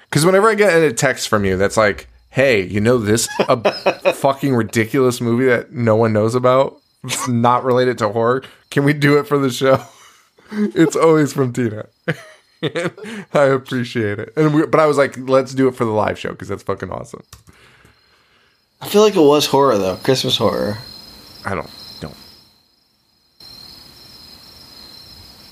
[0.09, 4.12] Because whenever I get a text from you, that's like, "Hey, you know this a
[4.12, 6.81] fucking ridiculous movie that no one knows about?
[7.05, 8.43] It's not related to horror.
[8.70, 9.82] Can we do it for the show?"
[10.52, 11.86] It's always from Tina.
[12.62, 16.19] I appreciate it, and we, but I was like, "Let's do it for the live
[16.19, 17.23] show because that's fucking awesome."
[18.81, 19.97] I feel like it was horror, though.
[19.97, 20.78] Christmas horror.
[21.44, 21.70] I don't
[22.01, 22.16] don't.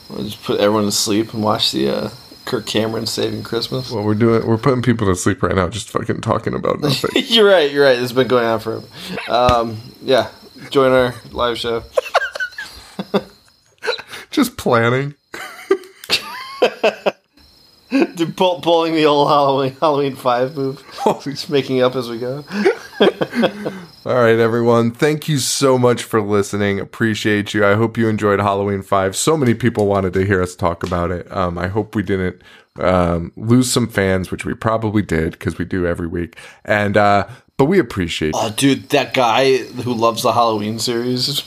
[0.08, 2.10] We'll just put everyone to sleep and watch the uh,
[2.44, 3.90] Kirk Cameron Saving Christmas.
[3.90, 7.10] Well, we're doing we're putting people to sleep right now, just fucking talking about nothing.
[7.26, 7.70] you're right.
[7.70, 7.98] You're right.
[7.98, 8.86] It's been going on forever.
[9.28, 10.30] Um, yeah.
[10.70, 11.84] Join our live show.
[14.30, 15.14] just planning.
[18.36, 20.82] Pull, pulling the old Halloween Halloween five move.
[21.22, 22.44] Just making up as we go.
[24.04, 24.92] All right, everyone.
[24.92, 26.80] Thank you so much for listening.
[26.80, 27.66] Appreciate you.
[27.66, 29.14] I hope you enjoyed Halloween Five.
[29.14, 31.30] So many people wanted to hear us talk about it.
[31.30, 32.40] Um, I hope we didn't
[32.80, 36.38] um, lose some fans, which we probably did because we do every week.
[36.64, 37.28] And uh,
[37.58, 38.34] but we appreciate.
[38.34, 41.42] Oh, dude, that guy who loves the Halloween series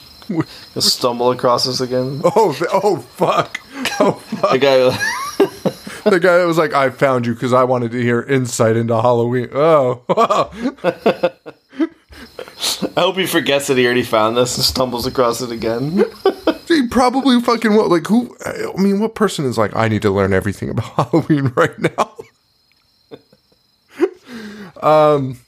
[0.77, 2.21] stumble across us again.
[2.23, 3.59] Oh, oh, fuck.
[3.99, 4.51] Oh, fuck.
[4.51, 5.71] The guy.
[6.05, 9.01] The guy that was like, I found you because I wanted to hear insight into
[9.01, 9.49] Halloween.
[9.53, 10.03] Oh,
[12.95, 16.05] I hope he forgets that he already found this and stumbles across it again.
[16.67, 17.89] he probably fucking what?
[17.89, 18.35] Like, who?
[18.45, 22.15] I mean, what person is like, I need to learn everything about Halloween right now?
[24.81, 25.39] um,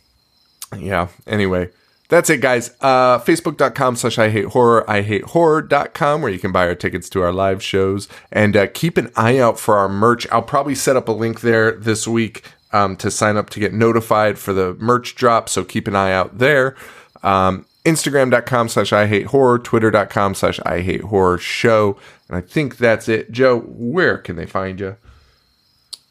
[0.78, 1.08] yeah.
[1.26, 1.70] Anyway,
[2.10, 2.72] that's it, guys.
[2.82, 7.10] Uh, Facebook.com slash I hate horror, I hate horror.com, where you can buy our tickets
[7.10, 8.08] to our live shows.
[8.32, 10.28] And uh, keep an eye out for our merch.
[10.32, 13.74] I'll probably set up a link there this week um, to sign up to get
[13.74, 15.50] notified for the merch drop.
[15.50, 16.76] So keep an eye out there.
[17.24, 21.98] Um, Instagram.com slash I hate horror, Twitter.com slash I hate horror show.
[22.28, 23.32] And I think that's it.
[23.32, 24.98] Joe, where can they find you?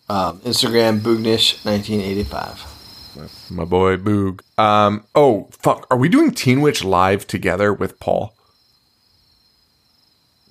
[0.09, 2.76] Um, Instagram Boognish 1985.
[3.51, 4.41] My boy Boog.
[4.59, 5.87] Um, oh, fuck.
[5.91, 8.35] Are we doing Teen Witch live together with Paul?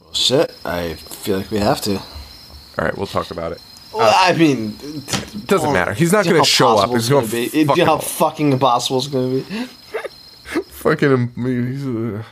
[0.02, 0.54] Well, shit.
[0.64, 1.96] I feel like we have to.
[1.98, 3.62] All right, we'll talk about it.
[3.94, 5.94] Well, I mean, It doesn't matter.
[5.94, 6.94] He's not going to show up.
[6.94, 7.46] It's going to be.
[7.48, 9.66] fucking, Do you know how fucking impossible it's going to be?
[10.68, 11.32] fucking.
[11.38, 12.24] He's, uh,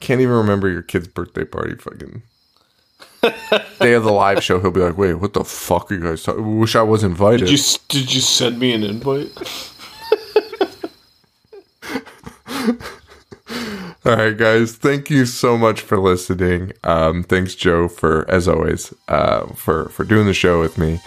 [0.00, 1.74] can't even remember your kid's birthday party.
[1.74, 2.22] Fucking
[3.80, 4.60] day of the live show.
[4.60, 6.58] He'll be like, "Wait, what the fuck are you guys talking?
[6.58, 7.58] Wish I was invited." Did you
[7.88, 9.30] did you send me an invite?
[14.06, 14.76] All right, guys.
[14.76, 16.72] Thank you so much for listening.
[16.84, 21.00] Um, thanks, Joe, for as always, uh, for for doing the show with me,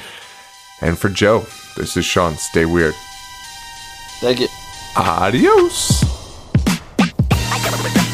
[0.82, 1.46] and for Joe.
[1.78, 2.36] This is Sean.
[2.36, 2.94] Stay weird.
[4.20, 4.48] Thank you.
[4.98, 6.19] Adios.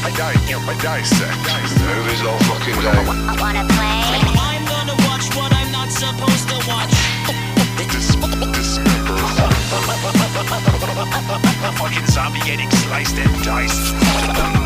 [0.04, 1.38] I die, I dissect
[1.86, 2.92] movies all fucking day.
[2.92, 4.02] I wanna play.
[4.38, 6.92] I'm gonna watch what I'm not supposed to watch.
[7.92, 8.16] Dis-
[8.52, 9.16] dismember.
[11.78, 13.94] Fucking zombie getting sliced and diced.